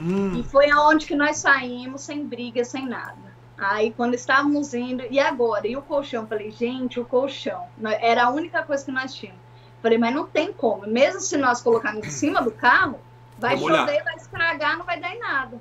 hum. 0.01 0.37
e 0.39 0.43
foi 0.43 0.71
aonde 0.71 1.07
que 1.07 1.15
nós 1.15 1.37
saímos 1.37 2.01
sem 2.01 2.25
briga, 2.25 2.65
sem 2.65 2.87
nada. 2.89 3.27
Aí, 3.59 3.93
quando 3.93 4.15
estávamos 4.15 4.75
indo, 4.75 5.05
e 5.11 5.19
agora? 5.19 5.67
E 5.67 5.77
o 5.77 5.83
colchão? 5.83 6.27
Falei, 6.27 6.51
gente, 6.51 7.01
o 7.01 7.05
colchão. 7.05 7.67
Era 8.01 8.25
a 8.25 8.31
única 8.31 8.63
coisa 8.63 8.85
que 8.85 8.93
nós 8.93 9.15
tínhamos. 9.15 9.41
Falei, 9.83 9.99
mas 9.99 10.15
não 10.15 10.27
tem 10.27 10.53
como. 10.53 10.87
Mesmo 10.87 11.21
se 11.21 11.37
nós 11.37 11.63
colocarmos 11.63 12.07
em 12.07 12.11
cima 12.11 12.43
do 12.43 12.51
carro, 12.51 12.99
vai 13.39 13.57
chover, 13.57 13.73
olhar. 13.73 14.05
vai 14.05 14.17
estragar, 14.17 14.79
não 14.79 14.85
vai 14.85 15.01
dar 15.01 15.15
em 15.15 15.19
nada. 15.19 15.61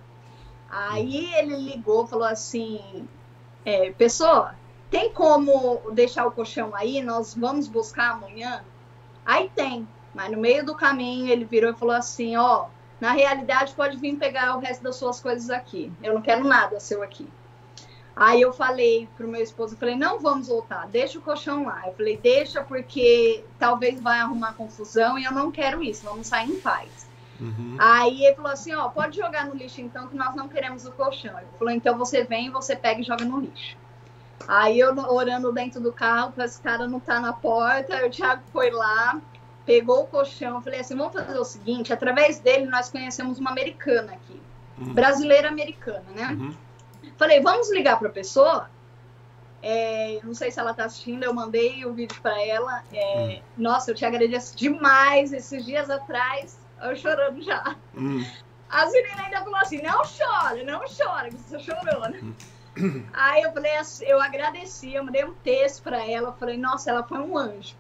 Aí 0.70 1.34
ele 1.36 1.56
ligou, 1.56 2.06
falou 2.08 2.26
assim: 2.26 3.08
é, 3.64 3.92
pessoa, 3.92 4.56
tem 4.90 5.12
como 5.14 5.82
deixar 5.92 6.26
o 6.26 6.32
colchão 6.32 6.76
aí? 6.76 7.02
Nós 7.02 7.34
vamos 7.34 7.68
buscar 7.68 8.12
amanhã? 8.12 8.64
Aí 9.26 9.50
tem. 9.56 9.88
Mas 10.14 10.32
no 10.32 10.38
meio 10.38 10.66
do 10.66 10.76
caminho 10.76 11.28
ele 11.28 11.46
virou 11.46 11.72
e 11.72 11.76
falou 11.76 11.96
assim: 11.96 12.38
ó, 12.38 12.68
na 13.00 13.12
realidade 13.12 13.74
pode 13.74 13.98
vir 13.98 14.16
pegar 14.16 14.56
o 14.56 14.60
resto 14.60 14.84
das 14.84 14.96
suas 14.96 15.20
coisas 15.20 15.50
aqui. 15.50 15.92
Eu 16.02 16.14
não 16.14 16.22
quero 16.22 16.44
nada 16.44 16.80
seu 16.80 17.04
aqui. 17.04 17.28
Aí 18.16 18.42
eu 18.42 18.54
falei 18.54 19.10
pro 19.18 19.28
meu 19.28 19.44
esposo, 19.44 19.74
eu 19.74 19.78
falei, 19.78 19.96
não 19.96 20.20
vamos 20.20 20.48
voltar, 20.48 20.88
deixa 20.88 21.20
o 21.20 21.22
colchão 21.22 21.66
lá. 21.66 21.84
Eu 21.86 21.94
falei, 21.94 22.16
deixa 22.16 22.64
porque 22.64 23.44
talvez 23.60 24.00
vai 24.00 24.20
arrumar 24.20 24.54
confusão 24.54 25.20
e 25.20 25.26
eu 25.26 25.34
não 25.34 25.52
quero 25.52 25.84
isso, 25.84 26.06
vamos 26.06 26.28
sair 26.28 26.50
em 26.50 26.60
paz. 26.62 27.10
Uhum. 27.38 27.76
Aí 27.78 28.24
ele 28.24 28.36
falou 28.36 28.52
assim, 28.52 28.74
ó, 28.74 28.88
pode 28.88 29.18
jogar 29.18 29.46
no 29.46 29.56
lixo 29.56 29.82
então, 29.82 30.08
que 30.08 30.16
nós 30.16 30.34
não 30.34 30.48
queremos 30.48 30.86
o 30.86 30.94
colchão. 30.94 31.38
Ele 31.38 31.48
falou, 31.60 31.74
então 31.74 31.98
você 31.98 32.24
vem, 32.24 32.50
você 32.50 32.74
pega 32.74 33.02
e 33.02 33.04
joga 33.04 33.26
no 33.26 33.42
lixo. 33.42 33.76
Aí 34.48 34.80
eu 34.80 34.96
orando 34.98 35.52
dentro 35.52 35.80
do 35.80 35.92
carro, 35.92 36.32
para 36.32 36.46
esse 36.46 36.62
cara 36.62 36.88
não 36.88 37.00
tá 37.00 37.20
na 37.20 37.34
porta, 37.34 38.06
o 38.06 38.10
Thiago 38.10 38.44
foi 38.52 38.70
lá, 38.70 39.20
pegou 39.66 40.04
o 40.04 40.08
colchão, 40.08 40.62
falei 40.62 40.82
assim, 40.82 40.96
vamos 40.96 41.14
fazer 41.14 41.38
o 41.38 41.46
seguinte, 41.46 41.92
através 41.92 42.40
dele 42.40 42.66
nós 42.66 42.90
conhecemos 42.90 43.40
uma 43.40 43.50
americana 43.50 44.14
aqui, 44.14 44.40
uhum. 44.78 44.94
brasileira 44.94 45.48
americana, 45.48 46.06
né? 46.14 46.28
Uhum. 46.40 46.56
Falei, 47.18 47.42
vamos 47.42 47.72
ligar 47.72 47.98
para 47.98 48.10
a 48.10 48.12
pessoa. 48.12 48.70
É, 49.62 50.20
não 50.24 50.36
sei 50.36 50.52
se 50.52 50.60
ela 50.60 50.72
está 50.72 50.86
assistindo, 50.86 51.24
eu 51.24 51.34
mandei 51.34 51.86
o 51.86 51.94
vídeo 51.94 52.20
para 52.22 52.40
ela. 52.46 52.84
É, 52.94 53.40
hum. 53.40 53.42
Nossa, 53.58 53.90
eu 53.90 53.96
te 53.96 54.06
agradeço 54.06 54.56
demais. 54.56 55.34
Esses 55.34 55.66
dias 55.66 55.90
atrás, 55.90 56.60
eu 56.84 56.96
chorando 56.96 57.42
já. 57.42 57.76
Hum. 57.98 58.24
As 58.70 58.92
meninas 58.92 59.20
ainda 59.20 59.42
falou 59.42 59.56
assim: 59.56 59.82
não 59.82 60.04
chora, 60.04 60.64
não 60.64 60.82
chora, 60.82 61.30
que 61.30 61.38
você 61.38 61.60
chorou, 61.60 62.10
né? 62.10 62.22
Aí 63.14 63.42
eu 63.42 63.52
falei 63.52 63.76
assim, 63.78 64.06
eu 64.06 64.22
agradeci, 64.22 64.94
eu 64.94 65.04
mandei 65.04 65.24
um 65.24 65.34
texto 65.34 65.84
para 65.84 66.06
ela, 66.06 66.30
eu 66.30 66.34
falei, 66.34 66.58
nossa, 66.58 66.90
ela 66.90 67.04
foi 67.04 67.20
um 67.20 67.38
anjo. 67.38 67.76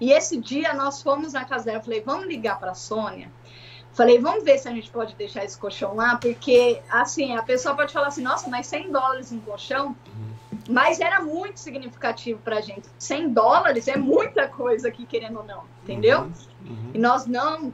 E 0.00 0.10
esse 0.12 0.36
dia 0.36 0.74
nós 0.74 1.02
fomos 1.02 1.32
na 1.32 1.44
casa 1.44 1.66
dela, 1.66 1.78
eu 1.78 1.82
falei, 1.82 2.00
vamos 2.00 2.26
ligar 2.26 2.58
para 2.58 2.72
a 2.72 2.74
Sônia 2.74 3.30
Falei, 3.92 4.18
vamos 4.18 4.42
ver 4.42 4.58
se 4.58 4.68
a 4.68 4.72
gente 4.72 4.90
pode 4.90 5.14
deixar 5.16 5.44
esse 5.44 5.58
colchão 5.58 5.94
lá, 5.94 6.16
porque, 6.16 6.80
assim, 6.88 7.36
a 7.36 7.42
pessoa 7.42 7.74
pode 7.74 7.92
falar 7.92 8.06
assim, 8.06 8.22
nossa, 8.22 8.48
mas 8.48 8.66
100 8.66 8.90
dólares 8.90 9.30
um 9.32 9.40
colchão, 9.40 9.88
uhum. 9.88 10.58
mas 10.70 10.98
era 10.98 11.20
muito 11.20 11.60
significativo 11.60 12.40
pra 12.42 12.62
gente. 12.62 12.88
100 12.98 13.28
dólares 13.34 13.88
é 13.88 13.96
muita 13.96 14.48
coisa 14.48 14.88
aqui, 14.88 15.04
querendo 15.04 15.40
ou 15.40 15.44
não, 15.44 15.64
entendeu? 15.82 16.22
Uhum. 16.22 16.32
Uhum. 16.64 16.90
E 16.94 16.98
nós 16.98 17.26
não 17.26 17.72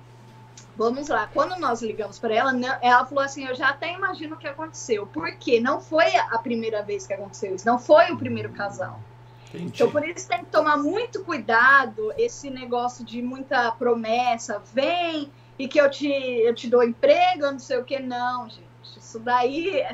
vamos 0.79 1.09
lá. 1.09 1.29
Quando 1.35 1.59
nós 1.59 1.83
ligamos 1.83 2.19
para 2.21 2.33
ela, 2.33 2.53
ela 2.81 3.05
falou 3.05 3.25
assim: 3.25 3.45
Eu 3.45 3.55
já 3.55 3.71
até 3.71 3.93
imagino 3.93 4.37
o 4.37 4.39
que 4.39 4.47
aconteceu. 4.47 5.07
Porque 5.07 5.61
não 5.61 5.81
foi 5.81 6.17
a 6.17 6.39
primeira 6.39 6.83
vez 6.83 7.07
que 7.07 7.13
aconteceu 7.13 7.55
isso, 7.57 7.67
não 7.67 7.79
foi 7.79 8.13
o 8.13 8.17
primeiro 8.17 8.51
casal. 8.51 9.01
Entendi. 9.49 9.73
Então, 9.75 9.91
por 9.91 10.07
isso 10.07 10.29
tem 10.29 10.39
que 10.41 10.51
tomar 10.51 10.77
muito 10.77 11.25
cuidado 11.25 12.13
esse 12.17 12.49
negócio 12.49 13.05
de 13.05 13.21
muita 13.21 13.73
promessa. 13.73 14.63
Vem 14.73 15.33
e 15.59 15.67
que 15.67 15.81
eu 15.81 15.91
te, 15.91 16.07
eu 16.09 16.55
te 16.55 16.69
dou 16.69 16.83
emprego, 16.85 17.43
não 17.43 17.59
sei 17.59 17.79
o 17.79 17.85
que. 17.85 17.99
Não, 17.99 18.49
gente. 18.49 18.69
Isso 18.97 19.19
daí 19.19 19.81
é, 19.81 19.93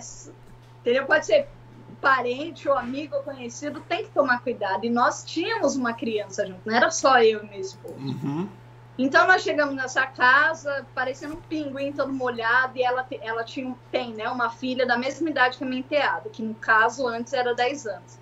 entendeu? 0.80 1.07
pode 1.07 1.24
ser 1.24 1.49
parente 2.01 2.68
ou 2.68 2.76
amigo 2.76 3.16
ou 3.16 3.22
conhecido, 3.22 3.80
tem 3.80 4.05
que 4.05 4.11
tomar 4.11 4.43
cuidado. 4.43 4.85
E 4.85 4.91
nós 4.91 5.24
tínhamos 5.24 5.76
uma 5.76 5.95
criança 5.95 6.47
junto, 6.47 6.61
não 6.66 6.76
era 6.76 6.91
só 6.91 7.22
eu 7.22 7.43
e 7.43 7.49
meu 7.49 7.61
esposo. 7.61 7.95
Uhum. 7.95 8.49
Então 8.97 9.26
nós 9.26 9.42
chegamos 9.42 9.74
nessa 9.74 10.07
casa, 10.07 10.86
parecendo 10.95 11.34
um 11.34 11.40
pinguim 11.40 11.92
todo 11.92 12.12
molhado, 12.12 12.78
e 12.78 12.82
ela, 12.82 13.05
ela 13.20 13.42
tinha, 13.42 13.74
tem 13.90 14.14
né, 14.14 14.28
uma 14.28 14.51
filha 14.51 14.86
da 14.86 14.97
mesma 14.97 15.28
idade 15.28 15.59
que 15.59 15.64
a 15.64 15.66
minha 15.66 15.80
enteada, 15.80 16.30
que 16.30 16.42
no 16.42 16.55
caso 16.55 17.07
antes 17.09 17.32
era 17.32 17.55
10 17.55 17.86
anos. 17.86 18.18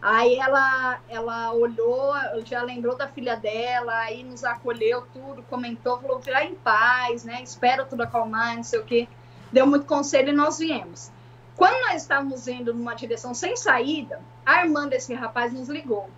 Aí 0.00 0.36
ela, 0.36 1.00
ela 1.08 1.52
olhou, 1.52 2.14
já 2.44 2.62
lembrou 2.62 2.94
da 2.94 3.08
filha 3.08 3.36
dela, 3.36 3.94
aí 4.00 4.22
nos 4.22 4.44
acolheu 4.44 5.06
tudo, 5.12 5.42
comentou, 5.44 5.98
falou, 5.98 6.20
vai 6.20 6.48
em 6.48 6.54
paz, 6.54 7.24
né? 7.24 7.42
Espera 7.42 7.86
tudo 7.86 8.02
acalmar, 8.02 8.56
não 8.56 8.62
sei 8.62 8.80
o 8.80 8.84
quê. 8.84 9.08
Deu 9.50 9.66
muito 9.66 9.86
conselho 9.86 10.28
e 10.28 10.32
nós 10.32 10.58
viemos. 10.58 11.10
Quando 11.56 11.80
nós 11.86 12.02
estávamos 12.02 12.46
indo 12.48 12.74
numa 12.74 12.94
direção 12.94 13.32
sem 13.32 13.56
saída, 13.56 14.20
a 14.44 14.64
irmã 14.64 14.86
desse 14.86 15.14
rapaz 15.14 15.52
nos 15.52 15.68
ligou. 15.68 16.10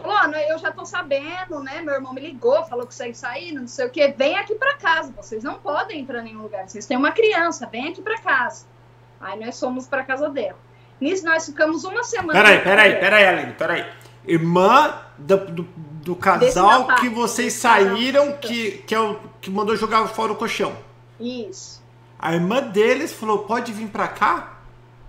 Falou, 0.00 0.16
oh, 0.34 0.36
eu 0.52 0.58
já 0.58 0.70
tô 0.72 0.84
sabendo, 0.84 1.60
né? 1.60 1.80
Meu 1.80 1.94
irmão 1.94 2.12
me 2.12 2.20
ligou, 2.20 2.64
falou 2.64 2.86
que 2.86 2.94
vocês 2.94 3.16
saíram, 3.18 3.62
não 3.62 3.68
sei 3.68 3.86
o 3.86 3.90
quê. 3.90 4.14
Vem 4.16 4.36
aqui 4.36 4.54
para 4.54 4.76
casa, 4.76 5.12
vocês 5.16 5.42
não 5.42 5.54
podem 5.54 6.00
ir 6.00 6.04
para 6.04 6.22
nenhum 6.22 6.42
lugar. 6.42 6.68
Vocês 6.68 6.86
têm 6.86 6.96
uma 6.96 7.12
criança, 7.12 7.66
vem 7.66 7.88
aqui 7.88 8.02
para 8.02 8.18
casa. 8.20 8.66
Aí 9.20 9.38
nós 9.38 9.58
fomos 9.58 9.86
para 9.86 10.04
casa 10.04 10.28
dela. 10.28 10.58
Nisso 11.00 11.24
nós 11.24 11.46
ficamos 11.46 11.84
uma 11.84 12.02
semana. 12.02 12.32
Peraí, 12.32 12.60
peraí, 12.62 12.96
peraí, 12.96 13.24
Aline, 13.26 13.52
peraí. 13.52 13.86
Irmã 14.26 15.00
do, 15.16 15.36
do, 15.36 15.62
do 16.02 16.16
casal 16.16 16.86
que 16.96 17.08
vocês 17.08 17.52
saíram, 17.54 18.32
que, 18.32 18.78
que, 18.86 18.94
é 18.94 19.00
o, 19.00 19.18
que 19.40 19.50
mandou 19.50 19.76
jogar 19.76 20.06
fora 20.08 20.32
o 20.32 20.36
colchão. 20.36 20.76
Isso. 21.20 21.82
A 22.18 22.34
irmã 22.34 22.60
deles 22.60 23.12
falou: 23.12 23.40
pode 23.40 23.72
vir 23.72 23.88
para 23.88 24.08
cá? 24.08 24.57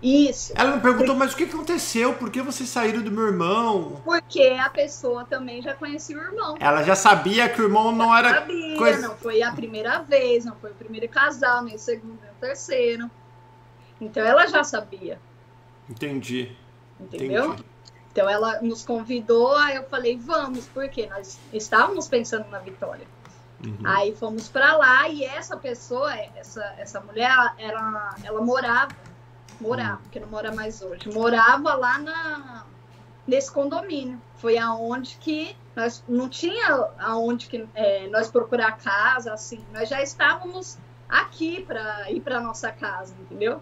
Isso. 0.01 0.53
Ela 0.55 0.75
me 0.77 0.81
perguntou, 0.81 1.13
mas 1.13 1.33
o 1.33 1.35
que 1.35 1.43
aconteceu? 1.43 2.13
Por 2.13 2.29
que 2.29 2.41
vocês 2.41 2.69
saíram 2.69 3.01
do 3.01 3.11
meu 3.11 3.25
irmão? 3.25 4.01
Porque 4.05 4.57
a 4.59 4.69
pessoa 4.69 5.25
também 5.25 5.61
já 5.61 5.73
conhecia 5.73 6.17
o 6.17 6.21
irmão. 6.21 6.55
Ela 6.59 6.83
já 6.83 6.95
sabia 6.95 7.49
que 7.49 7.61
o 7.61 7.65
irmão 7.65 7.91
não 7.91 8.15
era. 8.15 8.35
Sabia, 8.35 8.77
coisa... 8.77 9.07
não 9.07 9.17
foi 9.17 9.41
a 9.41 9.51
primeira 9.51 9.99
vez, 9.99 10.45
não 10.45 10.55
foi 10.55 10.71
o 10.71 10.75
primeiro 10.75 11.09
casal, 11.09 11.63
nem 11.63 11.75
o 11.75 11.79
segundo, 11.79 12.17
nem 12.21 12.31
o 12.31 12.35
terceiro. 12.39 13.11
Então 13.99 14.25
ela 14.25 14.47
já 14.47 14.63
sabia. 14.63 15.19
Entendi. 15.89 16.55
Entendeu? 16.99 17.53
Entendi. 17.53 17.65
Então 18.11 18.29
ela 18.29 18.61
nos 18.61 18.83
convidou, 18.83 19.55
aí 19.55 19.75
eu 19.75 19.83
falei, 19.83 20.17
vamos, 20.17 20.65
porque 20.67 21.07
nós 21.07 21.37
estávamos 21.53 22.07
pensando 22.07 22.49
na 22.49 22.59
vitória. 22.59 23.05
Uhum. 23.65 23.77
Aí 23.83 24.15
fomos 24.15 24.47
para 24.47 24.77
lá 24.77 25.09
e 25.09 25.25
essa 25.25 25.57
pessoa, 25.57 26.13
essa, 26.35 26.63
essa 26.77 27.01
mulher, 27.01 27.29
ela, 27.57 28.15
ela 28.23 28.41
morava 28.41 28.89
morava, 29.59 29.95
hum. 29.95 30.03
porque 30.03 30.19
não 30.19 30.27
mora 30.27 30.53
mais 30.53 30.81
hoje, 30.81 31.09
morava 31.09 31.73
lá 31.75 31.97
na, 31.99 32.65
nesse 33.27 33.51
condomínio. 33.51 34.21
Foi 34.37 34.57
aonde 34.57 35.17
que 35.19 35.55
nós 35.75 36.03
não 36.07 36.27
tinha 36.27 36.89
aonde 36.99 37.47
que 37.47 37.67
é, 37.75 38.07
nós 38.07 38.29
procurar 38.29 38.77
casa, 38.77 39.33
assim, 39.33 39.63
nós 39.73 39.87
já 39.89 40.01
estávamos 40.01 40.77
aqui 41.07 41.63
para 41.63 42.11
ir 42.11 42.21
para 42.21 42.39
nossa 42.39 42.71
casa, 42.71 43.13
entendeu? 43.19 43.61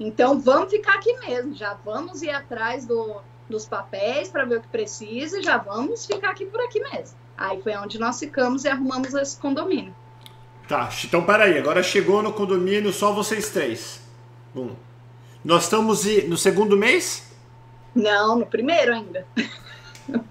Então 0.00 0.38
vamos 0.38 0.70
ficar 0.70 0.94
aqui 0.94 1.12
mesmo, 1.18 1.54
já 1.54 1.74
vamos 1.84 2.22
ir 2.22 2.30
atrás 2.30 2.86
do, 2.86 3.20
dos 3.48 3.66
papéis 3.66 4.28
para 4.28 4.44
ver 4.44 4.58
o 4.58 4.60
que 4.60 4.68
precisa 4.68 5.38
e 5.38 5.42
já 5.42 5.58
vamos 5.58 6.06
ficar 6.06 6.30
aqui 6.30 6.46
por 6.46 6.60
aqui 6.60 6.80
mesmo. 6.80 7.16
Aí 7.36 7.60
foi 7.62 7.76
onde 7.76 7.98
nós 7.98 8.18
ficamos 8.18 8.64
e 8.64 8.68
arrumamos 8.68 9.14
esse 9.14 9.38
condomínio. 9.38 9.94
Tá, 10.68 10.88
então 11.04 11.24
peraí, 11.24 11.56
agora 11.56 11.82
chegou 11.82 12.22
no 12.22 12.32
condomínio 12.32 12.92
só 12.92 13.12
vocês 13.12 13.50
três. 13.50 14.02
Bom, 14.54 14.76
nós 15.44 15.64
estamos 15.64 16.04
no 16.26 16.36
segundo 16.36 16.76
mês? 16.76 17.28
Não, 17.94 18.38
no 18.38 18.46
primeiro 18.46 18.94
ainda. 18.94 19.26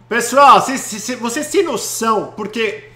Pessoal, 0.09 0.61
vocês, 0.61 1.19
vocês 1.19 1.49
têm 1.49 1.63
noção, 1.63 2.33
porque 2.35 2.91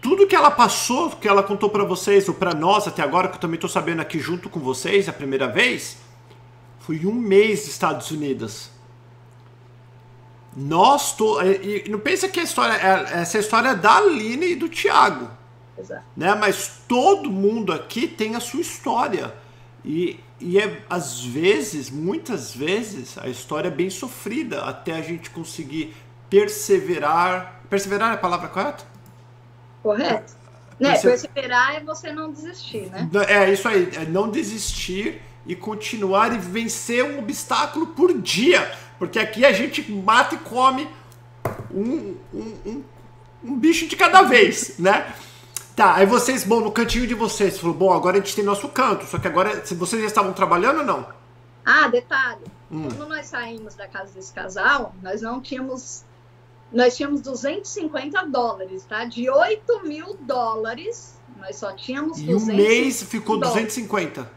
tudo 0.00 0.26
que 0.26 0.36
ela 0.36 0.50
passou, 0.50 1.10
que 1.10 1.28
ela 1.28 1.42
contou 1.42 1.70
para 1.70 1.84
vocês, 1.84 2.28
ou 2.28 2.34
para 2.34 2.54
nós 2.54 2.86
até 2.86 3.02
agora, 3.02 3.28
que 3.28 3.36
eu 3.36 3.40
também 3.40 3.58
tô 3.58 3.68
sabendo 3.68 4.00
aqui 4.00 4.18
junto 4.18 4.48
com 4.48 4.60
vocês 4.60 5.08
a 5.08 5.12
primeira 5.12 5.48
vez, 5.48 5.98
foi 6.80 7.04
um 7.04 7.14
mês 7.14 7.60
dos 7.60 7.70
Estados 7.70 8.10
Unidos. 8.10 8.70
Nós 10.56 11.12
to... 11.12 11.40
e 11.42 11.88
não 11.88 11.98
pensa 11.98 12.28
que 12.28 12.40
a 12.40 12.42
história 12.42 12.74
é 12.74 13.20
essa 13.20 13.38
história 13.38 13.68
é 13.70 13.74
da 13.74 13.96
Aline 13.96 14.52
e 14.52 14.56
do 14.56 14.68
Thiago. 14.68 15.30
Exato. 15.78 16.02
Né? 16.16 16.34
Mas 16.34 16.80
todo 16.88 17.30
mundo 17.30 17.72
aqui 17.72 18.08
tem 18.08 18.34
a 18.34 18.40
sua 18.40 18.60
história. 18.60 19.34
E 19.84 20.20
e 20.40 20.58
é, 20.58 20.82
às 20.88 21.20
vezes, 21.20 21.90
muitas 21.90 22.54
vezes, 22.54 23.18
a 23.18 23.28
história 23.28 23.68
é 23.68 23.70
bem 23.70 23.90
sofrida 23.90 24.62
até 24.62 24.92
a 24.92 25.02
gente 25.02 25.30
conseguir 25.30 25.96
perseverar. 26.30 27.60
Perseverar 27.68 28.12
é 28.12 28.14
a 28.14 28.18
palavra 28.18 28.48
correta? 28.48 28.84
Correto. 29.82 30.38
Né, 30.78 30.96
perseverar 30.96 31.74
é 31.74 31.80
você 31.80 32.12
não 32.12 32.30
desistir, 32.30 32.88
né? 32.88 33.08
É 33.26 33.52
isso 33.52 33.66
aí, 33.66 33.90
é 33.96 34.04
não 34.04 34.30
desistir 34.30 35.20
e 35.44 35.56
continuar 35.56 36.32
e 36.32 36.38
vencer 36.38 37.04
um 37.04 37.18
obstáculo 37.18 37.88
por 37.88 38.16
dia. 38.16 38.70
Porque 38.96 39.18
aqui 39.18 39.44
a 39.44 39.52
gente 39.52 39.90
mata 39.90 40.36
e 40.36 40.38
come 40.38 40.88
um, 41.74 42.14
um, 42.32 42.54
um, 42.64 42.84
um 43.42 43.58
bicho 43.58 43.88
de 43.88 43.96
cada 43.96 44.22
vez, 44.22 44.78
né? 44.78 45.12
Tá, 45.78 45.94
aí 45.94 46.06
vocês, 46.06 46.42
bom, 46.42 46.60
no 46.60 46.72
cantinho 46.72 47.06
de 47.06 47.14
vocês, 47.14 47.56
falou, 47.56 47.72
bom, 47.72 47.92
agora 47.92 48.16
a 48.16 48.20
gente 48.20 48.34
tem 48.34 48.44
nosso 48.44 48.68
canto, 48.68 49.06
só 49.06 49.16
que 49.16 49.28
agora, 49.28 49.64
se 49.64 49.76
vocês 49.76 50.02
já 50.02 50.08
estavam 50.08 50.32
trabalhando 50.32 50.78
ou 50.78 50.84
não? 50.84 51.06
Ah, 51.64 51.86
detalhe, 51.86 52.42
hum. 52.68 52.88
quando 52.88 53.08
nós 53.08 53.26
saímos 53.26 53.76
da 53.76 53.86
casa 53.86 54.12
desse 54.12 54.32
casal, 54.32 54.92
nós 55.00 55.22
não 55.22 55.40
tínhamos, 55.40 56.04
nós 56.72 56.96
tínhamos 56.96 57.20
250 57.20 58.26
dólares, 58.26 58.84
tá? 58.86 59.04
De 59.04 59.30
8 59.30 59.86
mil 59.86 60.18
dólares, 60.22 61.16
nós 61.36 61.54
só 61.54 61.70
tínhamos 61.70 62.18
e 62.18 62.26
250 62.26 62.50
E 62.50 62.54
um 62.54 62.56
mês 62.56 63.02
ficou 63.04 63.38
dólares. 63.38 63.62
250. 63.66 64.28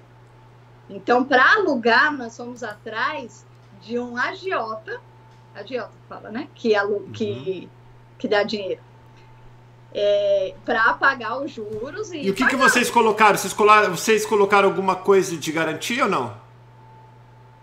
Então, 0.91 1.23
para 1.23 1.53
alugar, 1.53 2.15
nós 2.15 2.37
fomos 2.37 2.61
atrás 2.61 3.43
de 3.81 3.97
um 3.97 4.15
agiota, 4.15 5.01
agiota 5.55 5.89
fala, 6.07 6.29
né? 6.29 6.47
Que, 6.53 6.75
alu 6.75 6.97
uhum. 6.97 7.11
que, 7.11 7.67
que 8.19 8.27
dá 8.27 8.43
dinheiro 8.43 8.90
é, 9.93 10.53
para 10.65 10.93
pagar 10.93 11.41
os 11.41 11.51
juros. 11.51 12.11
E, 12.11 12.21
e 12.21 12.29
o 12.29 12.33
que, 12.33 12.45
que 12.47 12.55
vocês 12.55 12.89
colocaram? 12.89 13.37
Vocês, 13.37 13.53
colocaram? 13.53 13.95
vocês 13.95 14.25
colocaram 14.25 14.67
alguma 14.67 14.95
coisa 14.95 15.35
de 15.37 15.51
garantia 15.51 16.05
ou 16.05 16.09
não? 16.09 16.33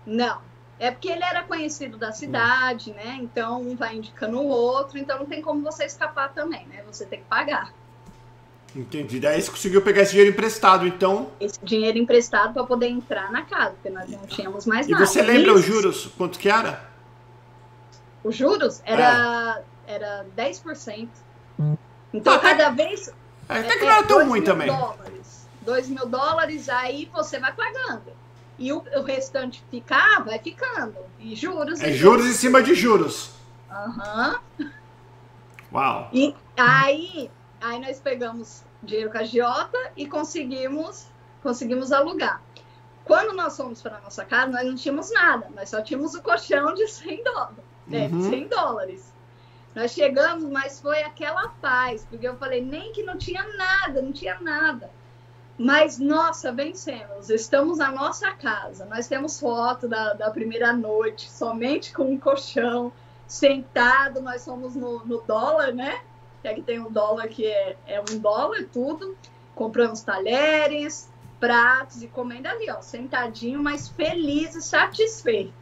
Não. 0.07 0.49
É 0.81 0.91
porque 0.93 1.09
ele 1.09 1.25
era 1.25 1.43
conhecido 1.43 1.97
da 1.99 2.13
cidade, 2.13 2.93
né? 2.93 3.19
Então 3.21 3.61
um 3.61 3.75
vai 3.75 3.97
indicando 3.97 4.39
o 4.39 4.47
outro, 4.47 4.97
então 4.97 5.19
não 5.19 5.27
tem 5.27 5.43
como 5.43 5.61
você 5.61 5.85
escapar 5.85 6.33
também, 6.33 6.67
né? 6.69 6.85
Você 6.87 7.05
tem 7.05 7.19
que 7.19 7.25
pagar. 7.25 7.73
Entendi. 8.77 9.19
Daí 9.19 9.41
você 9.41 9.51
conseguiu 9.51 9.83
pegar 9.83 10.03
esse 10.03 10.13
dinheiro 10.13 10.31
emprestado, 10.31 10.87
então. 10.87 11.33
Esse 11.41 11.59
dinheiro 11.65 11.99
emprestado 11.99 12.53
para 12.53 12.65
poder 12.65 12.87
entrar 12.87 13.33
na 13.33 13.43
casa, 13.43 13.73
porque 13.73 13.91
nós 13.91 14.09
não 14.09 14.25
tínhamos 14.27 14.67
mais 14.67 14.87
e 14.87 14.93
nada. 14.93 15.03
E 15.03 15.07
você 15.07 15.23
lembra 15.23 15.53
Isso. 15.53 15.61
os 15.61 15.65
juros? 15.65 16.07
Quanto 16.17 16.39
que 16.39 16.49
era? 16.49 16.89
Os 18.23 18.37
juros? 18.37 18.81
Era, 18.85 19.63
é. 19.87 19.95
era 19.95 20.27
10%. 20.37 21.09
Hum. 21.59 21.77
Então, 22.13 22.35
ah, 22.35 22.39
cada 22.39 22.71
vez. 22.71 23.09
É, 23.49 23.59
até 23.59 23.79
que 23.79 23.85
não 23.85 23.93
é 23.93 24.03
tão 24.03 24.29
ruim 24.29 24.43
também. 24.43 24.69
Dólares, 24.69 25.49
2 25.63 25.89
mil 25.89 26.07
dólares, 26.07 26.69
aí 26.69 27.11
você 27.13 27.39
vai 27.39 27.53
pagando. 27.53 28.13
E 28.59 28.73
o, 28.73 28.83
o 28.97 29.03
restante 29.03 29.63
ficar, 29.71 30.25
vai 30.25 30.39
ficando. 30.39 30.97
E 31.19 31.35
juros. 31.35 31.81
É 31.81 31.91
e 31.91 31.95
juros 31.95 32.27
em 32.27 32.33
cima 32.33 32.63
de 32.63 32.75
juros. 32.75 33.31
Aham. 33.71 34.41
Uhum. 34.59 34.71
Uau. 35.73 36.09
E 36.13 36.35
aí, 36.57 37.31
aí 37.61 37.81
nós 37.81 38.01
pegamos 38.01 38.65
dinheiro 38.83 39.11
com 39.11 39.19
a 39.19 39.25
Giota 39.25 39.79
e 39.97 40.07
conseguimos, 40.07 41.07
conseguimos 41.43 41.93
alugar. 41.93 42.43
Quando 43.05 43.35
nós 43.35 43.57
fomos 43.57 43.81
para 43.81 44.01
nossa 44.01 44.25
casa, 44.25 44.53
nós 44.53 44.67
não 44.67 44.75
tínhamos 44.75 45.11
nada, 45.11 45.49
nós 45.55 45.71
só 45.71 45.81
tínhamos 45.81 46.15
o 46.15 46.23
colchão 46.23 46.75
de 46.75 46.87
100 46.87 47.25
dólares. 47.25 47.65
Né, 47.87 48.09
uhum. 48.09 48.31
100 48.31 48.49
dólares. 48.49 49.08
Nós 49.79 49.93
chegamos, 49.93 50.43
mas 50.51 50.81
foi 50.81 51.05
aquela 51.05 51.51
paz, 51.61 52.05
porque 52.11 52.27
eu 52.27 52.37
falei 52.37 52.61
nem 52.61 52.91
que 52.91 53.05
não 53.05 53.17
tinha 53.17 53.45
nada, 53.57 54.03
não 54.03 54.11
tinha 54.11 54.37
nada. 54.41 54.91
Mas, 55.57 56.01
nossa, 56.01 56.51
vencemos. 56.51 57.31
Estamos 57.31 57.79
na 57.79 57.93
nossa 57.93 58.33
casa. 58.33 58.85
Nós 58.87 59.07
temos 59.07 59.39
foto 59.39 59.87
da, 59.87 60.15
da 60.15 60.33
primeira 60.33 60.73
noite, 60.73 61.31
somente 61.31 61.93
com 61.93 62.13
um 62.13 62.19
colchão, 62.19 62.93
sentado. 63.25 64.21
Nós 64.21 64.43
somos 64.43 64.75
no, 64.75 65.07
no 65.07 65.23
dólar, 65.23 65.73
né? 65.73 66.01
Que 66.43 66.49
aqui 66.49 66.63
tem 66.63 66.81
um 66.81 66.91
dólar 66.91 67.29
que 67.29 67.47
é, 67.47 67.77
é 67.87 68.01
um 68.01 68.19
dólar, 68.19 68.65
tudo. 68.73 69.17
Compramos 69.55 70.01
talheres, 70.01 71.09
pratos 71.39 72.03
e 72.03 72.09
comendo 72.09 72.49
ali, 72.49 72.69
ó, 72.69 72.81
sentadinho, 72.81 73.63
mas 73.63 73.89
feliz 73.89 74.57
e 74.57 74.61
satisfeito. 74.61 75.58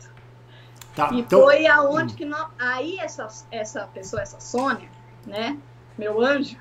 Tá, 0.96 1.10
e 1.12 1.20
então... 1.20 1.42
foi 1.42 1.66
aonde 1.66 2.14
que 2.14 2.24
nós, 2.24 2.48
aí 2.58 2.98
essa, 2.98 3.28
essa 3.50 3.86
pessoa, 3.92 4.22
essa 4.22 4.40
Sônia, 4.40 4.88
né, 5.26 5.58
meu 5.98 6.22
anjo, 6.22 6.56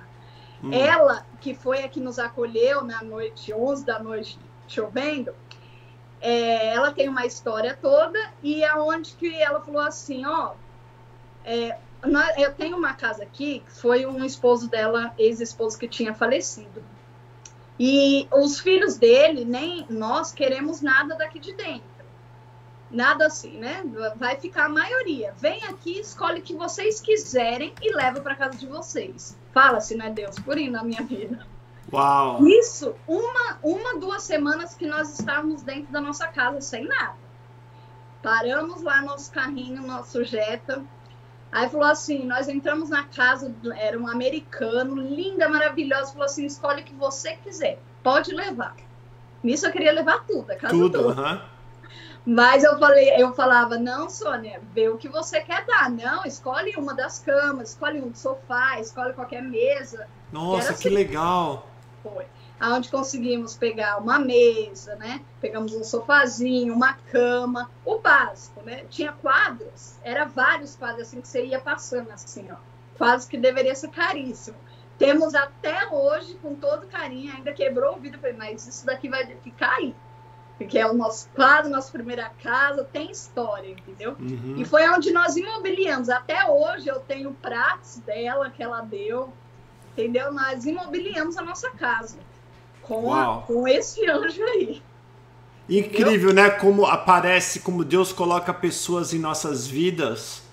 hum. 0.61 0.73
ela 0.73 1.25
que 1.39 1.55
foi 1.55 1.83
a 1.83 1.87
que 1.87 2.01
nos 2.01 2.19
acolheu 2.19 2.83
na 2.83 3.01
noite 3.01 3.53
11 3.53 3.85
da 3.85 3.97
noite 3.97 4.37
chovendo, 4.67 5.33
é, 6.19 6.73
ela 6.73 6.91
tem 6.91 7.07
uma 7.07 7.25
história 7.25 7.77
toda 7.81 8.19
e 8.43 8.61
aonde 8.65 9.13
que 9.13 9.33
ela 9.33 9.61
falou 9.61 9.81
assim, 9.81 10.25
ó, 10.25 10.51
é, 11.45 11.77
eu 12.37 12.53
tenho 12.53 12.75
uma 12.75 12.93
casa 12.93 13.23
aqui, 13.23 13.59
que 13.65 13.71
foi 13.71 14.05
um 14.05 14.23
esposo 14.25 14.69
dela, 14.69 15.13
ex-esposo 15.17 15.79
que 15.79 15.87
tinha 15.87 16.13
falecido. 16.13 16.83
E 17.79 18.27
os 18.33 18.59
filhos 18.59 18.97
dele, 18.97 19.45
nem 19.45 19.85
nós 19.89 20.33
queremos 20.33 20.81
nada 20.81 21.15
daqui 21.15 21.39
de 21.39 21.53
dentro. 21.53 21.94
Nada 22.89 23.25
assim, 23.25 23.57
né? 23.57 23.83
Vai 24.15 24.37
ficar 24.37 24.65
a 24.65 24.69
maioria. 24.69 25.33
Vem 25.37 25.63
aqui, 25.65 25.99
escolhe 25.99 26.39
o 26.39 26.43
que 26.43 26.55
vocês 26.55 27.01
quiserem 27.01 27.73
e 27.81 27.93
leva 27.93 28.21
para 28.21 28.35
casa 28.35 28.57
de 28.57 28.67
vocês. 28.67 29.37
Fala 29.53 29.81
se 29.81 29.95
não 29.95 30.05
é 30.05 30.09
Deus 30.09 30.37
por 30.39 30.57
ir 30.57 30.69
na 30.69 30.83
minha 30.83 31.01
vida. 31.01 31.45
Uau! 31.91 32.45
Isso, 32.45 32.95
uma, 33.07 33.59
uma, 33.61 33.99
duas 33.99 34.23
semanas 34.23 34.75
que 34.75 34.87
nós 34.87 35.19
estávamos 35.19 35.63
dentro 35.63 35.91
da 35.91 36.01
nossa 36.01 36.27
casa 36.27 36.61
sem 36.61 36.85
nada. 36.85 37.15
Paramos 38.21 38.81
lá 38.81 39.01
nosso 39.01 39.31
carrinho, 39.31 39.81
nosso 39.81 40.23
Jetta, 40.23 40.83
Aí 41.55 41.69
falou 41.69 41.87
assim: 41.87 42.25
nós 42.25 42.49
entramos 42.49 42.89
na 42.89 43.05
casa, 43.05 43.55
era 43.77 43.97
um 43.97 44.09
americano, 44.09 44.93
linda, 44.95 45.47
maravilhosa. 45.47 46.11
Falou 46.11 46.25
assim: 46.25 46.45
escolhe 46.45 46.81
o 46.81 46.83
que 46.83 46.93
você 46.93 47.37
quiser, 47.37 47.79
pode 48.03 48.33
levar. 48.33 48.75
Nisso 49.41 49.65
eu 49.65 49.71
queria 49.71 49.93
levar 49.93 50.25
tudo, 50.25 50.51
a 50.51 50.55
casa 50.57 50.73
tudo, 50.73 51.01
toda. 51.01 51.45
Mas 52.25 52.63
eu 52.63 52.79
falei, 52.79 53.21
eu 53.21 53.33
falava, 53.33 53.77
não, 53.77 54.09
Sônia, 54.09 54.59
vê 54.73 54.89
o 54.89 54.97
que 54.97 55.07
você 55.07 55.41
quer 55.41 55.63
dar. 55.65 55.89
Não, 55.89 56.25
escolhe 56.25 56.73
uma 56.75 56.93
das 56.93 57.19
camas, 57.19 57.69
escolhe 57.69 58.01
um 58.01 58.15
sofá, 58.15 58.79
escolhe 58.79 59.13
qualquer 59.13 59.43
mesa. 59.43 60.07
Nossa, 60.31 60.73
que, 60.73 60.81
que 60.81 60.87
assim. 60.87 60.95
legal. 60.95 61.69
Foi 62.01 62.25
aonde 62.59 62.89
conseguimos 62.89 63.55
pegar 63.55 63.97
uma 63.97 64.19
mesa, 64.19 64.95
né? 64.95 65.21
Pegamos 65.41 65.73
um 65.73 65.83
sofazinho, 65.83 66.73
uma 66.73 66.93
cama, 66.93 67.69
o 67.83 67.99
básico, 67.99 68.61
né? 68.63 68.85
Tinha 68.89 69.11
quadros, 69.11 69.95
era 70.03 70.25
vários 70.25 70.75
quadros 70.75 71.07
assim 71.07 71.21
que 71.21 71.27
você 71.27 71.45
ia 71.45 71.59
passando 71.59 72.11
assim, 72.11 72.47
ó. 72.51 72.55
Quadros 72.97 73.27
que 73.27 73.37
deveria 73.37 73.75
ser 73.75 73.89
caríssimo. 73.89 74.57
Temos 74.97 75.35
até 75.35 75.89
hoje, 75.91 76.35
com 76.35 76.55
todo 76.55 76.87
carinho, 76.87 77.35
ainda 77.35 77.51
quebrou 77.51 77.97
o 77.97 77.99
vidro, 77.99 78.19
falei, 78.19 78.37
mas 78.37 78.65
isso 78.65 78.85
daqui 78.85 79.09
vai 79.09 79.25
ficar 79.43 79.73
aí. 79.75 79.93
Porque 80.57 80.79
é 80.79 80.87
o 80.87 80.93
nosso 80.93 81.27
quadro, 81.35 81.69
nossa 81.69 81.91
primeira 81.91 82.31
casa, 82.41 82.83
tem 82.85 83.11
história, 83.11 83.69
entendeu? 83.69 84.15
Uhum. 84.17 84.55
E 84.57 84.63
foi 84.63 84.87
onde 84.89 85.11
nós 85.11 85.35
imobiliamos. 85.35 86.09
Até 86.09 86.49
hoje 86.49 86.87
eu 86.87 86.99
tenho 87.01 87.33
pratos 87.33 87.97
dela 87.97 88.49
que 88.49 88.63
ela 88.63 88.81
deu, 88.81 89.33
entendeu? 89.91 90.31
Nós 90.31 90.65
imobiliamos 90.65 91.37
a 91.37 91.41
nossa 91.41 91.69
casa 91.71 92.17
com, 92.81 93.13
a, 93.13 93.41
com 93.41 93.67
esse 93.67 94.09
anjo 94.09 94.43
aí. 94.43 94.81
Incrível, 95.67 96.33
né? 96.33 96.49
Como 96.51 96.85
aparece, 96.85 97.59
como 97.59 97.83
Deus 97.83 98.13
coloca 98.13 98.53
pessoas 98.53 99.13
em 99.13 99.19
nossas 99.19 99.67
vidas 99.67 100.44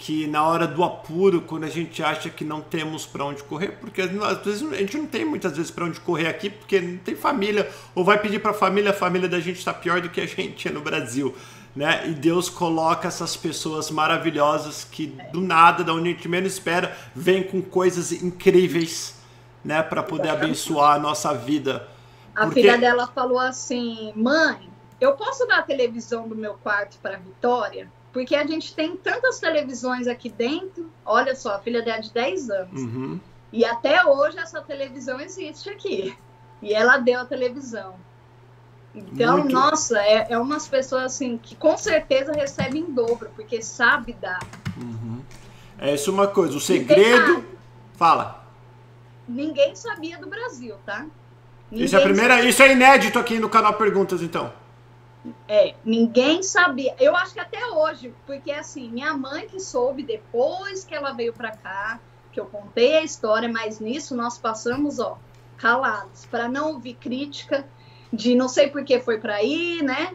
que 0.00 0.26
na 0.26 0.42
hora 0.42 0.66
do 0.66 0.82
apuro, 0.82 1.42
quando 1.42 1.64
a 1.64 1.68
gente 1.68 2.02
acha 2.02 2.30
que 2.30 2.42
não 2.42 2.62
temos 2.62 3.04
para 3.04 3.22
onde 3.22 3.42
correr, 3.42 3.72
porque 3.72 4.00
às 4.00 4.10
vezes 4.10 4.62
a 4.72 4.76
gente 4.76 4.96
não 4.96 5.06
tem 5.06 5.26
muitas 5.26 5.54
vezes 5.54 5.70
para 5.70 5.84
onde 5.84 6.00
correr 6.00 6.26
aqui, 6.26 6.48
porque 6.48 6.80
não 6.80 6.96
tem 6.96 7.14
família, 7.14 7.70
ou 7.94 8.02
vai 8.02 8.18
pedir 8.18 8.38
para 8.38 8.52
a 8.52 8.54
família, 8.54 8.92
a 8.92 8.94
família 8.94 9.28
da 9.28 9.38
gente 9.40 9.58
está 9.58 9.74
pior 9.74 10.00
do 10.00 10.08
que 10.08 10.22
a 10.22 10.26
gente 10.26 10.66
é 10.66 10.70
no 10.70 10.80
Brasil, 10.80 11.36
né? 11.76 12.08
E 12.08 12.14
Deus 12.14 12.48
coloca 12.48 13.08
essas 13.08 13.36
pessoas 13.36 13.90
maravilhosas 13.90 14.84
que 14.84 15.14
do 15.34 15.42
nada, 15.42 15.84
da 15.84 15.92
onde 15.92 16.08
a 16.08 16.12
gente 16.12 16.26
menos 16.26 16.54
espera, 16.54 16.96
vêm 17.14 17.42
com 17.42 17.60
coisas 17.60 18.10
incríveis 18.10 19.16
né, 19.62 19.82
para 19.82 20.02
poder 20.02 20.30
abençoar 20.30 20.94
a 20.94 20.98
nossa 20.98 21.34
vida. 21.34 21.86
A 22.34 22.46
Porque... 22.46 22.62
filha 22.62 22.78
dela 22.78 23.06
falou 23.06 23.38
assim: 23.38 24.14
"Mãe, 24.16 24.70
eu 24.98 25.12
posso 25.12 25.46
dar 25.46 25.58
a 25.58 25.62
televisão 25.62 26.26
do 26.26 26.34
meu 26.34 26.54
quarto 26.54 26.96
para 27.02 27.18
Vitória? 27.18 27.99
Porque 28.12 28.34
a 28.34 28.46
gente 28.46 28.74
tem 28.74 28.96
tantas 28.96 29.38
televisões 29.38 30.06
aqui 30.06 30.28
dentro. 30.28 30.90
Olha 31.04 31.34
só, 31.34 31.54
a 31.54 31.58
filha 31.60 31.82
dela 31.82 31.98
é 31.98 32.00
de 32.00 32.12
10 32.12 32.50
anos. 32.50 32.82
Uhum. 32.82 33.20
E 33.52 33.64
até 33.64 34.04
hoje 34.04 34.38
essa 34.38 34.60
televisão 34.60 35.20
existe 35.20 35.70
aqui. 35.70 36.16
E 36.60 36.74
ela 36.74 36.98
deu 36.98 37.20
a 37.20 37.24
televisão. 37.24 37.94
Então, 38.94 39.38
Muito. 39.38 39.52
nossa, 39.52 40.00
é, 40.02 40.26
é 40.30 40.38
umas 40.38 40.66
pessoas 40.66 41.04
assim 41.04 41.38
que 41.38 41.54
com 41.54 41.76
certeza 41.76 42.32
recebem 42.32 42.82
em 42.82 42.92
dobro, 42.92 43.30
porque 43.36 43.62
sabe 43.62 44.12
dar. 44.14 44.40
Uhum. 44.76 45.20
É 45.78 45.94
isso 45.94 46.10
uma 46.10 46.26
coisa. 46.26 46.56
O 46.56 46.60
segredo. 46.60 47.44
Fala 47.94 48.40
ninguém 49.30 49.74
sabia 49.76 50.18
do 50.18 50.26
Brasil, 50.26 50.74
tá? 50.84 51.06
Ninguém 51.70 51.86
isso 51.86 51.96
é, 51.96 52.00
primeira, 52.00 52.34
sabia. 52.34 52.50
isso 52.50 52.62
é 52.62 52.72
inédito 52.72 53.18
aqui 53.18 53.38
no 53.38 53.48
canal 53.48 53.74
Perguntas, 53.74 54.22
então. 54.22 54.52
É, 55.46 55.74
ninguém 55.84 56.42
sabia. 56.42 56.94
Eu 56.98 57.14
acho 57.14 57.34
que 57.34 57.40
até 57.40 57.64
hoje, 57.66 58.14
porque 58.26 58.50
assim, 58.50 58.90
minha 58.90 59.12
mãe 59.14 59.46
que 59.46 59.60
soube 59.60 60.02
depois 60.02 60.84
que 60.84 60.94
ela 60.94 61.12
veio 61.12 61.32
para 61.32 61.50
cá, 61.50 62.00
que 62.32 62.40
eu 62.40 62.46
contei 62.46 62.96
a 62.96 63.02
história, 63.02 63.48
mas 63.48 63.80
nisso 63.80 64.16
nós 64.16 64.38
passamos, 64.38 64.98
ó, 64.98 65.18
calados, 65.56 66.24
para 66.26 66.48
não 66.48 66.72
ouvir 66.72 66.94
crítica 66.94 67.66
de 68.12 68.34
não 68.34 68.48
sei 68.48 68.68
por 68.68 68.84
que 68.84 68.98
foi 69.00 69.18
para 69.18 69.36
aí, 69.36 69.82
né? 69.82 70.14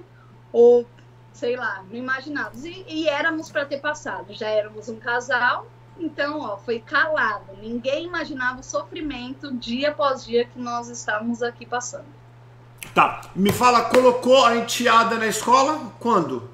Ou 0.52 0.88
sei 1.34 1.56
lá, 1.56 1.84
não 1.90 1.96
imaginávamos. 1.96 2.66
E, 2.66 2.86
e 2.88 3.08
éramos 3.08 3.52
para 3.52 3.66
ter 3.66 3.80
passado. 3.80 4.34
Já 4.34 4.48
éramos 4.48 4.90
um 4.90 4.98
casal, 4.98 5.68
então, 6.00 6.40
ó, 6.40 6.58
foi 6.58 6.80
calado. 6.80 7.46
Ninguém 7.62 8.06
imaginava 8.06 8.60
o 8.60 8.64
sofrimento 8.64 9.54
dia 9.54 9.90
após 9.92 10.26
dia 10.26 10.46
que 10.46 10.60
nós 10.60 10.90
estávamos 10.90 11.44
aqui 11.44 11.66
passando. 11.66 12.06
Tá. 12.96 13.24
Me 13.36 13.52
fala, 13.52 13.82
colocou 13.82 14.46
a 14.46 14.56
enteada 14.56 15.18
na 15.18 15.28
escola? 15.28 15.92
Quando? 16.00 16.50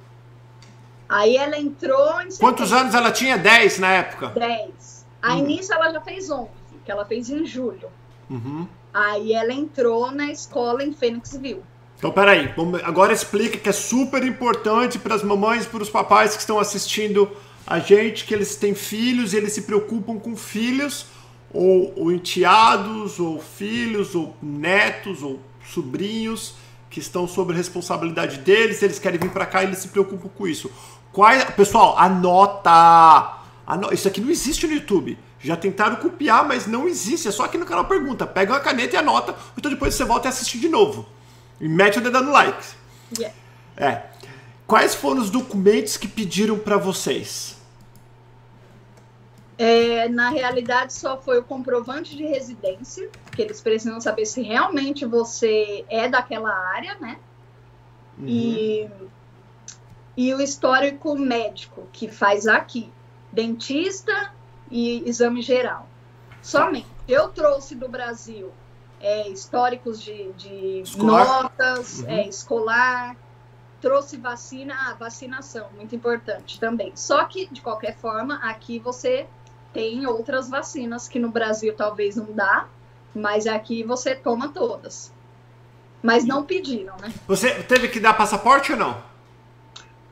Aí 1.08 1.38
ela 1.38 1.56
entrou 1.56 2.20
em 2.20 2.36
Quantos 2.36 2.74
anos 2.74 2.96
ela 2.96 3.12
tinha? 3.12 3.38
10 3.38 3.78
na 3.78 3.92
época? 3.92 4.30
10. 4.30 5.06
Aí 5.22 5.40
hum. 5.40 5.46
nisso 5.46 5.72
ela 5.72 5.92
já 5.92 6.02
fez 6.02 6.32
11, 6.32 6.50
que 6.84 6.92
ela 6.92 7.06
fez 7.06 7.30
em 7.30 7.46
julho. 7.46 7.88
Uhum. 8.28 8.68
Aí 8.92 9.34
ela 9.34 9.54
entrou 9.54 10.10
na 10.10 10.32
escola 10.32 10.84
em 10.84 10.92
Phoenixville. 10.92 11.62
Então, 12.00 12.12
peraí. 12.12 12.52
Agora 12.84 13.14
explica 13.14 13.60
que 13.60 13.70
é 13.70 13.72
super 13.72 14.26
importante 14.26 14.98
para 14.98 15.14
as 15.14 15.22
mamães 15.22 15.66
e 15.66 15.70
para 15.70 15.84
os 15.84 15.92
papais 15.92 16.34
que 16.34 16.40
estão 16.40 16.58
assistindo 16.58 17.30
a 17.68 17.78
gente 17.78 18.26
que 18.26 18.34
eles 18.34 18.56
têm 18.56 18.74
filhos 18.74 19.34
e 19.34 19.38
eles 19.38 19.54
se 19.54 19.62
preocupam 19.62 20.18
com 20.18 20.36
filhos, 20.36 21.06
ou, 21.54 21.94
ou 21.96 22.12
enteados, 22.12 23.20
ou 23.20 23.40
filhos, 23.40 24.16
ou 24.16 24.36
netos, 24.42 25.22
ou 25.22 25.40
sobrinhos 25.74 26.56
que 26.90 27.00
estão 27.00 27.28
sob 27.28 27.54
a 27.54 27.56
responsabilidade 27.56 28.40
deles, 28.40 28.82
eles 28.84 29.00
querem 29.00 29.20
vir 29.20 29.32
para 29.32 29.46
cá 29.46 29.64
e 29.64 29.68
eles 29.68 29.80
se 29.80 29.88
preocupam 29.88 30.30
com 30.30 30.48
isso. 30.48 30.70
Quais, 31.12 31.44
pessoal, 31.52 31.98
anota! 31.98 33.40
Anota! 33.66 33.94
Isso 33.94 34.08
aqui 34.08 34.20
não 34.20 34.30
existe 34.30 34.68
no 34.68 34.74
YouTube. 34.74 35.18
Já 35.40 35.56
tentaram 35.56 35.96
copiar, 35.96 36.48
mas 36.48 36.68
não 36.68 36.88
existe. 36.88 37.28
É 37.28 37.32
só 37.32 37.46
aqui 37.46 37.58
no 37.58 37.66
canal 37.66 37.86
Pergunta. 37.86 38.28
Pega 38.28 38.54
uma 38.54 38.60
caneta 38.60 38.96
e 38.96 39.00
anota, 39.00 39.36
então 39.58 39.72
depois 39.72 39.96
você 39.96 40.04
volta 40.04 40.28
e 40.28 40.30
assiste 40.30 40.60
de 40.60 40.70
novo. 40.70 41.08
E 41.60 41.68
mete 41.68 41.98
o 41.98 42.02
dedo 42.02 42.22
no 42.22 42.32
like. 42.32 42.64
Yeah. 43.18 43.36
É. 43.76 44.04
Quais 44.68 44.96
foram 44.96 45.22
os 45.22 45.30
documentos 45.30 45.98
que 45.98 46.08
pediram 46.08 46.58
para 46.58 46.78
vocês? 46.78 47.58
É, 49.58 50.10
na 50.10 50.30
realidade, 50.30 50.94
só 50.94 51.18
foi 51.22 51.38
o 51.38 51.44
comprovante 51.44 52.16
de 52.16 52.26
residência, 52.26 53.10
que 53.42 53.48
eles 53.48 53.62
precisam 53.62 54.00
saber 54.00 54.26
se 54.26 54.42
realmente 54.42 55.06
você 55.06 55.84
é 55.90 56.08
daquela 56.08 56.54
área, 56.54 56.96
né? 57.00 57.18
Uhum. 58.18 58.28
E, 58.28 58.90
e 60.16 60.34
o 60.34 60.42
histórico 60.42 61.18
médico, 61.18 61.88
que 61.92 62.08
faz 62.08 62.48
aqui, 62.48 62.92
dentista 63.32 64.32
e 64.70 65.08
exame 65.10 65.42
geral. 65.42 65.88
Somente. 66.42 66.88
Eu 67.08 67.30
trouxe 67.30 67.74
do 67.76 67.90
Brasil 67.90 68.52
é, 69.00 69.28
históricos 69.28 70.02
de, 70.02 70.32
de 70.34 70.84
notas, 70.98 72.02
uhum. 72.02 72.10
é, 72.10 72.28
escolar, 72.28 73.16
trouxe 73.82 74.18
vacina, 74.18 74.76
ah, 74.78 74.94
vacinação, 74.94 75.68
muito 75.76 75.96
importante 75.96 76.60
também. 76.60 76.92
Só 76.96 77.26
que, 77.26 77.48
de 77.52 77.62
qualquer 77.62 77.98
forma, 77.98 78.36
aqui 78.36 78.78
você 78.78 79.26
tem 79.74 80.06
outras 80.06 80.48
vacinas 80.48 81.08
que 81.08 81.18
no 81.18 81.30
Brasil 81.32 81.74
talvez 81.76 82.16
não 82.16 82.32
dá, 82.32 82.68
mas 83.14 83.48
aqui 83.48 83.84
você 83.84 84.16
toma 84.16 84.50
todas. 84.50 85.12
Mas 86.02 86.26
não 86.26 86.44
pediram, 86.44 86.96
né? 86.98 87.14
Você 87.28 87.52
teve 87.64 87.88
que 87.88 88.00
dar 88.00 88.14
passaporte 88.14 88.72
ou 88.72 88.78
não? 88.78 88.98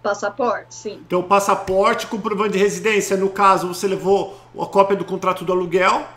Passaporte, 0.04 0.76
sim. 0.76 1.02
Então, 1.06 1.24
passaporte, 1.24 2.08
comprovante 2.08 2.54
de 2.54 2.60
residência. 2.60 3.18
No 3.18 3.30
caso, 3.30 3.68
você 3.68 3.88
levou 3.88 4.40
a 4.58 4.66
cópia 4.66 4.96
do 4.96 5.04
contrato 5.04 5.44
do 5.44 5.52
aluguel? 5.52 6.08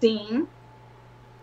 Sim. 0.00 0.46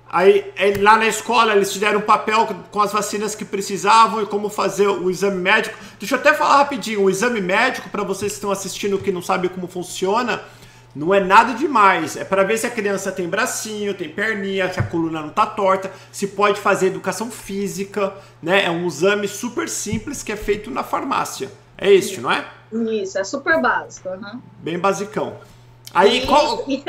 Aí, 0.10 0.54
lá 0.80 0.98
na 0.98 1.08
escola, 1.08 1.54
eles 1.54 1.72
te 1.72 1.80
deram 1.80 2.00
um 2.00 2.04
papel 2.04 2.48
com 2.72 2.82
as 2.82 2.94
vacinas 2.94 3.36
que 3.36 3.44
precisavam 3.44 4.24
e 4.24 4.26
como 4.26 4.50
fazer 4.50 4.88
o 4.88 5.12
exame 5.12 5.38
médico. 5.38 5.78
Deixa 6.00 6.16
eu 6.16 6.20
até 6.20 6.34
falar 6.34 6.58
rapidinho: 6.58 7.04
o 7.04 7.10
exame 7.10 7.42
médico, 7.42 7.90
para 7.90 8.04
vocês 8.04 8.32
que 8.32 8.38
estão 8.38 8.50
assistindo 8.50 8.98
que 8.98 9.12
não 9.12 9.22
sabem 9.22 9.50
como 9.50 9.68
funciona, 9.68 10.42
não 10.98 11.14
é 11.14 11.20
nada 11.20 11.54
demais. 11.54 12.18
É 12.18 12.26
para 12.26 12.44
ver 12.44 12.58
se 12.58 12.66
a 12.66 12.72
criança 12.72 13.12
tem 13.12 13.30
bracinho, 13.30 13.94
tem 13.94 14.10
perninha, 14.10 14.72
se 14.74 14.80
a 14.80 14.84
coluna 14.84 15.22
não 15.22 15.30
tá 15.30 15.46
torta, 15.46 15.92
se 16.12 16.28
pode 16.28 16.60
fazer 16.60 16.88
educação 16.88 17.30
física, 17.30 18.16
né? 18.42 18.66
É 18.66 18.72
um 18.72 18.88
exame 18.88 19.28
super 19.28 19.70
simples 19.70 20.24
que 20.24 20.32
é 20.32 20.36
feito 20.36 20.72
na 20.72 20.84
farmácia. 20.84 21.52
É 21.78 21.94
este, 21.94 22.20
não 22.20 22.32
é? 22.32 22.48
Isso, 22.72 23.20
é 23.20 23.24
super 23.24 23.62
básico. 23.62 24.10
Uhum. 24.10 24.42
Bem 24.60 24.80
basicão. 24.80 25.38
Aí 25.94 26.24
e, 26.24 26.26
qual. 26.26 26.66
E, 26.68 26.84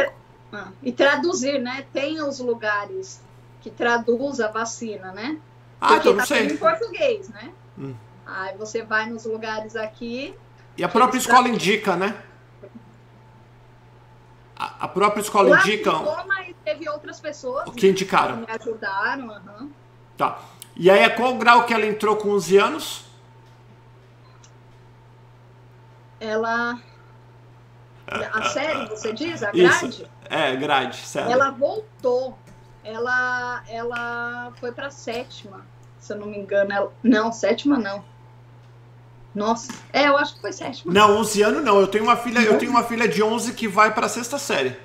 ah, 0.52 0.68
e 0.82 0.90
traduzir, 0.90 1.60
né? 1.60 1.84
Tem 1.92 2.22
os 2.22 2.40
lugares 2.40 3.20
que 3.60 3.68
traduz 3.68 4.40
a 4.40 4.48
vacina, 4.48 5.12
né? 5.12 5.36
Ah, 5.78 5.88
Porque 5.88 6.00
então 6.00 6.12
não 6.12 6.20
tá 6.20 6.26
sei. 6.26 6.46
em 6.46 6.56
português, 6.56 7.28
né? 7.28 7.52
Hum. 7.78 7.94
Aí 8.26 8.56
você 8.56 8.82
vai 8.82 9.08
nos 9.08 9.26
lugares 9.26 9.76
aqui. 9.76 10.34
E 10.78 10.82
a 10.82 10.88
própria 10.88 11.18
escola 11.18 11.48
indica, 11.48 11.94
né? 11.94 12.16
A, 14.58 14.86
a 14.86 14.88
própria 14.88 15.20
escola 15.20 15.50
Lá 15.50 15.60
indica. 15.60 15.92
Mas 16.26 16.54
teve 16.64 16.88
outras 16.88 17.20
pessoas 17.20 17.70
que 17.70 17.88
indicaram. 17.88 18.44
Que 18.44 18.52
me 18.52 18.58
ajudaram. 18.58 19.28
Uhum. 19.28 19.70
Tá. 20.16 20.40
E 20.76 20.90
aí, 20.90 21.04
a 21.04 21.14
qual 21.14 21.36
grau 21.36 21.64
que 21.64 21.72
ela 21.72 21.86
entrou 21.86 22.16
com 22.16 22.30
11 22.30 22.56
anos? 22.56 23.04
Ela. 26.20 26.80
A 28.32 28.42
série, 28.44 28.88
você 28.88 29.12
diz? 29.12 29.42
A 29.42 29.50
grade? 29.52 29.88
Isso. 29.88 30.08
É, 30.28 30.56
grade, 30.56 30.96
sério. 30.96 31.30
Ela 31.30 31.50
voltou. 31.50 32.36
Ela, 32.82 33.62
ela 33.68 34.52
foi 34.58 34.72
pra 34.72 34.90
sétima, 34.90 35.66
se 35.98 36.12
eu 36.12 36.18
não 36.18 36.26
me 36.26 36.38
engano. 36.38 36.72
Ela... 36.72 36.92
Não, 37.02 37.32
sétima 37.32 37.78
não. 37.78 38.02
Nossa, 39.34 39.72
é, 39.92 40.08
eu 40.08 40.16
acho 40.16 40.34
que 40.34 40.40
foi 40.40 40.52
sétima. 40.52 40.92
Não, 40.92 41.18
11 41.18 41.42
anos 41.42 41.64
não. 41.64 41.80
Eu 41.80 41.86
tenho 41.86 42.04
uma 42.04 42.16
filha, 42.16 42.40
eu 42.40 42.58
tenho 42.58 42.70
uma 42.70 42.82
filha 42.82 43.06
de 43.06 43.22
11 43.22 43.52
que 43.52 43.68
vai 43.68 43.94
para 43.94 44.08
sexta 44.08 44.38
série. 44.38 44.76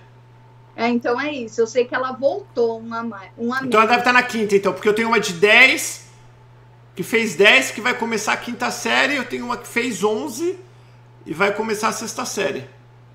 É, 0.75 0.87
então 0.87 1.19
é 1.19 1.31
isso. 1.31 1.61
Eu 1.61 1.67
sei 1.67 1.85
que 1.85 1.93
ela 1.93 2.11
voltou 2.11 2.79
uma 2.79 3.01
uma 3.37 3.59
Então 3.63 3.79
ela 3.79 3.89
deve 3.89 3.99
estar 3.99 4.13
na 4.13 4.23
quinta, 4.23 4.55
então, 4.55 4.73
porque 4.73 4.89
eu 4.89 4.93
tenho 4.93 5.07
uma 5.07 5.19
de 5.19 5.33
10 5.33 6.03
que 6.95 7.03
fez 7.03 7.35
10 7.35 7.71
que 7.71 7.81
vai 7.81 7.93
começar 7.93 8.33
a 8.33 8.37
quinta 8.37 8.69
série, 8.69 9.15
eu 9.15 9.25
tenho 9.25 9.45
uma 9.45 9.57
que 9.57 9.67
fez 9.67 10.03
11 10.03 10.59
e 11.25 11.33
vai 11.33 11.53
começar 11.53 11.87
a 11.87 11.91
sexta 11.91 12.25
série. 12.25 12.67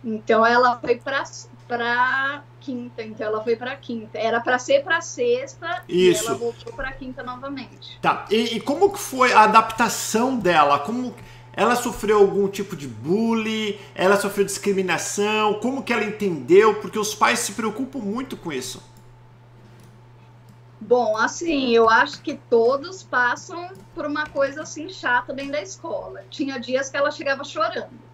Então 0.04 0.44
ela 0.44 0.78
foi 0.78 0.96
para 0.96 1.24
para 1.66 2.42
quinta, 2.68 3.02
então 3.02 3.26
ela 3.26 3.42
foi 3.42 3.56
para 3.56 3.74
quinta. 3.76 4.18
Era 4.18 4.40
para 4.40 4.58
ser 4.58 4.84
para 4.84 5.00
sexta 5.00 5.82
Isso. 5.88 6.24
e 6.24 6.26
ela 6.26 6.36
voltou 6.36 6.70
para 6.74 6.92
quinta 6.92 7.22
novamente. 7.22 7.98
Tá. 8.02 8.26
E, 8.30 8.56
e, 8.56 8.60
como 8.60 8.92
que 8.92 8.98
foi 8.98 9.32
a 9.32 9.44
adaptação 9.44 10.36
dela? 10.36 10.78
Como 10.78 11.14
ela 11.54 11.74
sofreu 11.74 12.18
algum 12.18 12.46
tipo 12.46 12.76
de 12.76 12.86
bullying? 12.86 13.78
Ela 13.94 14.20
sofreu 14.20 14.44
discriminação? 14.44 15.54
Como 15.54 15.82
que 15.82 15.94
ela 15.94 16.04
entendeu? 16.04 16.74
Porque 16.74 16.98
os 16.98 17.14
pais 17.14 17.38
se 17.38 17.52
preocupam 17.52 18.00
muito 18.00 18.36
com 18.36 18.52
isso. 18.52 18.82
Bom, 20.78 21.16
assim, 21.16 21.70
eu 21.70 21.88
acho 21.88 22.20
que 22.20 22.34
todos 22.50 23.02
passam 23.02 23.70
por 23.94 24.04
uma 24.04 24.26
coisa 24.26 24.62
assim 24.62 24.90
chata 24.90 25.32
dentro 25.32 25.52
da 25.52 25.62
escola. 25.62 26.22
Tinha 26.28 26.60
dias 26.60 26.90
que 26.90 26.98
ela 26.98 27.10
chegava 27.10 27.42
chorando 27.44 28.07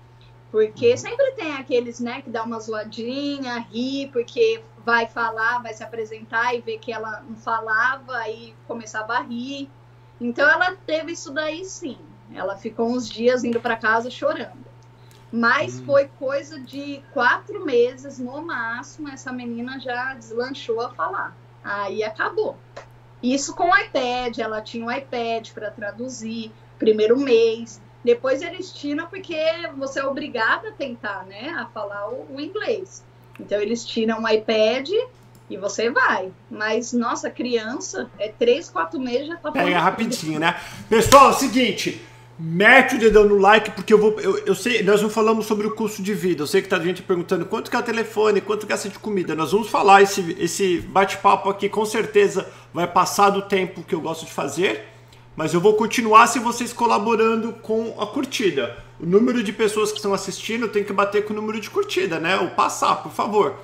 porque 0.54 0.96
sempre 0.96 1.32
tem 1.32 1.52
aqueles, 1.54 1.98
né, 1.98 2.22
que 2.22 2.30
dá 2.30 2.44
uma 2.44 2.60
zoadinha, 2.60 3.66
ri, 3.72 4.08
porque 4.12 4.62
vai 4.86 5.04
falar, 5.04 5.60
vai 5.60 5.74
se 5.74 5.82
apresentar 5.82 6.54
e 6.54 6.60
ver 6.60 6.78
que 6.78 6.92
ela 6.92 7.24
não 7.28 7.34
falava 7.34 8.28
e 8.28 8.54
começava 8.64 9.14
a 9.14 9.20
rir. 9.20 9.68
Então 10.20 10.48
ela 10.48 10.76
teve 10.86 11.10
isso 11.10 11.32
daí 11.32 11.64
sim. 11.64 11.98
Ela 12.32 12.56
ficou 12.56 12.88
uns 12.88 13.10
dias 13.10 13.42
indo 13.42 13.60
para 13.60 13.74
casa 13.74 14.08
chorando. 14.08 14.64
Mas 15.32 15.80
hum. 15.80 15.86
foi 15.86 16.06
coisa 16.20 16.60
de 16.60 17.02
quatro 17.12 17.64
meses 17.64 18.20
no 18.20 18.40
máximo, 18.40 19.08
essa 19.08 19.32
menina 19.32 19.80
já 19.80 20.14
deslanchou 20.14 20.80
a 20.80 20.90
falar. 20.90 21.36
Aí 21.64 22.04
acabou. 22.04 22.56
Isso 23.20 23.56
com 23.56 23.70
o 23.70 23.76
iPad, 23.76 24.38
ela 24.38 24.62
tinha 24.62 24.86
um 24.86 24.92
iPad 24.92 25.50
para 25.50 25.72
traduzir, 25.72 26.52
primeiro 26.78 27.18
mês. 27.18 27.82
Depois 28.04 28.42
eles 28.42 28.70
tiram 28.70 29.06
porque 29.06 29.36
você 29.76 30.00
é 30.00 30.04
obrigado 30.04 30.66
a 30.66 30.72
tentar, 30.72 31.24
né, 31.24 31.54
a 31.56 31.66
falar 31.66 32.10
o, 32.10 32.26
o 32.34 32.40
inglês. 32.40 33.02
Então 33.40 33.58
eles 33.58 33.84
tiram 33.84 34.22
o 34.22 34.28
iPad 34.28 34.90
e 35.48 35.56
você 35.56 35.90
vai. 35.90 36.30
Mas, 36.50 36.92
nossa, 36.92 37.30
criança, 37.30 38.10
é 38.18 38.28
três, 38.28 38.68
quatro 38.68 39.00
meses 39.00 39.28
já 39.28 39.36
tá 39.36 39.50
Pega 39.50 39.80
rapidinho, 39.80 40.38
né? 40.38 40.58
Pessoal, 40.88 41.28
é 41.28 41.30
o 41.30 41.32
seguinte. 41.34 42.00
Mete 42.36 42.96
o 42.96 42.98
dedão 42.98 43.24
no 43.24 43.38
like, 43.38 43.70
porque 43.70 43.94
eu 43.94 43.98
vou. 43.98 44.18
Eu, 44.18 44.38
eu 44.38 44.54
sei, 44.54 44.82
nós 44.82 45.00
não 45.00 45.08
falamos 45.08 45.46
sobre 45.46 45.66
o 45.66 45.74
custo 45.74 46.02
de 46.02 46.12
vida. 46.12 46.42
Eu 46.42 46.46
sei 46.46 46.60
que 46.60 46.68
tá 46.68 46.80
gente 46.80 47.00
perguntando 47.00 47.46
quanto 47.46 47.70
que 47.70 47.76
é 47.76 47.78
o 47.78 47.82
telefone, 47.82 48.40
quanto 48.40 48.66
gasta 48.66 48.88
de 48.88 48.98
comida. 48.98 49.36
Nós 49.36 49.52
vamos 49.52 49.68
falar 49.68 50.02
esse, 50.02 50.36
esse 50.38 50.80
bate-papo 50.80 51.48
aqui, 51.48 51.68
com 51.68 51.84
certeza 51.84 52.50
vai 52.72 52.88
passar 52.88 53.30
do 53.30 53.42
tempo 53.42 53.84
que 53.84 53.94
eu 53.94 54.00
gosto 54.00 54.26
de 54.26 54.32
fazer. 54.32 54.93
Mas 55.36 55.52
eu 55.52 55.60
vou 55.60 55.74
continuar 55.74 56.28
se 56.28 56.38
vocês 56.38 56.72
colaborando 56.72 57.52
com 57.54 58.00
a 58.00 58.06
curtida. 58.06 58.78
O 59.00 59.06
número 59.06 59.42
de 59.42 59.52
pessoas 59.52 59.90
que 59.90 59.96
estão 59.96 60.14
assistindo 60.14 60.68
tem 60.68 60.84
que 60.84 60.92
bater 60.92 61.24
com 61.24 61.32
o 61.32 61.36
número 61.36 61.60
de 61.60 61.68
curtida, 61.68 62.20
né? 62.20 62.38
Ou 62.38 62.50
passar, 62.50 63.02
por 63.02 63.10
favor. 63.10 63.56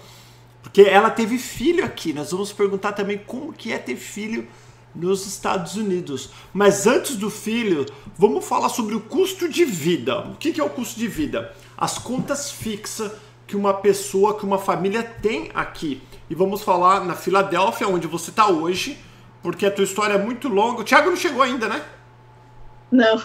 Porque 0.62 0.83
ela 0.83 1.11
teve 1.11 1.39
filho 1.39 1.85
aqui. 1.85 2.12
Nós 2.12 2.33
vamos 2.33 2.53
perguntar 2.53 2.93
também 2.93 3.18
como 3.18 3.53
que 3.53 3.73
é 3.73 3.79
ter 3.79 3.95
filho 3.95 4.49
nos 4.93 5.25
Estados 5.27 5.77
Unidos. 5.77 6.31
Mas 6.53 6.89
antes 6.89 7.14
do 7.14 7.31
filho, 7.31 7.87
vamos 8.18 8.45
falar 8.45 8.68
sobre 8.68 8.97
o 8.97 9.01
custo 9.01 9.49
de 9.49 9.64
vida. 9.64 10.18
O 10.29 10.35
que 10.35 10.61
é 10.61 10.64
o 10.64 10.71
custo 10.71 10.99
de 10.99 11.07
vida? 11.07 11.55
As 11.79 11.99
contas 11.99 12.51
fixas 12.51 13.12
que 13.47 13.57
uma 13.57 13.75
pessoa, 13.75 14.37
que 14.37 14.45
uma 14.45 14.59
família 14.59 15.05
tem 15.05 15.51
aqui. 15.55 16.03
E 16.29 16.35
vamos 16.35 16.62
falar 16.62 17.05
na 17.05 17.14
Filadélfia, 17.14 17.89
onde 17.89 18.09
você 18.09 18.31
está 18.31 18.49
hoje 18.49 18.99
porque 19.43 19.66
a 19.66 19.70
tua 19.70 19.84
história 19.84 20.14
é 20.14 20.18
muito 20.18 20.49
longa. 20.49 20.80
O 20.80 20.84
Thiago 20.84 21.11
não 21.11 21.16
chegou 21.16 21.43
ainda, 21.43 21.68
né? 21.68 21.82
Não. 22.91 23.22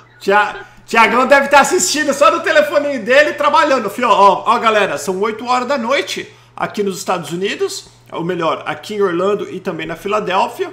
Tiagão 0.86 1.26
deve 1.28 1.46
estar 1.46 1.62
assistindo 1.62 2.14
só 2.14 2.30
no 2.30 2.42
telefoninho 2.42 3.04
dele 3.04 3.34
trabalhando. 3.34 3.90
Fio, 3.90 4.08
ó, 4.08 4.44
ó, 4.46 4.60
galera, 4.60 4.98
são 4.98 5.20
8 5.20 5.46
horas 5.46 5.68
da 5.68 5.78
noite 5.78 6.32
aqui 6.56 6.84
nos 6.84 6.98
Estados 6.98 7.32
Unidos, 7.32 7.90
ou 8.12 8.24
melhor, 8.24 8.64
aqui 8.66 8.96
em 8.96 9.02
Orlando 9.02 9.50
e 9.50 9.60
também 9.60 9.88
na 9.88 9.96
Filadélfia. 9.96 10.72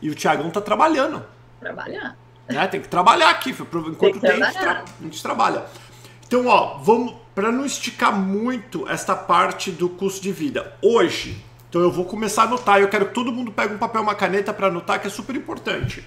E 0.00 0.10
o 0.10 0.14
Tiagão 0.14 0.50
tá 0.50 0.60
trabalhando. 0.60 1.24
Trabalhando. 1.60 2.14
Né? 2.48 2.66
Tem 2.66 2.80
que 2.80 2.88
trabalhar 2.88 3.30
aqui, 3.30 3.50
enquanto 3.50 3.98
tem, 3.98 4.18
tem 4.18 4.42
a, 4.42 4.46
gente 4.46 4.58
tra 4.58 4.84
a 5.00 5.02
gente 5.04 5.22
trabalha. 5.22 5.64
Então, 6.26 6.46
ó, 6.46 6.78
vamos 6.78 7.14
para 7.34 7.52
não 7.52 7.64
esticar 7.64 8.12
muito 8.12 8.88
esta 8.88 9.14
parte 9.14 9.70
do 9.70 9.88
custo 9.88 10.20
de 10.20 10.32
vida. 10.32 10.74
Hoje, 10.82 11.42
então 11.72 11.80
eu 11.80 11.90
vou 11.90 12.04
começar 12.04 12.42
a 12.42 12.44
anotar. 12.44 12.82
Eu 12.82 12.88
quero 12.90 13.06
que 13.06 13.14
todo 13.14 13.32
mundo 13.32 13.50
pegue 13.50 13.72
um 13.72 13.78
papel 13.78 14.02
e 14.02 14.04
uma 14.04 14.14
caneta 14.14 14.52
para 14.52 14.66
anotar, 14.66 15.00
que 15.00 15.06
é 15.06 15.10
super 15.10 15.34
importante. 15.34 16.06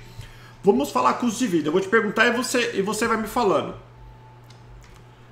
Vamos 0.63 0.91
falar 0.91 1.16
custo 1.16 1.39
de 1.39 1.47
vida. 1.47 1.70
Eu 1.70 1.72
vou 1.72 1.82
te 1.82 1.89
perguntar 1.89 2.28
e 2.28 2.32
você, 2.32 2.76
e 2.76 2.84
você 2.84 3.07
vai 3.07 3.18
me 3.18 3.28
falando. 3.28 3.76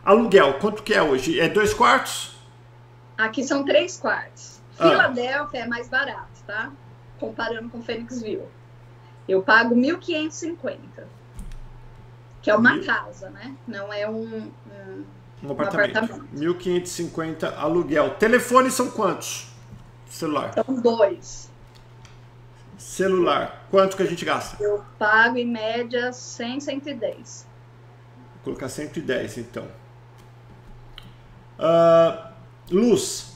Aluguel, 0.03 0.55
quanto 0.55 0.81
que 0.81 0.91
é 0.91 1.03
hoje? 1.03 1.39
É 1.39 1.47
dois 1.47 1.71
quartos? 1.71 2.35
Aqui 3.15 3.43
são 3.43 3.63
três 3.63 3.97
quartos. 3.97 4.59
Ah. 4.79 4.89
Filadélfia 4.89 5.59
é 5.59 5.67
mais 5.67 5.87
barato, 5.87 6.41
tá? 6.47 6.71
Comparando 7.19 7.69
com 7.69 7.83
Phoenixville. 7.83 8.47
Eu 9.29 9.43
pago 9.43 9.75
1.550. 9.75 10.79
Que 12.41 12.49
é 12.49 12.55
uma 12.55 12.79
casa, 12.79 13.29
né? 13.29 13.55
Não 13.67 13.93
é 13.93 14.09
um, 14.09 14.51
um, 14.51 15.05
um 15.43 15.51
apartamento. 15.51 15.95
Um 15.95 16.03
apartamento. 16.05 16.27
1.550 16.35 17.53
aluguel. 17.55 18.15
Telefones 18.15 18.73
são 18.73 18.89
quantos? 18.89 19.52
Celular. 20.09 20.53
São 20.53 20.75
dois. 20.81 21.49
Celular. 22.77 23.65
Quanto 23.71 23.95
que 23.97 24.03
a 24.03 24.05
gente 24.05 24.25
gasta? 24.25 24.61
Eu 24.61 24.83
pago 24.99 25.37
em 25.37 25.45
média 25.45 26.11
100, 26.11 26.59
110. 26.59 27.47
Vou 28.35 28.43
colocar 28.43 28.69
110 28.69 29.37
então. 29.37 29.67
Uh, 31.57 32.33
luz. 32.69 33.33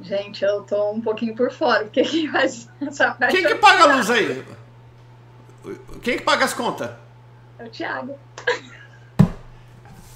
Gente, 0.00 0.44
eu 0.44 0.62
tô 0.62 0.92
um 0.92 1.00
pouquinho 1.00 1.36
por 1.36 1.52
fora, 1.52 1.84
porque 1.84 2.02
quem 2.02 2.30
faz 2.30 2.68
essa 2.80 3.10
parte. 3.12 3.36
Quem 3.36 3.46
que 3.46 3.54
paga 3.56 3.84
a 3.84 3.96
luz 3.96 4.10
aí? 4.10 4.44
Quem 6.02 6.16
que 6.16 6.22
paga 6.22 6.44
as 6.44 6.54
contas? 6.54 6.90
É 7.58 7.64
o 7.64 7.70
Thiago. 7.70 8.18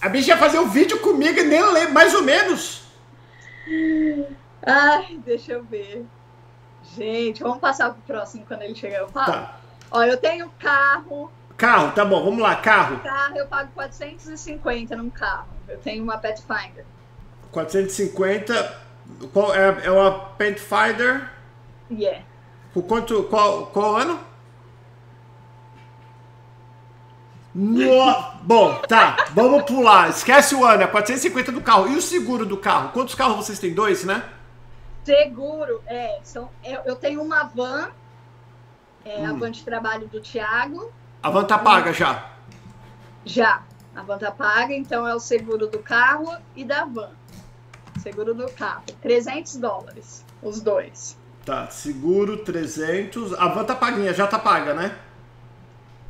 A 0.00 0.08
bicha 0.08 0.28
ia 0.30 0.38
fazer 0.38 0.58
um 0.58 0.68
vídeo 0.68 0.98
comigo 1.00 1.38
e 1.38 1.44
nem 1.44 1.72
ler, 1.72 1.90
mais 1.90 2.14
ou 2.14 2.22
menos. 2.22 2.84
Ai, 4.66 5.18
deixa 5.24 5.52
eu 5.52 5.64
ver. 5.64 6.06
Gente, 6.94 7.42
vamos 7.42 7.58
passar 7.58 7.92
pro 7.92 8.02
próximo 8.02 8.44
quando 8.46 8.62
ele 8.62 8.74
chegar. 8.74 8.98
Eu 9.00 9.08
falo. 9.08 9.32
Tá. 9.32 9.60
Ó, 9.90 10.02
eu 10.02 10.16
tenho 10.16 10.50
carro. 10.58 11.30
Carro, 11.56 11.92
tá 11.92 12.04
bom, 12.04 12.24
vamos 12.24 12.40
lá, 12.40 12.56
carro. 12.56 12.98
Carro 13.00 13.36
eu 13.36 13.46
pago 13.46 13.70
450 13.74 14.96
num 14.96 15.10
carro. 15.10 15.48
Eu 15.68 15.78
tenho 15.78 16.02
uma 16.02 16.18
Pathfinder. 16.18 16.84
450. 17.52 18.82
Qual 19.32 19.54
é, 19.54 19.84
é 19.84 19.90
uma 19.90 20.10
Pathfinder? 20.10 21.30
Yeah. 21.90 22.24
Por 22.72 22.82
quanto, 22.82 23.22
qual, 23.24 23.66
qual 23.66 23.96
ano? 23.96 24.18
No... 27.55 28.32
Bom, 28.42 28.80
tá, 28.88 29.26
vamos 29.30 29.62
pular. 29.62 30.11
Esquece 30.11 30.57
o 30.57 30.64
ano, 30.64 30.82
é 30.82 30.86
450 30.86 31.52
do 31.52 31.61
carro. 31.61 31.88
E 31.88 31.96
o 31.96 32.02
seguro 32.02 32.44
do 32.44 32.57
carro? 32.57 32.90
Quantos 32.92 33.14
carros 33.14 33.36
vocês 33.36 33.61
têm? 33.61 33.72
Dois, 33.72 34.05
né? 34.05 34.24
Seguro, 35.05 35.80
é. 35.86 36.18
São, 36.24 36.50
eu, 36.64 36.80
eu 36.84 36.96
tenho 36.96 37.22
uma 37.22 37.44
van, 37.44 37.90
é, 39.05 39.20
hum. 39.20 39.30
a 39.30 39.32
van 39.34 39.50
de 39.52 39.62
trabalho 39.62 40.09
do 40.09 40.20
Thiago. 40.20 40.92
A 41.22 41.30
van 41.30 41.44
tá 41.44 41.57
paga 41.57 41.92
já? 41.92 42.30
Já. 43.24 43.62
A 43.94 44.02
van 44.02 44.18
tá 44.18 44.32
paga, 44.32 44.74
então 44.74 45.07
é 45.07 45.14
o 45.14 45.20
seguro 45.20 45.68
do 45.68 45.78
carro 45.78 46.36
e 46.57 46.64
da 46.64 46.84
van. 46.84 47.11
Seguro 48.00 48.34
do 48.34 48.50
carro. 48.50 48.82
300 49.00 49.57
dólares, 49.57 50.24
os 50.42 50.61
dois. 50.61 51.16
Tá, 51.44 51.68
seguro 51.68 52.38
300. 52.38 53.32
A 53.34 53.46
van 53.48 53.64
tá 53.64 53.76
paguinha, 53.76 54.12
já 54.12 54.26
tá 54.26 54.38
paga, 54.38 54.74
né? 54.74 54.98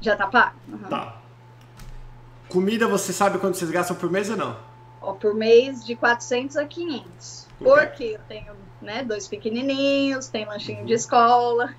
Já 0.01 0.17
tá 0.17 0.27
paga. 0.27 0.55
Uhum. 0.67 0.79
Tá. 0.89 1.24
Comida, 2.55 2.87
você 2.87 3.13
sabe 3.13 3.39
quanto 3.39 3.57
vocês 3.57 3.69
gastam 3.69 3.97
por 3.97 4.09
mês 4.09 4.31
ou 4.31 4.37
não? 4.37 4.57
Ó, 5.03 5.13
por 5.15 5.35
mês 5.35 5.85
de 5.85 5.97
400 5.97 6.57
a 6.57 6.65
500. 6.65 7.49
Porque 7.59 8.05
eu 8.05 8.21
tenho 8.29 8.53
né, 8.81 9.03
dois 9.03 9.27
pequenininhos, 9.27 10.29
tem 10.29 10.47
lanchinho 10.47 10.79
uhum. 10.79 10.85
de 10.85 10.93
escola. 10.93 11.75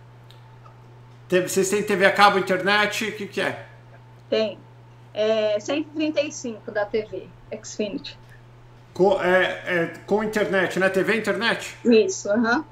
Vocês 1.30 1.70
têm 1.70 1.82
TV 1.82 2.06
a 2.06 2.12
cabo, 2.12 2.38
internet? 2.38 3.06
O 3.06 3.16
que, 3.16 3.26
que 3.26 3.40
é? 3.40 3.66
Tem. 4.30 4.60
É 5.14 5.58
135 5.62 6.70
da 6.70 6.86
TV, 6.86 7.30
Xfinity. 7.64 8.20
Com, 8.94 9.22
é, 9.22 9.64
é, 9.66 9.94
com 10.06 10.26
internet, 10.26 10.78
né? 10.78 10.90
TV 10.90 11.16
internet? 11.16 11.74
Isso, 11.86 12.30
aham. 12.30 12.58
Uhum. 12.58 12.64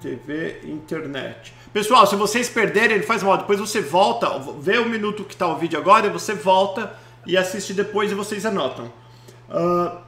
TV 0.00 0.60
internet. 0.62 1.52
Pessoal, 1.72 2.06
se 2.06 2.14
vocês 2.14 2.48
perderem, 2.48 2.98
ele 2.98 3.04
faz 3.04 3.20
mal. 3.20 3.36
Depois 3.36 3.58
você 3.58 3.80
volta, 3.80 4.38
vê 4.60 4.78
o 4.78 4.88
minuto 4.88 5.24
que 5.24 5.34
está 5.34 5.48
o 5.48 5.58
vídeo 5.58 5.76
agora, 5.76 6.06
e 6.06 6.10
você 6.10 6.34
volta 6.34 6.96
e 7.28 7.36
assiste 7.36 7.74
depois 7.74 8.10
e 8.10 8.14
vocês 8.14 8.46
anotam. 8.46 8.90
Uh, 9.50 9.98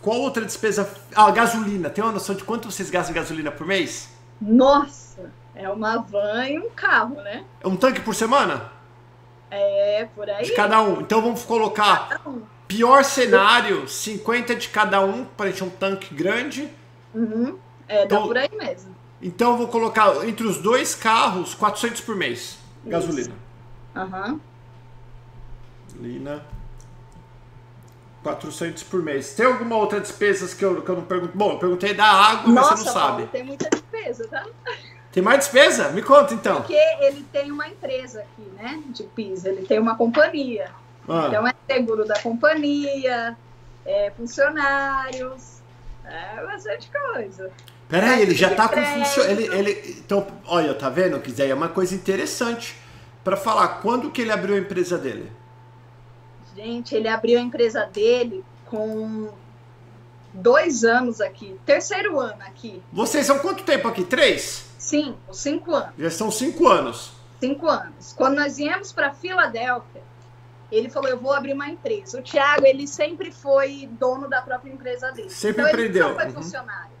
qual 0.00 0.20
outra 0.20 0.44
despesa? 0.44 0.88
Ah, 1.14 1.30
gasolina. 1.32 1.90
Tem 1.90 2.02
uma 2.02 2.12
noção 2.12 2.34
de 2.34 2.44
quanto 2.44 2.70
vocês 2.70 2.88
gastam 2.88 3.12
gasolina 3.12 3.50
por 3.50 3.66
mês? 3.66 4.08
Nossa, 4.40 5.32
é 5.54 5.68
uma 5.68 5.98
van 5.98 6.46
e 6.46 6.58
um 6.58 6.70
carro, 6.70 7.16
né? 7.16 7.44
É 7.60 7.66
um 7.66 7.76
tanque 7.76 8.00
por 8.00 8.14
semana? 8.14 8.70
É, 9.50 10.08
por 10.14 10.30
aí. 10.30 10.44
De 10.44 10.52
cada 10.54 10.80
um. 10.80 11.00
Então 11.00 11.20
vamos 11.20 11.42
colocar 11.42 12.20
um. 12.24 12.42
pior 12.68 13.02
cenário, 13.02 13.88
50 13.88 14.54
de 14.54 14.68
cada 14.68 15.00
um, 15.00 15.24
para 15.24 15.50
encher 15.50 15.64
um 15.64 15.70
tanque 15.70 16.14
grande. 16.14 16.70
Uhum. 17.12 17.58
É, 17.88 18.04
então, 18.04 18.20
dá 18.20 18.26
por 18.28 18.38
aí 18.38 18.50
mesmo. 18.54 18.94
Então 19.20 19.52
eu 19.52 19.56
vou 19.56 19.68
colocar 19.68 20.24
entre 20.28 20.46
os 20.46 20.58
dois 20.58 20.94
carros 20.94 21.52
400 21.54 22.00
por 22.02 22.14
mês. 22.14 22.58
Gasolina. 22.84 23.34
Aham. 23.96 24.32
Uhum. 24.32 24.40
Gasolina. 25.94 26.42
400 28.22 28.82
por 28.84 29.02
mês. 29.02 29.34
Tem 29.34 29.44
alguma 29.44 29.76
outra 29.76 30.00
despesa 30.00 30.54
que 30.56 30.64
eu, 30.64 30.82
que 30.82 30.88
eu 30.88 30.96
não 30.96 31.04
pergunto? 31.04 31.36
Bom, 31.36 31.52
eu 31.52 31.58
perguntei 31.58 31.92
da 31.92 32.06
água, 32.06 32.52
Nossa, 32.52 32.70
mas 32.70 32.80
você 32.80 32.86
não 32.86 32.92
sabe. 32.92 33.26
tem 33.26 33.44
muita 33.44 33.68
despesa, 33.68 34.26
tá? 34.28 34.46
Tem 35.12 35.22
mais 35.22 35.40
despesa? 35.40 35.90
Me 35.90 36.02
conta 36.02 36.32
então. 36.32 36.56
Porque 36.56 36.74
ele 37.00 37.24
tem 37.30 37.52
uma 37.52 37.68
empresa 37.68 38.20
aqui, 38.20 38.48
né? 38.56 38.82
De 38.86 39.04
piso. 39.04 39.46
Ele 39.46 39.66
tem 39.66 39.78
uma 39.78 39.94
companhia. 39.96 40.70
Ah. 41.06 41.26
Então 41.28 41.46
é 41.46 41.54
seguro 41.70 42.06
da 42.06 42.18
companhia, 42.20 43.36
é 43.84 44.10
funcionários, 44.16 45.58
é 46.04 46.44
bastante 46.46 46.90
coisa. 46.90 47.52
Peraí, 47.88 48.22
ele 48.22 48.34
já 48.34 48.54
tá 48.54 48.68
com 48.68 48.82
funcionário. 48.82 49.42
Ele, 49.42 49.54
ele, 49.54 49.96
então, 49.98 50.26
olha, 50.46 50.74
tá 50.74 50.88
vendo, 50.88 51.20
quiser 51.20 51.50
é 51.50 51.54
uma 51.54 51.68
coisa 51.68 51.94
interessante 51.94 52.74
para 53.22 53.36
falar. 53.36 53.68
Quando 53.82 54.10
que 54.10 54.22
ele 54.22 54.32
abriu 54.32 54.56
a 54.56 54.58
empresa 54.58 54.96
dele? 54.96 55.30
Gente, 56.54 56.94
ele 56.94 57.08
abriu 57.08 57.38
a 57.38 57.42
empresa 57.42 57.84
dele 57.84 58.44
com 58.66 59.28
dois 60.32 60.84
anos 60.84 61.20
aqui, 61.20 61.58
terceiro 61.66 62.18
ano 62.20 62.42
aqui. 62.42 62.82
Vocês 62.92 63.26
são 63.26 63.38
quanto 63.38 63.64
tempo 63.64 63.88
aqui? 63.88 64.04
Três? 64.04 64.66
Sim, 64.78 65.16
cinco 65.32 65.74
anos. 65.74 65.94
Já 65.98 66.10
são 66.10 66.30
cinco 66.30 66.68
anos. 66.68 67.12
Cinco 67.40 67.68
anos. 67.68 68.12
Quando 68.16 68.36
nós 68.36 68.56
viemos 68.56 68.92
para 68.92 69.12
Filadélfia, 69.12 70.02
ele 70.70 70.88
falou: 70.88 71.08
Eu 71.08 71.18
vou 71.18 71.32
abrir 71.32 71.54
uma 71.54 71.68
empresa. 71.68 72.20
O 72.20 72.22
Thiago, 72.22 72.66
ele 72.66 72.86
sempre 72.86 73.32
foi 73.32 73.88
dono 73.92 74.28
da 74.28 74.40
própria 74.40 74.70
empresa 74.70 75.10
dele. 75.10 75.30
Sempre 75.30 75.62
então, 75.62 75.72
empreendeu. 75.72 76.06
Ele 76.08 76.14
foi 76.14 76.26
uhum. 76.26 76.32
funcionário. 76.32 76.94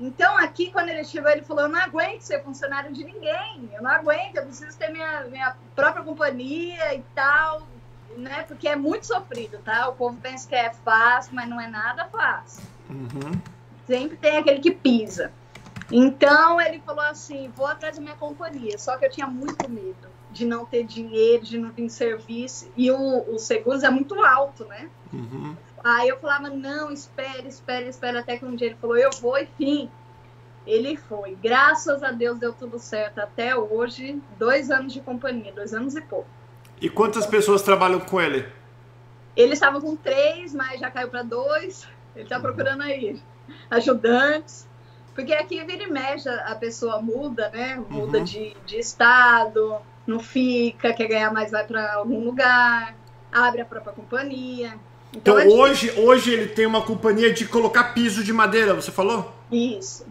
Então, 0.00 0.36
aqui, 0.38 0.72
quando 0.72 0.88
ele 0.88 1.04
chegou, 1.04 1.30
ele 1.30 1.42
falou: 1.42 1.64
Eu 1.64 1.68
não 1.68 1.78
aguento 1.78 2.22
ser 2.22 2.42
funcionário 2.42 2.92
de 2.92 3.04
ninguém. 3.04 3.70
Eu 3.72 3.82
não 3.82 3.90
aguento, 3.90 4.36
eu 4.36 4.44
preciso 4.44 4.76
ter 4.76 4.90
minha, 4.90 5.22
minha 5.30 5.56
própria 5.76 6.02
companhia 6.02 6.94
e 6.94 7.02
tal 7.14 7.66
né? 8.18 8.42
Porque 8.42 8.68
é 8.68 8.76
muito 8.76 9.06
sofrido, 9.06 9.58
tá? 9.58 9.88
O 9.88 9.94
povo 9.94 10.16
pensa 10.20 10.48
que 10.48 10.54
é 10.54 10.72
fácil, 10.72 11.34
mas 11.34 11.48
não 11.48 11.60
é 11.60 11.68
nada 11.68 12.06
fácil. 12.06 12.62
Uhum. 12.88 13.40
Sempre 13.86 14.16
tem 14.16 14.38
aquele 14.38 14.60
que 14.60 14.70
pisa. 14.70 15.32
Então 15.90 16.60
ele 16.60 16.80
falou 16.80 17.04
assim: 17.04 17.50
vou 17.54 17.66
atrás 17.66 17.96
da 17.96 18.02
minha 18.02 18.16
companhia. 18.16 18.78
Só 18.78 18.96
que 18.96 19.04
eu 19.06 19.10
tinha 19.10 19.26
muito 19.26 19.68
medo 19.68 20.08
de 20.30 20.44
não 20.44 20.64
ter 20.64 20.84
dinheiro, 20.84 21.44
de 21.44 21.58
não 21.58 21.70
ter 21.70 21.88
serviço. 21.88 22.70
E 22.76 22.90
o, 22.90 23.34
o 23.34 23.38
seguros 23.38 23.82
é 23.82 23.90
muito 23.90 24.14
alto, 24.22 24.64
né? 24.64 24.88
Uhum. 25.12 25.56
Aí 25.82 26.08
eu 26.08 26.18
falava: 26.18 26.48
não, 26.50 26.90
espere, 26.90 27.48
espere, 27.48 27.88
espere. 27.88 28.18
Até 28.18 28.38
que 28.38 28.44
um 28.44 28.56
dia 28.56 28.68
ele 28.68 28.76
falou: 28.76 28.96
eu 28.96 29.10
vou, 29.20 29.38
enfim. 29.38 29.90
Ele 30.66 30.96
foi. 30.96 31.34
Graças 31.34 32.02
a 32.02 32.10
Deus 32.10 32.38
deu 32.38 32.52
tudo 32.52 32.78
certo 32.78 33.18
até 33.18 33.54
hoje. 33.54 34.20
Dois 34.38 34.70
anos 34.70 34.94
de 34.94 35.00
companhia, 35.02 35.52
dois 35.52 35.74
anos 35.74 35.94
e 35.94 36.00
pouco. 36.00 36.28
E 36.80 36.88
quantas 36.88 37.26
pessoas 37.26 37.62
trabalham 37.62 38.00
com 38.00 38.20
ele? 38.20 38.46
Ele 39.36 39.52
estava 39.52 39.80
com 39.80 39.96
três, 39.96 40.54
mas 40.54 40.80
já 40.80 40.90
caiu 40.90 41.08
para 41.08 41.22
dois. 41.22 41.88
Ele 42.14 42.24
está 42.24 42.38
procurando 42.38 42.82
aí 42.82 43.20
ajudantes. 43.70 44.68
Porque 45.14 45.32
aqui 45.32 45.62
vira 45.64 45.84
e 45.84 45.90
mexe, 45.90 46.28
a 46.28 46.56
pessoa 46.56 47.00
muda, 47.00 47.48
né? 47.50 47.80
Muda 47.88 48.18
uhum. 48.18 48.24
de, 48.24 48.56
de 48.66 48.78
estado, 48.78 49.76
não 50.06 50.18
fica, 50.18 50.92
quer 50.92 51.06
ganhar 51.06 51.32
mais, 51.32 51.52
vai 51.52 51.64
para 51.64 51.94
algum 51.94 52.24
lugar, 52.24 52.96
abre 53.32 53.60
a 53.60 53.64
própria 53.64 53.92
companhia. 53.92 54.76
Então, 55.14 55.38
então 55.38 55.38
é 55.38 55.46
hoje, 55.46 55.92
hoje 55.96 56.32
ele 56.32 56.48
tem 56.48 56.66
uma 56.66 56.82
companhia 56.82 57.32
de 57.32 57.46
colocar 57.46 57.94
piso 57.94 58.24
de 58.24 58.32
madeira, 58.32 58.74
você 58.74 58.90
falou? 58.90 59.32
Isso. 59.52 60.04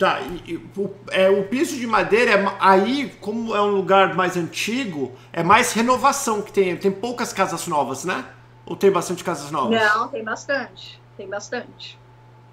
Tá, 0.00 0.18
e, 0.22 0.56
o, 0.56 0.94
é, 1.10 1.28
o 1.28 1.46
piso 1.46 1.76
de 1.76 1.86
madeira, 1.86 2.30
é, 2.30 2.56
aí, 2.58 3.14
como 3.20 3.54
é 3.54 3.60
um 3.60 3.68
lugar 3.68 4.14
mais 4.14 4.34
antigo, 4.34 5.14
é 5.30 5.42
mais 5.42 5.74
renovação 5.74 6.40
que 6.40 6.50
tem. 6.50 6.74
Tem 6.74 6.90
poucas 6.90 7.34
casas 7.34 7.66
novas, 7.66 8.06
né? 8.06 8.24
Ou 8.64 8.74
tem 8.74 8.90
bastante 8.90 9.22
casas 9.22 9.50
novas? 9.50 9.78
Não, 9.78 10.08
tem 10.08 10.24
bastante. 10.24 10.98
Tem 11.18 11.28
bastante. 11.28 11.98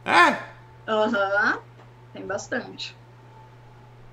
É? 0.03 0.37
Aham, 0.85 1.53
uhum, 1.53 1.61
tem 2.11 2.25
bastante. 2.25 2.93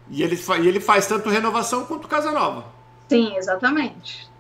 E 0.09 0.23
ele, 0.23 0.37
e 0.37 0.69
ele 0.69 0.79
faz 0.79 1.09
tanto 1.09 1.29
renovação 1.29 1.87
quanto 1.87 2.07
casa 2.07 2.31
nova? 2.31 2.67
Sim, 3.09 3.35
exatamente. 3.37 4.31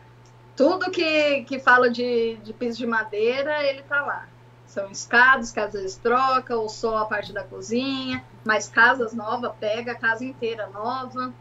Tudo 0.55 0.93
que, 0.93 1.43
que 1.49 1.59
fala 1.59 1.91
de, 1.91 2.37
de 2.45 2.53
piso 2.53 2.79
de 2.79 2.87
madeira, 2.87 3.61
ele 3.65 3.83
tá 3.83 4.03
lá. 4.03 4.29
São 4.75 4.91
escadas, 4.91 5.53
casas 5.53 5.97
troca, 5.97 6.57
ou 6.57 6.69
só 6.69 6.99
a 6.99 7.05
parte 7.05 7.33
da 7.33 7.45
cozinha, 7.45 8.25
mas 8.45 8.67
casas 8.67 9.15
novas, 9.15 9.53
pega 9.61 9.93
a 9.93 9.95
casa 9.95 10.25
inteira 10.25 10.69
nova. 10.75 11.33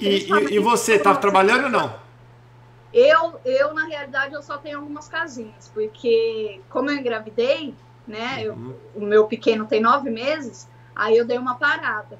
E, 0.00 0.24
e, 0.24 0.54
e 0.54 0.58
você, 0.58 0.98
tá 0.98 1.14
trabalhando 1.14 1.64
ou 1.64 1.70
não? 1.70 1.94
Eu, 2.94 3.38
eu, 3.44 3.74
na 3.74 3.84
realidade, 3.84 4.32
eu 4.32 4.42
só 4.42 4.56
tenho 4.56 4.78
algumas 4.78 5.06
casinhas, 5.06 5.70
porque 5.74 6.62
como 6.70 6.88
eu 6.88 6.96
engravidei, 6.96 7.74
né, 8.08 8.48
uhum. 8.48 8.74
eu, 8.94 9.02
o 9.02 9.04
meu 9.04 9.26
pequeno 9.26 9.66
tem 9.66 9.82
nove 9.82 10.08
meses, 10.08 10.66
aí 10.94 11.14
eu 11.14 11.26
dei 11.26 11.36
uma 11.36 11.56
parada. 11.56 12.18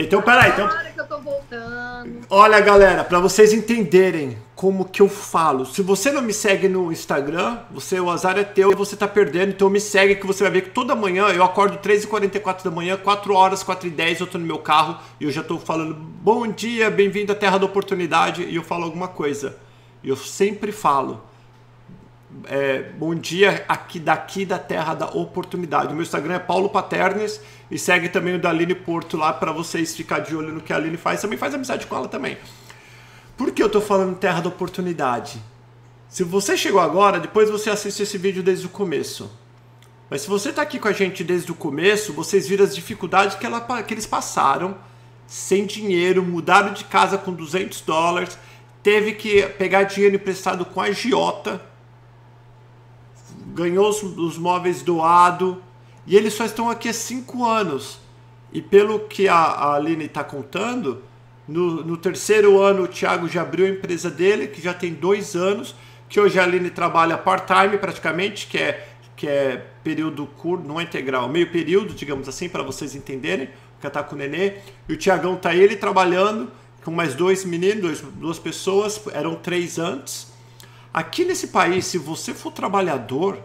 Então, 0.00 0.20
peraí. 0.22 0.50
Então... 0.50 0.68
que 0.68 1.00
eu 1.00 1.06
tô 1.06 1.20
voltando. 1.20 2.20
Olha, 2.28 2.60
galera, 2.60 3.04
para 3.04 3.20
vocês 3.20 3.52
entenderem 3.52 4.36
como 4.54 4.84
que 4.84 5.02
eu 5.02 5.08
falo. 5.08 5.64
Se 5.64 5.82
você 5.82 6.10
não 6.10 6.22
me 6.22 6.32
segue 6.32 6.68
no 6.68 6.90
Instagram, 6.90 7.58
você, 7.70 8.00
o 8.00 8.10
azar 8.10 8.38
é 8.38 8.44
teu 8.44 8.72
e 8.72 8.74
você 8.74 8.96
tá 8.96 9.06
perdendo. 9.06 9.50
Então 9.50 9.70
me 9.70 9.80
segue 9.80 10.16
que 10.16 10.26
você 10.26 10.42
vai 10.42 10.52
ver 10.52 10.62
que 10.62 10.70
toda 10.70 10.94
manhã 10.94 11.28
eu 11.28 11.44
acordo 11.44 11.78
3h44 11.78 12.64
da 12.64 12.70
manhã, 12.70 12.96
4 12.96 13.34
horas, 13.34 13.62
4h10 13.62 14.20
eu 14.20 14.26
tô 14.26 14.38
no 14.38 14.46
meu 14.46 14.58
carro 14.58 14.98
e 15.20 15.24
eu 15.24 15.30
já 15.30 15.42
tô 15.42 15.58
falando 15.58 15.94
bom 15.94 16.46
dia, 16.46 16.90
bem-vindo 16.90 17.32
à 17.32 17.34
Terra 17.34 17.58
da 17.58 17.66
Oportunidade 17.66 18.42
e 18.44 18.56
eu 18.56 18.62
falo 18.62 18.84
alguma 18.84 19.08
coisa. 19.08 19.56
Eu 20.02 20.16
sempre 20.16 20.72
falo 20.72 21.22
é, 22.46 22.82
bom 22.98 23.14
dia 23.14 23.64
aqui 23.68 23.98
daqui 23.98 24.44
da 24.44 24.58
terra 24.58 24.94
da 24.94 25.06
oportunidade. 25.06 25.92
O 25.92 25.94
meu 25.94 26.02
Instagram 26.02 26.34
é 26.34 26.38
Paulo 26.38 26.68
Paternes 26.68 27.40
e 27.70 27.78
segue 27.78 28.08
também 28.08 28.34
o 28.34 28.38
da 28.38 28.50
Aline 28.50 28.74
Porto 28.74 29.16
lá 29.16 29.32
para 29.32 29.52
vocês 29.52 29.94
ficar 29.94 30.18
de 30.18 30.34
olho 30.34 30.52
no 30.52 30.60
que 30.60 30.72
a 30.72 30.76
Aline 30.76 30.96
faz. 30.96 31.20
Também 31.20 31.38
faz 31.38 31.54
amizade 31.54 31.86
com 31.86 31.96
ela 31.96 32.08
também. 32.08 32.36
Por 33.36 33.52
que 33.52 33.62
eu 33.62 33.68
tô 33.68 33.80
falando 33.80 34.16
terra 34.16 34.40
da 34.40 34.48
oportunidade? 34.48 35.40
Se 36.08 36.22
você 36.22 36.56
chegou 36.56 36.80
agora, 36.80 37.18
depois 37.18 37.50
você 37.50 37.70
assiste 37.70 38.02
esse 38.02 38.18
vídeo 38.18 38.42
desde 38.42 38.66
o 38.66 38.70
começo. 38.70 39.30
Mas 40.08 40.22
se 40.22 40.28
você 40.28 40.50
está 40.50 40.62
aqui 40.62 40.78
com 40.78 40.88
a 40.88 40.92
gente 40.92 41.24
desde 41.24 41.50
o 41.50 41.54
começo, 41.54 42.12
vocês 42.12 42.46
viram 42.46 42.64
as 42.64 42.74
dificuldades 42.74 43.36
que, 43.36 43.46
ela, 43.46 43.60
que 43.82 43.94
eles 43.94 44.06
passaram, 44.06 44.76
sem 45.26 45.66
dinheiro, 45.66 46.22
mudaram 46.22 46.72
de 46.72 46.84
casa 46.84 47.18
com 47.18 47.32
200 47.32 47.80
dólares, 47.80 48.38
teve 48.82 49.14
que 49.14 49.42
pegar 49.42 49.84
dinheiro 49.84 50.16
emprestado 50.16 50.64
com 50.64 50.80
a 50.80 50.84
agiota, 50.84 51.60
ganhou 53.54 53.88
os, 53.88 54.02
os 54.02 54.36
móveis 54.36 54.82
doado, 54.82 55.62
e 56.06 56.16
eles 56.16 56.34
só 56.34 56.44
estão 56.44 56.68
aqui 56.68 56.88
há 56.88 56.92
cinco 56.92 57.44
anos. 57.44 58.00
E 58.52 58.60
pelo 58.60 59.00
que 59.00 59.28
a, 59.28 59.34
a 59.34 59.74
Aline 59.76 60.04
está 60.04 60.22
contando, 60.22 61.02
no, 61.46 61.84
no, 61.84 61.96
terceiro 61.96 62.60
ano 62.60 62.84
o 62.84 62.88
Thiago 62.88 63.28
já 63.28 63.42
abriu 63.42 63.66
a 63.66 63.70
empresa 63.70 64.10
dele, 64.10 64.48
que 64.48 64.60
já 64.60 64.74
tem 64.74 64.92
dois 64.92 65.34
anos, 65.34 65.74
que 66.08 66.20
hoje 66.20 66.38
a 66.38 66.42
Aline 66.42 66.70
trabalha 66.70 67.16
part-time 67.16 67.78
praticamente, 67.78 68.46
que 68.46 68.58
é, 68.58 68.88
que 69.16 69.26
é 69.26 69.64
período 69.82 70.26
curto, 70.26 70.66
não 70.66 70.80
é 70.80 70.82
integral, 70.82 71.28
meio 71.28 71.50
período, 71.50 71.94
digamos 71.94 72.28
assim, 72.28 72.48
para 72.48 72.62
vocês 72.62 72.94
entenderem, 72.94 73.48
que 73.80 73.86
está 73.86 74.02
com 74.02 74.14
o 74.14 74.18
nenê. 74.18 74.54
E 74.88 74.92
o 74.92 74.96
Tiagão 74.96 75.36
tá 75.36 75.54
ele 75.54 75.76
trabalhando 75.76 76.50
com 76.84 76.90
mais 76.90 77.14
dois 77.14 77.44
meninos, 77.44 77.80
dois, 77.80 78.00
duas 78.00 78.38
pessoas, 78.38 79.00
eram 79.12 79.34
três 79.34 79.78
antes. 79.78 80.33
Aqui 80.94 81.24
nesse 81.24 81.48
país, 81.48 81.86
se 81.86 81.98
você 81.98 82.32
for 82.32 82.52
trabalhador, 82.52 83.40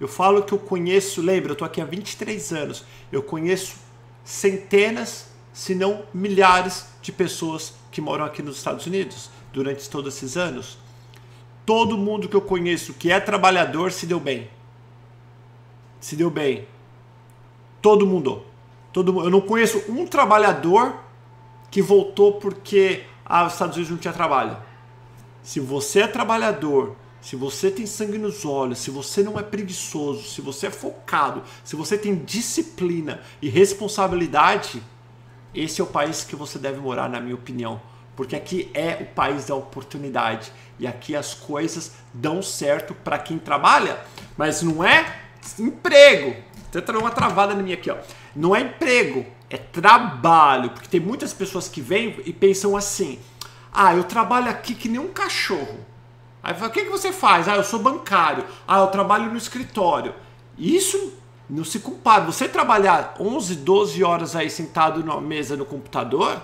eu 0.00 0.08
falo 0.08 0.42
que 0.42 0.52
eu 0.52 0.58
conheço, 0.58 1.22
lembra, 1.22 1.50
eu 1.50 1.52
estou 1.52 1.64
aqui 1.64 1.80
há 1.80 1.84
23 1.84 2.52
anos, 2.52 2.84
eu 3.12 3.22
conheço 3.22 3.76
centenas, 4.24 5.28
se 5.52 5.76
não 5.76 6.02
milhares 6.12 6.88
de 7.00 7.12
pessoas 7.12 7.74
que 7.92 8.00
moram 8.00 8.24
aqui 8.24 8.42
nos 8.42 8.56
Estados 8.56 8.84
Unidos 8.84 9.30
durante 9.52 9.88
todos 9.88 10.16
esses 10.16 10.36
anos. 10.36 10.76
Todo 11.64 11.96
mundo 11.96 12.28
que 12.28 12.34
eu 12.34 12.42
conheço 12.42 12.94
que 12.94 13.12
é 13.12 13.20
trabalhador 13.20 13.92
se 13.92 14.04
deu 14.04 14.18
bem. 14.18 14.50
Se 16.00 16.16
deu 16.16 16.28
bem. 16.28 16.66
Todo 17.80 18.04
mundo. 18.04 18.44
Todo, 18.92 19.22
eu 19.22 19.30
não 19.30 19.40
conheço 19.40 19.84
um 19.88 20.04
trabalhador 20.04 20.96
que 21.70 21.80
voltou 21.80 22.40
porque 22.40 23.04
ah, 23.24 23.46
os 23.46 23.52
Estados 23.52 23.76
Unidos 23.76 23.92
não 23.92 23.98
tinha 23.98 24.12
trabalho. 24.12 24.56
Se 25.44 25.60
você 25.60 26.00
é 26.00 26.06
trabalhador, 26.06 26.96
se 27.20 27.36
você 27.36 27.70
tem 27.70 27.84
sangue 27.84 28.16
nos 28.16 28.46
olhos, 28.46 28.78
se 28.78 28.90
você 28.90 29.22
não 29.22 29.38
é 29.38 29.42
preguiçoso, 29.42 30.24
se 30.24 30.40
você 30.40 30.68
é 30.68 30.70
focado, 30.70 31.42
se 31.62 31.76
você 31.76 31.98
tem 31.98 32.16
disciplina 32.16 33.20
e 33.42 33.50
responsabilidade, 33.50 34.82
esse 35.54 35.82
é 35.82 35.84
o 35.84 35.86
país 35.86 36.24
que 36.24 36.34
você 36.34 36.58
deve 36.58 36.80
morar, 36.80 37.10
na 37.10 37.20
minha 37.20 37.34
opinião. 37.34 37.80
Porque 38.16 38.34
aqui 38.34 38.70
é 38.72 38.96
o 39.02 39.14
país 39.14 39.44
da 39.44 39.54
oportunidade. 39.54 40.50
E 40.78 40.86
aqui 40.86 41.14
as 41.14 41.34
coisas 41.34 41.92
dão 42.12 42.40
certo 42.42 42.94
para 42.94 43.18
quem 43.18 43.38
trabalha. 43.38 44.00
Mas 44.38 44.62
não 44.62 44.82
é 44.82 45.20
emprego. 45.58 46.36
Tenta 46.72 46.92
dar 46.92 46.98
uma 46.98 47.10
travada 47.10 47.54
na 47.54 47.62
minha 47.62 47.74
aqui, 47.74 47.90
ó. 47.90 47.98
Não 48.34 48.56
é 48.56 48.62
emprego, 48.62 49.26
é 49.50 49.58
trabalho. 49.58 50.70
Porque 50.70 50.88
tem 50.88 51.00
muitas 51.00 51.34
pessoas 51.34 51.68
que 51.68 51.80
vêm 51.80 52.16
e 52.24 52.32
pensam 52.32 52.76
assim: 52.76 53.18
ah, 53.74 53.94
eu 53.94 54.04
trabalho 54.04 54.48
aqui 54.48 54.74
que 54.74 54.88
nem 54.88 55.00
um 55.00 55.08
cachorro. 55.08 55.80
Aí 56.42 56.54
fala, 56.54 56.68
o 56.68 56.72
que, 56.72 56.84
que 56.84 56.90
você 56.90 57.12
faz? 57.12 57.48
Ah, 57.48 57.56
eu 57.56 57.64
sou 57.64 57.80
bancário. 57.80 58.44
Ah, 58.68 58.78
eu 58.78 58.86
trabalho 58.86 59.30
no 59.30 59.36
escritório. 59.36 60.14
Isso 60.56 61.12
não 61.50 61.64
se 61.64 61.80
compara. 61.80 62.24
Você 62.24 62.48
trabalhar 62.48 63.16
11, 63.18 63.56
12 63.56 64.04
horas 64.04 64.36
aí 64.36 64.48
sentado 64.48 65.04
na 65.04 65.20
mesa 65.20 65.56
no 65.56 65.64
computador, 65.64 66.40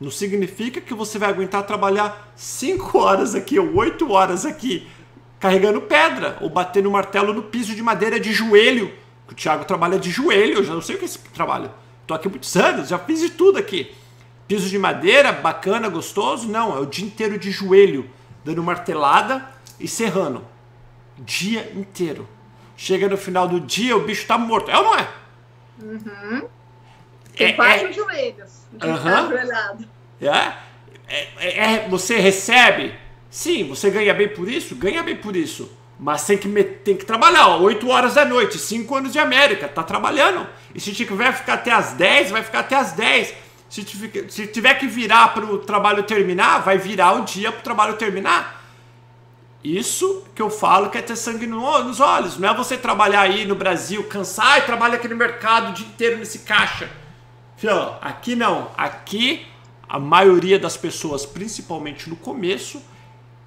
não 0.00 0.10
significa 0.10 0.80
que 0.80 0.94
você 0.94 1.18
vai 1.18 1.28
aguentar 1.28 1.64
trabalhar 1.64 2.32
5 2.34 2.98
horas 2.98 3.34
aqui 3.34 3.58
ou 3.58 3.76
8 3.76 4.10
horas 4.10 4.46
aqui 4.46 4.88
carregando 5.42 5.80
pedra 5.80 6.38
ou 6.40 6.48
batendo 6.48 6.88
martelo 6.88 7.34
no 7.34 7.42
piso 7.42 7.74
de 7.74 7.82
madeira 7.82 8.20
de 8.20 8.32
joelho. 8.32 8.92
O 9.28 9.34
Thiago 9.34 9.64
trabalha 9.64 9.98
de 9.98 10.08
joelho, 10.08 10.58
eu 10.58 10.64
já 10.64 10.72
não 10.72 10.80
sei 10.80 10.94
o 10.94 10.98
que 10.98 11.04
é 11.04 11.08
esse 11.08 11.18
trabalho. 11.18 11.68
Tô 12.06 12.14
aqui 12.14 12.28
muitos 12.28 12.56
anos, 12.56 12.88
já 12.88 12.98
fiz 12.98 13.20
de 13.20 13.30
tudo 13.30 13.58
aqui. 13.58 13.92
Piso 14.46 14.68
de 14.68 14.78
madeira, 14.78 15.32
bacana, 15.32 15.88
gostoso? 15.88 16.48
Não, 16.48 16.76
é 16.76 16.80
o 16.80 16.86
dia 16.86 17.06
inteiro 17.06 17.38
de 17.38 17.50
joelho 17.50 18.08
dando 18.44 18.62
martelada 18.62 19.48
e 19.78 19.86
serrando. 19.86 20.44
Dia 21.18 21.72
inteiro. 21.74 22.28
Chega 22.76 23.08
no 23.08 23.16
final 23.16 23.46
do 23.46 23.60
dia, 23.60 23.96
o 23.96 24.04
bicho 24.04 24.26
tá 24.26 24.36
morto. 24.36 24.70
É 24.70 24.78
ou 24.78 24.84
não 24.84 24.98
é? 24.98 25.08
Uhum. 25.82 26.48
Tem 27.36 27.48
é, 27.48 27.52
quatro 27.52 27.88
é... 27.88 27.92
joelhos. 27.92 28.62
De 28.72 28.86
uhum. 28.86 29.78
É? 30.20 30.56
É, 31.08 31.74
é, 31.74 31.88
você 31.88 32.18
recebe? 32.18 32.94
Sim, 33.30 33.68
você 33.68 33.90
ganha 33.90 34.12
bem 34.14 34.28
por 34.28 34.48
isso? 34.48 34.74
Ganha 34.74 35.02
bem 35.02 35.16
por 35.16 35.36
isso. 35.36 35.70
Mas 35.98 36.26
tem 36.26 36.36
que, 36.36 36.48
tem 36.64 36.96
que 36.96 37.04
trabalhar, 37.04 37.46
ó, 37.48 37.60
8 37.60 37.88
horas 37.88 38.14
da 38.14 38.24
noite, 38.24 38.58
5 38.58 38.94
anos 38.96 39.12
de 39.12 39.18
América, 39.18 39.68
tá 39.68 39.82
trabalhando. 39.82 40.48
E 40.74 40.80
se 40.80 40.92
tiver 40.92 41.32
ficar 41.32 41.54
até 41.54 41.70
as 41.70 41.92
10, 41.92 42.30
vai 42.30 42.42
ficar 42.42 42.60
até 42.60 42.74
as 42.74 42.92
10. 42.92 43.34
Se, 43.72 44.46
tiver 44.48 44.74
que 44.74 44.86
virar 44.86 45.28
para 45.28 45.46
o 45.46 45.56
trabalho 45.56 46.02
terminar, 46.02 46.58
vai 46.58 46.76
virar 46.76 47.14
o 47.14 47.24
dia 47.24 47.50
para 47.50 47.60
o 47.60 47.64
trabalho 47.64 47.96
terminar. 47.96 48.62
Isso 49.64 50.24
que 50.34 50.42
eu 50.42 50.50
falo 50.50 50.90
que 50.90 50.98
é 50.98 51.00
ter 51.00 51.16
sangue 51.16 51.46
no, 51.46 51.82
nos 51.82 51.98
olhos. 51.98 52.36
Não 52.36 52.50
é 52.50 52.54
você 52.54 52.76
trabalhar 52.76 53.22
aí 53.22 53.46
no 53.46 53.54
Brasil, 53.54 54.04
cansar 54.04 54.58
e 54.58 54.62
trabalhar 54.66 54.96
aqui 54.96 55.08
no 55.08 55.16
mercado 55.16 55.70
o 55.70 55.72
dia 55.72 55.86
inteiro 55.86 56.18
nesse 56.18 56.40
caixa. 56.40 56.90
Filho, 57.56 57.94
aqui 58.02 58.36
não. 58.36 58.70
Aqui 58.76 59.46
a 59.88 59.98
maioria 59.98 60.58
das 60.58 60.76
pessoas, 60.76 61.24
principalmente 61.24 62.10
no 62.10 62.16
começo, 62.16 62.82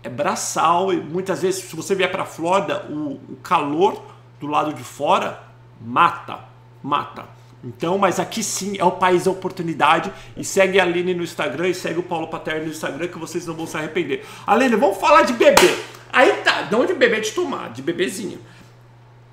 é 0.02 0.10
braçal. 0.10 0.92
E 0.92 0.98
muitas 0.98 1.44
vezes, 1.44 1.66
se 1.66 1.76
você 1.76 1.94
vier 1.94 2.12
para 2.12 2.24
a 2.24 2.26
Flórida, 2.26 2.88
o, 2.90 3.22
o 3.30 3.38
calor 3.44 4.04
do 4.40 4.48
lado 4.48 4.74
de 4.74 4.84
fora 4.84 5.44
mata. 5.80 6.40
Mata. 6.82 7.45
Então, 7.66 7.98
mas 7.98 8.20
aqui 8.20 8.44
sim 8.44 8.78
é 8.78 8.84
o 8.86 8.92
país 8.92 9.24
da 9.24 9.32
oportunidade. 9.32 10.14
E 10.38 10.44
segue 10.44 10.80
a 10.80 10.84
Aline 10.84 11.16
no 11.16 11.24
Instagram 11.24 11.70
e 11.70 11.74
segue 11.74 12.00
o 12.00 12.04
Paulo 12.04 12.28
Paterno 12.28 12.66
no 12.66 12.72
Instagram 12.72 13.08
que 13.08 13.18
vocês 13.18 13.48
não 13.48 13.56
vão 13.56 13.66
se 13.66 13.76
arrepender. 13.76 14.24
Aline, 14.46 14.76
vamos 14.76 15.00
falar 15.00 15.24
de 15.24 15.34
bebê. 15.34 15.76
Aí 16.14 16.44
tá, 16.44 16.68
não 16.72 16.86
de 16.86 16.94
bebê 16.94 17.20
de 17.20 17.32
tomar, 17.32 17.74
de 17.74 17.82
bebezinho. 17.82 18.40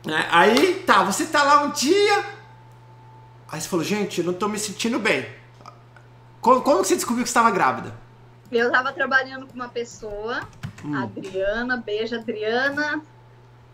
É, 0.09 0.27
aí 0.31 0.75
tá, 0.87 1.05
você 1.05 1.27
tá 1.27 1.43
lá 1.43 1.63
um 1.63 1.71
dia. 1.71 2.25
Aí 3.51 3.61
você 3.61 3.69
falou, 3.69 3.85
gente, 3.85 4.21
eu 4.21 4.25
não 4.25 4.33
tô 4.33 4.49
me 4.49 4.59
sentindo 4.59 4.99
bem. 4.99 5.27
Como, 6.41 6.63
como 6.63 6.79
você 6.79 6.95
descobriu 6.95 7.25
que 7.25 7.29
estava 7.29 7.51
grávida? 7.51 7.95
Eu 8.51 8.73
tava 8.73 8.93
trabalhando 8.93 9.47
com 9.47 9.55
uma 9.55 9.69
pessoa, 9.69 10.41
hum. 10.83 10.95
Adriana, 10.97 11.77
beijo 11.77 12.17
Adriana, 12.17 13.03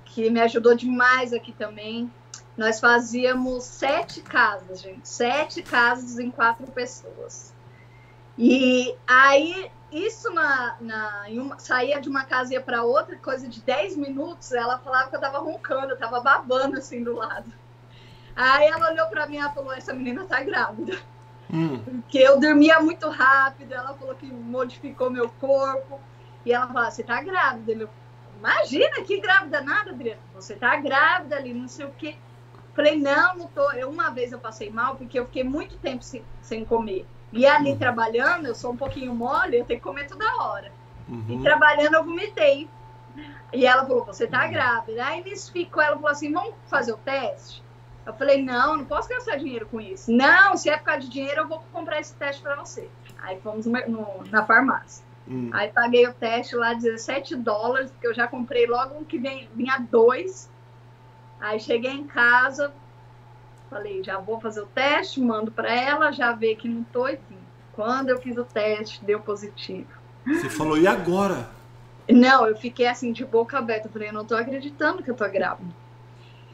que 0.04 0.28
me 0.28 0.40
ajudou 0.40 0.74
demais 0.74 1.32
aqui 1.32 1.52
também 1.52 2.10
nós 2.58 2.80
fazíamos 2.80 3.62
sete 3.62 4.20
casas, 4.20 4.80
gente, 4.80 5.08
sete 5.08 5.62
casas 5.62 6.18
em 6.18 6.28
quatro 6.28 6.66
pessoas. 6.66 7.54
E 8.36 8.94
aí, 9.06 9.70
isso 9.92 10.28
na, 10.32 10.76
na 10.80 11.26
uma, 11.28 11.58
saía 11.60 12.00
de 12.00 12.08
uma 12.08 12.24
casa 12.24 12.52
e 12.52 12.56
ia 12.56 12.60
para 12.60 12.82
outra, 12.82 13.16
coisa 13.16 13.48
de 13.48 13.62
dez 13.62 13.96
minutos, 13.96 14.50
ela 14.50 14.76
falava 14.78 15.08
que 15.08 15.14
eu 15.14 15.20
tava 15.20 15.38
roncando, 15.38 15.92
eu 15.92 15.96
tava 15.96 16.20
babando 16.20 16.76
assim 16.76 17.02
do 17.04 17.14
lado. 17.14 17.52
Aí 18.34 18.66
ela 18.66 18.90
olhou 18.90 19.06
para 19.06 19.28
mim 19.28 19.38
e 19.38 19.54
falou: 19.54 19.72
Essa 19.72 19.94
menina 19.94 20.24
tá 20.24 20.42
grávida. 20.42 20.98
Hum. 21.52 21.78
Porque 21.78 22.18
eu 22.18 22.40
dormia 22.40 22.80
muito 22.80 23.08
rápido, 23.08 23.72
ela 23.72 23.94
falou 23.94 24.16
que 24.16 24.26
modificou 24.26 25.10
meu 25.10 25.28
corpo. 25.40 26.00
E 26.44 26.52
ela 26.52 26.66
falou: 26.66 26.90
Você 26.90 27.04
tá 27.04 27.22
grávida? 27.22 27.72
Eu, 27.72 27.88
Imagina 28.38 29.02
que 29.02 29.20
grávida 29.20 29.60
nada, 29.60 29.90
Adriana. 29.90 30.20
Você 30.34 30.54
tá 30.54 30.76
grávida 30.76 31.36
ali, 31.36 31.52
não 31.52 31.66
sei 31.66 31.86
o 31.86 31.90
quê. 31.90 32.16
Falei, 32.78 32.96
não, 32.96 33.36
não 33.36 33.48
tô. 33.48 33.72
Eu, 33.72 33.90
uma 33.90 34.08
vez 34.10 34.30
eu 34.30 34.38
passei 34.38 34.70
mal 34.70 34.94
porque 34.94 35.18
eu 35.18 35.26
fiquei 35.26 35.42
muito 35.42 35.76
tempo 35.78 36.04
sem, 36.04 36.22
sem 36.40 36.64
comer. 36.64 37.04
E 37.32 37.44
ali 37.44 37.72
uhum. 37.72 37.76
trabalhando, 37.76 38.46
eu 38.46 38.54
sou 38.54 38.70
um 38.70 38.76
pouquinho 38.76 39.12
mole, 39.12 39.58
eu 39.58 39.64
tenho 39.64 39.80
que 39.80 39.84
comer 39.84 40.06
toda 40.06 40.24
hora. 40.36 40.70
Uhum. 41.08 41.24
E 41.28 41.42
trabalhando, 41.42 41.94
eu 41.94 42.04
vomitei. 42.04 42.70
E 43.52 43.66
ela 43.66 43.84
falou, 43.84 44.04
você 44.04 44.28
tá 44.28 44.44
uhum. 44.44 44.52
grávida. 44.52 45.04
Aí 45.04 45.18
eles 45.18 45.48
ficou, 45.48 45.82
ela 45.82 45.96
falou 45.96 46.08
assim, 46.08 46.32
vamos 46.32 46.54
fazer 46.68 46.92
o 46.92 46.96
teste? 46.98 47.64
Eu 48.06 48.14
falei, 48.14 48.44
não, 48.44 48.76
não 48.76 48.84
posso 48.84 49.08
gastar 49.08 49.38
dinheiro 49.38 49.66
com 49.66 49.80
isso. 49.80 50.08
Não, 50.12 50.56
se 50.56 50.70
é 50.70 50.76
por 50.76 50.84
causa 50.84 51.00
de 51.00 51.08
dinheiro, 51.08 51.40
eu 51.40 51.48
vou 51.48 51.60
comprar 51.72 51.98
esse 51.98 52.14
teste 52.14 52.40
para 52.40 52.54
você. 52.54 52.88
Aí 53.20 53.40
fomos 53.40 53.66
no, 53.66 53.72
no, 53.88 54.24
na 54.30 54.46
farmácia. 54.46 55.04
Hum. 55.26 55.50
Aí 55.52 55.68
paguei 55.72 56.06
o 56.06 56.14
teste 56.14 56.54
lá, 56.54 56.74
17 56.74 57.34
dólares, 57.34 57.90
porque 57.90 58.06
eu 58.06 58.14
já 58.14 58.28
comprei 58.28 58.68
logo 58.68 59.00
um 59.00 59.04
que 59.04 59.18
vem, 59.18 59.50
vinha 59.52 59.84
dois. 59.90 60.48
Aí 61.40 61.60
cheguei 61.60 61.92
em 61.92 62.04
casa, 62.04 62.72
falei, 63.70 64.02
já 64.02 64.18
vou 64.18 64.40
fazer 64.40 64.60
o 64.60 64.66
teste, 64.66 65.20
mando 65.20 65.50
para 65.50 65.72
ela, 65.72 66.10
já 66.10 66.32
vê 66.32 66.54
que 66.54 66.68
não 66.68 66.82
tô, 66.84 67.08
enfim. 67.08 67.38
Quando 67.72 68.08
eu 68.08 68.20
fiz 68.20 68.36
o 68.36 68.44
teste, 68.44 69.04
deu 69.04 69.20
positivo. 69.20 69.88
Você 70.26 70.50
falou, 70.50 70.76
e 70.76 70.86
agora? 70.86 71.48
Não, 72.08 72.46
eu 72.46 72.56
fiquei 72.56 72.86
assim 72.86 73.12
de 73.12 73.24
boca 73.24 73.58
aberta. 73.58 73.88
Falei, 73.88 74.08
eu 74.08 74.12
não 74.12 74.24
tô 74.24 74.34
acreditando 74.34 75.02
que 75.02 75.10
eu 75.10 75.14
tô 75.14 75.28
grávida. 75.28 75.70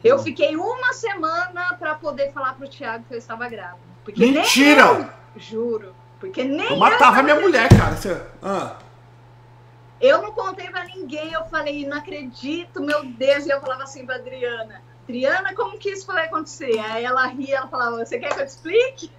Eu 0.03 0.19
fiquei 0.19 0.55
uma 0.55 0.93
semana 0.93 1.73
para 1.79 1.95
poder 1.95 2.31
falar 2.31 2.53
pro 2.53 2.67
Thiago 2.67 3.05
que 3.07 3.15
eu 3.15 3.17
estava 3.17 3.49
grávida. 3.49 3.79
Porque 4.03 4.23
Mentira! 4.23 4.81
Eu, 4.83 5.41
juro. 5.41 5.95
Porque 6.19 6.43
nem 6.43 6.69
eu 6.69 6.77
matava 6.77 7.19
eu 7.19 7.23
minha 7.23 7.39
mulher, 7.39 7.69
cara. 7.69 7.95
Você... 7.95 8.21
Ah. 8.43 8.77
Eu 10.05 10.21
não 10.21 10.31
contei 10.31 10.69
para 10.69 10.85
ninguém, 10.85 11.33
eu 11.33 11.45
falei, 11.45 11.87
não 11.87 11.97
acredito, 11.97 12.81
meu 12.81 13.03
Deus. 13.03 13.45
E 13.45 13.49
eu 13.49 13.59
falava 13.59 13.83
assim 13.83 14.05
pra 14.05 14.15
Adriana, 14.15 14.81
Triana, 15.05 15.53
como 15.53 15.77
que 15.77 15.89
isso 15.89 16.05
vai 16.07 16.25
acontecer? 16.25 16.77
Aí 16.79 17.03
ela 17.03 17.25
ria, 17.27 17.57
ela 17.57 17.67
falava, 17.67 18.05
você 18.05 18.19
quer 18.19 18.33
que 18.33 18.41
eu 18.41 18.45
te 18.45 18.49
explique? 18.49 19.11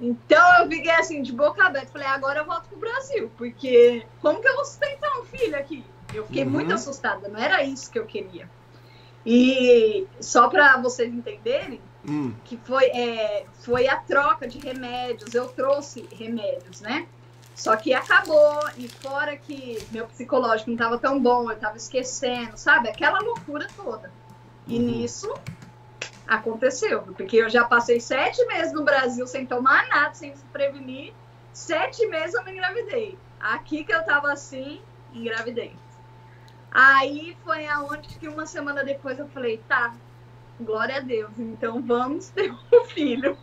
Então 0.00 0.62
eu 0.62 0.68
fiquei 0.68 0.92
assim, 0.92 1.22
de 1.22 1.32
boca 1.32 1.64
aberta. 1.64 1.92
Falei, 1.92 2.06
agora 2.08 2.40
eu 2.40 2.46
volto 2.46 2.68
pro 2.68 2.78
Brasil, 2.78 3.30
porque 3.36 4.06
como 4.20 4.40
que 4.40 4.48
eu 4.48 4.54
vou 4.54 4.64
sustentar 4.64 5.10
um 5.18 5.24
filho 5.24 5.56
aqui? 5.56 5.84
Eu 6.14 6.26
fiquei 6.26 6.44
uhum. 6.44 6.50
muito 6.50 6.72
assustada, 6.72 7.28
não 7.28 7.38
era 7.38 7.62
isso 7.62 7.90
que 7.90 7.98
eu 7.98 8.06
queria. 8.06 8.48
E 9.24 10.06
só 10.20 10.48
para 10.48 10.78
vocês 10.78 11.12
entenderem, 11.12 11.80
hum. 12.08 12.34
que 12.44 12.56
foi, 12.56 12.86
é, 12.86 13.44
foi 13.52 13.86
a 13.86 13.96
troca 13.96 14.48
de 14.48 14.58
remédios, 14.58 15.34
eu 15.34 15.46
trouxe 15.48 16.08
remédios, 16.10 16.80
né? 16.80 17.06
Só 17.60 17.76
que 17.76 17.92
acabou, 17.92 18.58
e 18.78 18.88
fora 18.88 19.36
que 19.36 19.76
meu 19.92 20.06
psicológico 20.06 20.70
não 20.70 20.76
estava 20.76 20.96
tão 20.96 21.20
bom, 21.20 21.50
eu 21.50 21.56
estava 21.56 21.76
esquecendo, 21.76 22.56
sabe? 22.56 22.88
Aquela 22.88 23.18
loucura 23.18 23.66
toda. 23.76 24.10
E 24.66 24.78
uhum. 24.78 24.86
nisso 24.86 25.30
aconteceu, 26.26 27.02
porque 27.02 27.36
eu 27.36 27.50
já 27.50 27.62
passei 27.62 28.00
sete 28.00 28.42
meses 28.46 28.72
no 28.72 28.82
Brasil 28.82 29.26
sem 29.26 29.44
tomar 29.44 29.86
nada, 29.88 30.14
sem 30.14 30.34
se 30.34 30.42
prevenir. 30.46 31.12
Sete 31.52 32.06
meses 32.06 32.32
eu 32.32 32.42
me 32.44 32.52
engravidei. 32.52 33.18
Aqui 33.38 33.84
que 33.84 33.92
eu 33.92 34.02
tava 34.04 34.32
assim, 34.32 34.80
engravidei. 35.12 35.76
Aí 36.72 37.36
foi 37.44 37.66
aonde 37.66 38.08
que 38.18 38.26
uma 38.26 38.46
semana 38.46 38.82
depois 38.82 39.18
eu 39.18 39.28
falei, 39.28 39.60
tá, 39.68 39.92
glória 40.58 40.96
a 40.96 41.00
Deus, 41.00 41.38
então 41.38 41.82
vamos 41.82 42.30
ter 42.30 42.50
um 42.50 42.84
filho. 42.88 43.36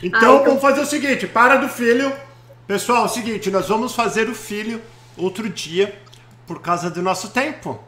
Então 0.00 0.38
Aí, 0.38 0.44
vamos 0.44 0.54
eu... 0.54 0.60
fazer 0.60 0.80
o 0.82 0.86
seguinte, 0.86 1.26
para 1.26 1.56
do 1.56 1.68
filho. 1.68 2.14
Pessoal, 2.66 3.02
é 3.02 3.06
o 3.06 3.08
seguinte, 3.08 3.50
nós 3.50 3.68
vamos 3.68 3.94
fazer 3.94 4.28
o 4.28 4.34
filho 4.34 4.82
outro 5.16 5.48
dia 5.48 6.00
por 6.46 6.60
causa 6.60 6.90
do 6.90 7.02
nosso 7.02 7.30
tempo. 7.30 7.78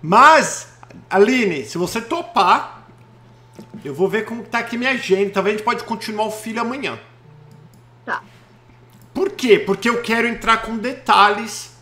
Mas, 0.00 0.68
Aline, 1.10 1.64
se 1.64 1.76
você 1.76 2.00
topar, 2.00 2.86
eu 3.84 3.94
vou 3.94 4.08
ver 4.08 4.24
como 4.24 4.42
tá 4.44 4.60
aqui 4.60 4.76
minha 4.76 4.92
agenda. 4.92 5.30
Talvez 5.30 5.54
a 5.54 5.58
gente 5.58 5.64
pode 5.64 5.84
continuar 5.84 6.26
o 6.26 6.30
filho 6.30 6.60
amanhã. 6.60 6.98
Tá. 8.04 8.22
Por 9.12 9.30
quê? 9.30 9.58
Porque 9.58 9.88
eu 9.88 10.00
quero 10.02 10.26
entrar 10.26 10.58
com 10.58 10.76
detalhes 10.76 11.78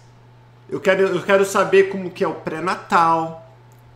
eu 0.68 0.80
quero, 0.80 1.02
eu 1.02 1.22
quero 1.22 1.44
saber 1.44 1.90
como 1.90 2.10
que 2.10 2.24
é 2.24 2.28
o 2.28 2.34
pré-natal, 2.34 3.48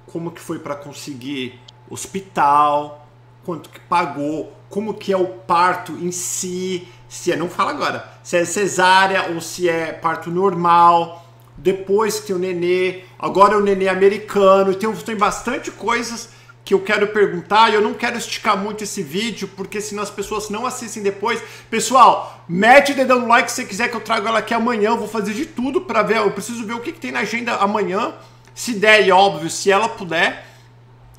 como 0.07 0.31
que 0.31 0.41
foi 0.41 0.61
para 0.61 0.77
conseguir 0.77 1.61
hospital, 1.89 3.09
quanto 3.45 3.69
que 3.69 3.81
pagou, 3.81 4.53
como 4.69 4.95
que 4.95 5.13
é 5.13 5.17
o 5.17 5.27
parto 5.27 5.93
em 5.93 6.13
si, 6.13 6.87
se 7.11 7.33
é, 7.33 7.37
não 7.37 7.49
fala 7.49 7.73
agora, 7.73 8.09
se 8.23 8.37
é 8.37 8.45
cesárea 8.45 9.33
ou 9.35 9.41
se 9.41 9.69
é 9.69 9.93
parto 9.93 10.31
normal, 10.31 11.27
depois 11.59 12.21
que 12.21 12.29
tem 12.29 12.37
o 12.37 12.39
nenê, 12.39 13.01
agora 13.19 13.55
é 13.55 13.57
o 13.57 13.61
nenê 13.61 13.89
americano, 13.89 14.73
tem, 14.77 14.91
tem 14.95 15.17
bastante 15.17 15.73
coisas 15.73 16.29
que 16.65 16.73
eu 16.73 16.79
quero 16.81 17.09
perguntar 17.09 17.75
eu 17.75 17.81
não 17.81 17.95
quero 17.95 18.17
esticar 18.17 18.57
muito 18.57 18.85
esse 18.85 19.03
vídeo, 19.03 19.51
porque 19.57 19.81
senão 19.81 20.05
as 20.05 20.11
pessoas 20.11 20.51
não 20.51 20.65
assistem 20.65 21.03
depois. 21.03 21.43
Pessoal, 21.69 22.45
mete 22.49 22.93
o 22.93 22.95
dedão 22.95 23.19
no 23.19 23.27
like 23.27 23.51
se 23.51 23.57
você 23.57 23.65
quiser 23.65 23.89
que 23.89 23.97
eu 23.97 24.01
traga 24.01 24.29
ela 24.29 24.39
aqui 24.39 24.55
amanhã. 24.55 24.91
Eu 24.91 24.97
vou 24.97 25.09
fazer 25.09 25.35
de 25.35 25.47
tudo 25.47 25.81
para 25.81 26.05
ver. 26.05 26.19
Eu 26.19 26.31
preciso 26.31 26.65
ver 26.65 26.75
o 26.75 26.81
que, 26.81 26.93
que 26.93 27.01
tem 27.01 27.11
na 27.11 27.21
agenda 27.21 27.57
amanhã. 27.57 28.15
Se 28.55 28.75
der, 28.75 29.05
e 29.05 29.11
óbvio, 29.11 29.51
se 29.51 29.69
ela 29.69 29.89
puder, 29.89 30.47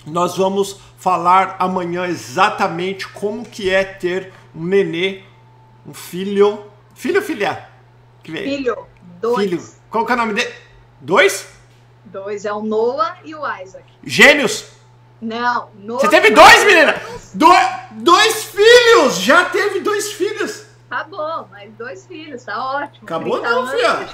nós 0.05 0.37
vamos 0.37 0.79
falar 0.97 1.57
amanhã 1.59 2.07
exatamente 2.07 3.09
como 3.09 3.43
que 3.43 3.69
é 3.69 3.83
ter 3.83 4.31
um 4.55 4.63
nenê, 4.63 5.23
um 5.85 5.93
filho. 5.93 6.65
Filho 6.93 7.17
ou 7.17 7.25
filha? 7.25 7.69
Que 8.23 8.31
vem? 8.31 8.43
Filho. 8.43 8.87
Dois. 9.19 9.49
Filho. 9.49 9.63
Qual 9.89 10.05
que 10.05 10.11
é 10.11 10.15
o 10.15 10.17
nome 10.17 10.33
dele? 10.33 10.53
Dois? 10.99 11.47
Dois. 12.05 12.45
É 12.45 12.53
o 12.53 12.61
Noah 12.61 13.17
e 13.23 13.33
o 13.35 13.39
Isaac. 13.61 13.85
Gêmeos? 14.03 14.65
Não. 15.21 15.69
Você 15.87 16.09
teve 16.09 16.31
dois, 16.31 16.65
menina? 16.65 16.99
Do, 17.35 17.47
dois 17.91 18.45
filhos! 18.45 19.19
Já 19.19 19.45
teve 19.45 19.79
dois 19.81 20.13
filhos. 20.13 20.65
Tá 20.89 21.03
bom, 21.03 21.47
mas 21.51 21.71
dois 21.75 22.07
filhos, 22.07 22.43
tá 22.43 22.73
ótimo. 22.73 23.03
Acabou 23.03 23.39
não, 23.39 23.67
filha. 23.67 24.09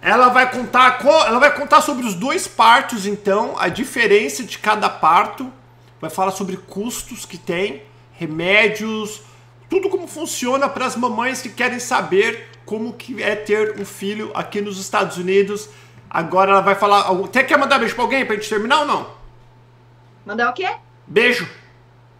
Ela 0.00 0.28
vai 0.28 0.50
contar, 0.50 1.04
ela 1.04 1.40
vai 1.40 1.54
contar 1.54 1.80
sobre 1.80 2.06
os 2.06 2.14
dois 2.14 2.46
partos, 2.46 3.04
então, 3.04 3.56
a 3.58 3.68
diferença 3.68 4.44
de 4.44 4.58
cada 4.58 4.88
parto. 4.88 5.52
Vai 6.00 6.08
falar 6.08 6.30
sobre 6.30 6.56
custos 6.56 7.26
que 7.26 7.36
tem, 7.36 7.82
remédios, 8.12 9.22
tudo 9.68 9.88
como 9.88 10.06
funciona 10.06 10.68
para 10.68 10.86
as 10.86 10.96
mamães 10.96 11.42
que 11.42 11.48
querem 11.48 11.78
saber 11.78 12.48
como 12.64 12.92
que 12.92 13.22
é 13.22 13.34
ter 13.36 13.78
um 13.80 13.84
filho 13.84 14.30
aqui 14.34 14.60
nos 14.60 14.78
Estados 14.78 15.16
Unidos. 15.16 15.68
Agora 16.10 16.52
ela 16.52 16.60
vai 16.60 16.74
falar. 16.74 17.10
Até 17.24 17.42
quer 17.42 17.58
mandar 17.58 17.78
beijo 17.78 17.94
pra 17.94 18.04
alguém 18.04 18.24
pra 18.24 18.34
gente 18.34 18.48
terminar 18.48 18.80
ou 18.80 18.86
não? 18.86 19.10
Mandar 20.24 20.50
o 20.50 20.52
quê? 20.54 20.68
Beijo. 21.06 21.48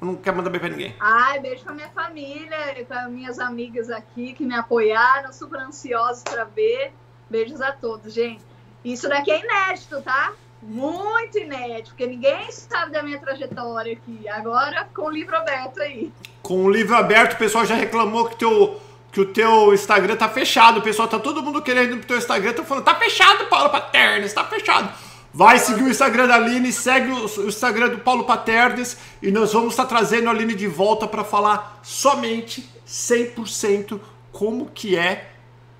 Eu 0.00 0.06
não 0.06 0.16
quero 0.16 0.36
mandar 0.36 0.50
beijo 0.50 0.66
pra 0.66 0.74
ninguém. 0.74 0.94
Ai, 1.00 1.40
beijo 1.40 1.64
pra 1.64 1.74
minha 1.74 1.88
família, 1.88 2.84
pra 2.86 3.08
minhas 3.08 3.38
amigas 3.38 3.90
aqui 3.90 4.32
que 4.32 4.44
me 4.44 4.54
apoiaram, 4.54 5.32
super 5.32 5.60
ansiosos 5.60 6.22
pra 6.22 6.44
ver. 6.44 6.92
Beijos 7.28 7.60
a 7.60 7.72
todos, 7.72 8.12
gente. 8.12 8.42
Isso 8.84 9.08
daqui 9.08 9.30
é 9.30 9.40
inédito, 9.40 10.00
tá? 10.02 10.32
Muito 10.62 11.38
inédito, 11.38 11.90
porque 11.90 12.06
ninguém 12.06 12.50
sabe 12.50 12.92
da 12.92 13.02
minha 13.02 13.18
trajetória 13.18 13.92
aqui. 13.92 14.28
Agora, 14.28 14.88
com 14.94 15.02
o 15.02 15.10
livro 15.10 15.36
aberto 15.36 15.80
aí. 15.80 16.12
Com 16.42 16.64
o 16.64 16.70
livro 16.70 16.96
aberto, 16.96 17.34
o 17.34 17.36
pessoal 17.36 17.64
já 17.64 17.74
reclamou 17.74 18.26
que 18.26 18.36
teu, 18.36 18.80
que 19.12 19.20
o 19.20 19.26
teu 19.32 19.72
Instagram 19.72 20.16
tá 20.16 20.28
fechado. 20.28 20.80
O 20.80 20.82
pessoal 20.82 21.06
tá 21.06 21.18
todo 21.18 21.42
mundo 21.42 21.62
querendo 21.62 21.94
ir 21.94 21.98
pro 21.98 22.08
teu 22.08 22.18
Instagram. 22.18 22.52
Tá 22.52 22.64
falando, 22.64 22.84
tá 22.84 22.94
fechado, 22.96 23.46
Paulo 23.46 23.70
Paternes, 23.70 24.32
tá 24.32 24.44
fechado. 24.44 24.92
Vai 25.32 25.58
seguir 25.58 25.82
o 25.82 25.88
Instagram 25.88 26.26
da 26.26 26.34
Aline, 26.34 26.72
segue 26.72 27.12
o 27.12 27.46
Instagram 27.46 27.90
do 27.90 27.98
Paulo 27.98 28.24
Paternes 28.24 28.96
e 29.22 29.30
nós 29.30 29.52
vamos 29.52 29.74
estar 29.74 29.84
trazendo 29.84 30.28
a 30.28 30.30
Aline 30.32 30.54
de 30.54 30.66
volta 30.66 31.06
para 31.06 31.22
falar 31.22 31.78
somente 31.82 32.68
100% 32.86 34.00
como 34.32 34.66
que 34.66 34.96
é 34.96 35.30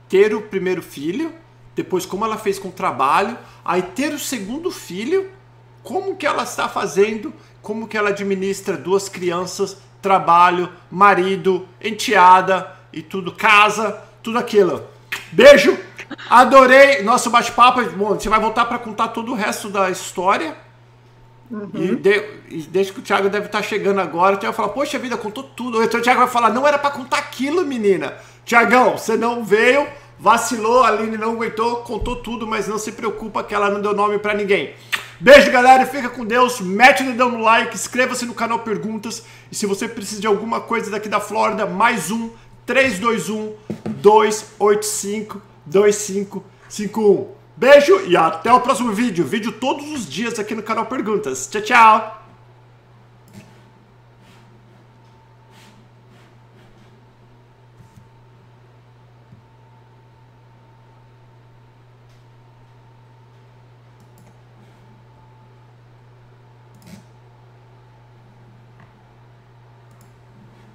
ter 0.09 0.35
o 0.35 0.43
primeiro 0.43 0.83
filho, 0.83 1.33
depois 1.79 2.05
como 2.05 2.25
ela 2.25 2.37
fez 2.37 2.59
com 2.59 2.71
o 2.71 2.73
trabalho, 2.73 3.39
aí 3.65 3.83
ter 3.83 4.13
o 4.13 4.19
segundo 4.19 4.69
filho, 4.69 5.31
como 5.85 6.17
que 6.17 6.27
ela 6.27 6.43
está 6.43 6.69
fazendo, 6.69 7.33
como 7.63 7.87
que 7.87 7.97
ela 7.97 8.09
administra 8.09 8.77
duas 8.77 9.09
crianças, 9.09 9.77
trabalho, 10.03 10.73
marido, 10.91 11.69
enteada 11.81 12.69
e 12.93 13.01
tudo, 13.01 13.31
casa, 13.31 14.03
tudo 14.25 14.39
aquilo. 14.39 14.85
Beijo! 15.31 15.79
Adorei 16.29 17.03
nosso 17.05 17.31
bate-papo. 17.31 17.81
Bom, 17.91 18.15
você 18.15 18.29
vai 18.29 18.41
voltar 18.41 18.65
para 18.65 18.81
contar 18.81 19.09
todo 19.09 19.31
o 19.31 19.37
resto 19.37 19.69
da 19.69 19.89
história. 19.89 20.57
Uhum. 21.49 21.71
E, 21.75 21.95
de, 21.95 22.25
e 22.49 22.63
desde 22.63 22.93
que 22.93 22.99
o 22.99 23.03
Thiago 23.03 23.29
deve 23.29 23.47
estar 23.47 23.59
tá 23.59 23.65
chegando 23.65 24.01
agora, 24.01 24.35
o 24.35 24.39
Thiago 24.39 24.57
vai 24.57 24.67
falar, 24.67 24.75
poxa 24.75 24.99
vida, 24.99 25.17
contou 25.17 25.45
tudo. 25.45 25.81
Então 25.81 26.01
o 26.01 26.03
Thiago 26.03 26.19
vai 26.19 26.29
falar, 26.29 26.51
não 26.51 26.67
era 26.67 26.77
para 26.77 26.91
contar 26.91 27.19
aquilo, 27.19 27.65
menina. 27.65 28.15
Tiagão, 28.45 28.99
você 28.99 29.17
não 29.17 29.45
veio, 29.45 29.87
vacilou, 30.19 30.83
a 30.83 30.89
Aline 30.89 31.17
não 31.17 31.33
aguentou, 31.33 31.77
contou 31.79 32.17
tudo, 32.17 32.47
mas 32.47 32.67
não 32.67 32.79
se 32.79 32.93
preocupa 32.93 33.43
que 33.43 33.55
ela 33.55 33.71
não 33.71 33.81
deu 33.81 33.95
nome 33.95 34.19
para 34.19 34.35
ninguém. 34.35 34.75
Beijo, 35.21 35.51
galera, 35.51 35.85
fica 35.85 36.09
com 36.09 36.25
Deus, 36.25 36.61
mete 36.61 37.03
o 37.03 37.07
dedão 37.07 37.31
no 37.31 37.41
like, 37.41 37.75
inscreva-se 37.75 38.25
no 38.25 38.35
canal 38.35 38.61
Perguntas. 38.61 39.25
E 39.51 39.55
se 39.55 39.67
você 39.67 39.89
precisa 39.89 40.21
de 40.21 40.27
alguma 40.27 40.61
coisa 40.61 40.91
daqui 40.91 41.09
da 41.09 41.19
Flórida, 41.19 41.67
mais 41.67 42.11
um 42.11 42.31
321 42.65 43.55
285 44.01 45.43
2551. 45.67 47.29
Beijo 47.57 48.01
e 48.07 48.17
até 48.17 48.53
o 48.53 48.61
próximo 48.61 48.93
vídeo. 48.93 49.25
Vídeo 49.25 49.51
todos 49.51 49.91
os 49.91 50.09
dias 50.09 50.39
aqui 50.39 50.55
no 50.55 50.63
canal 50.63 50.87
Perguntas. 50.87 51.49
Tchau, 51.49 51.63
tchau! 51.63 52.28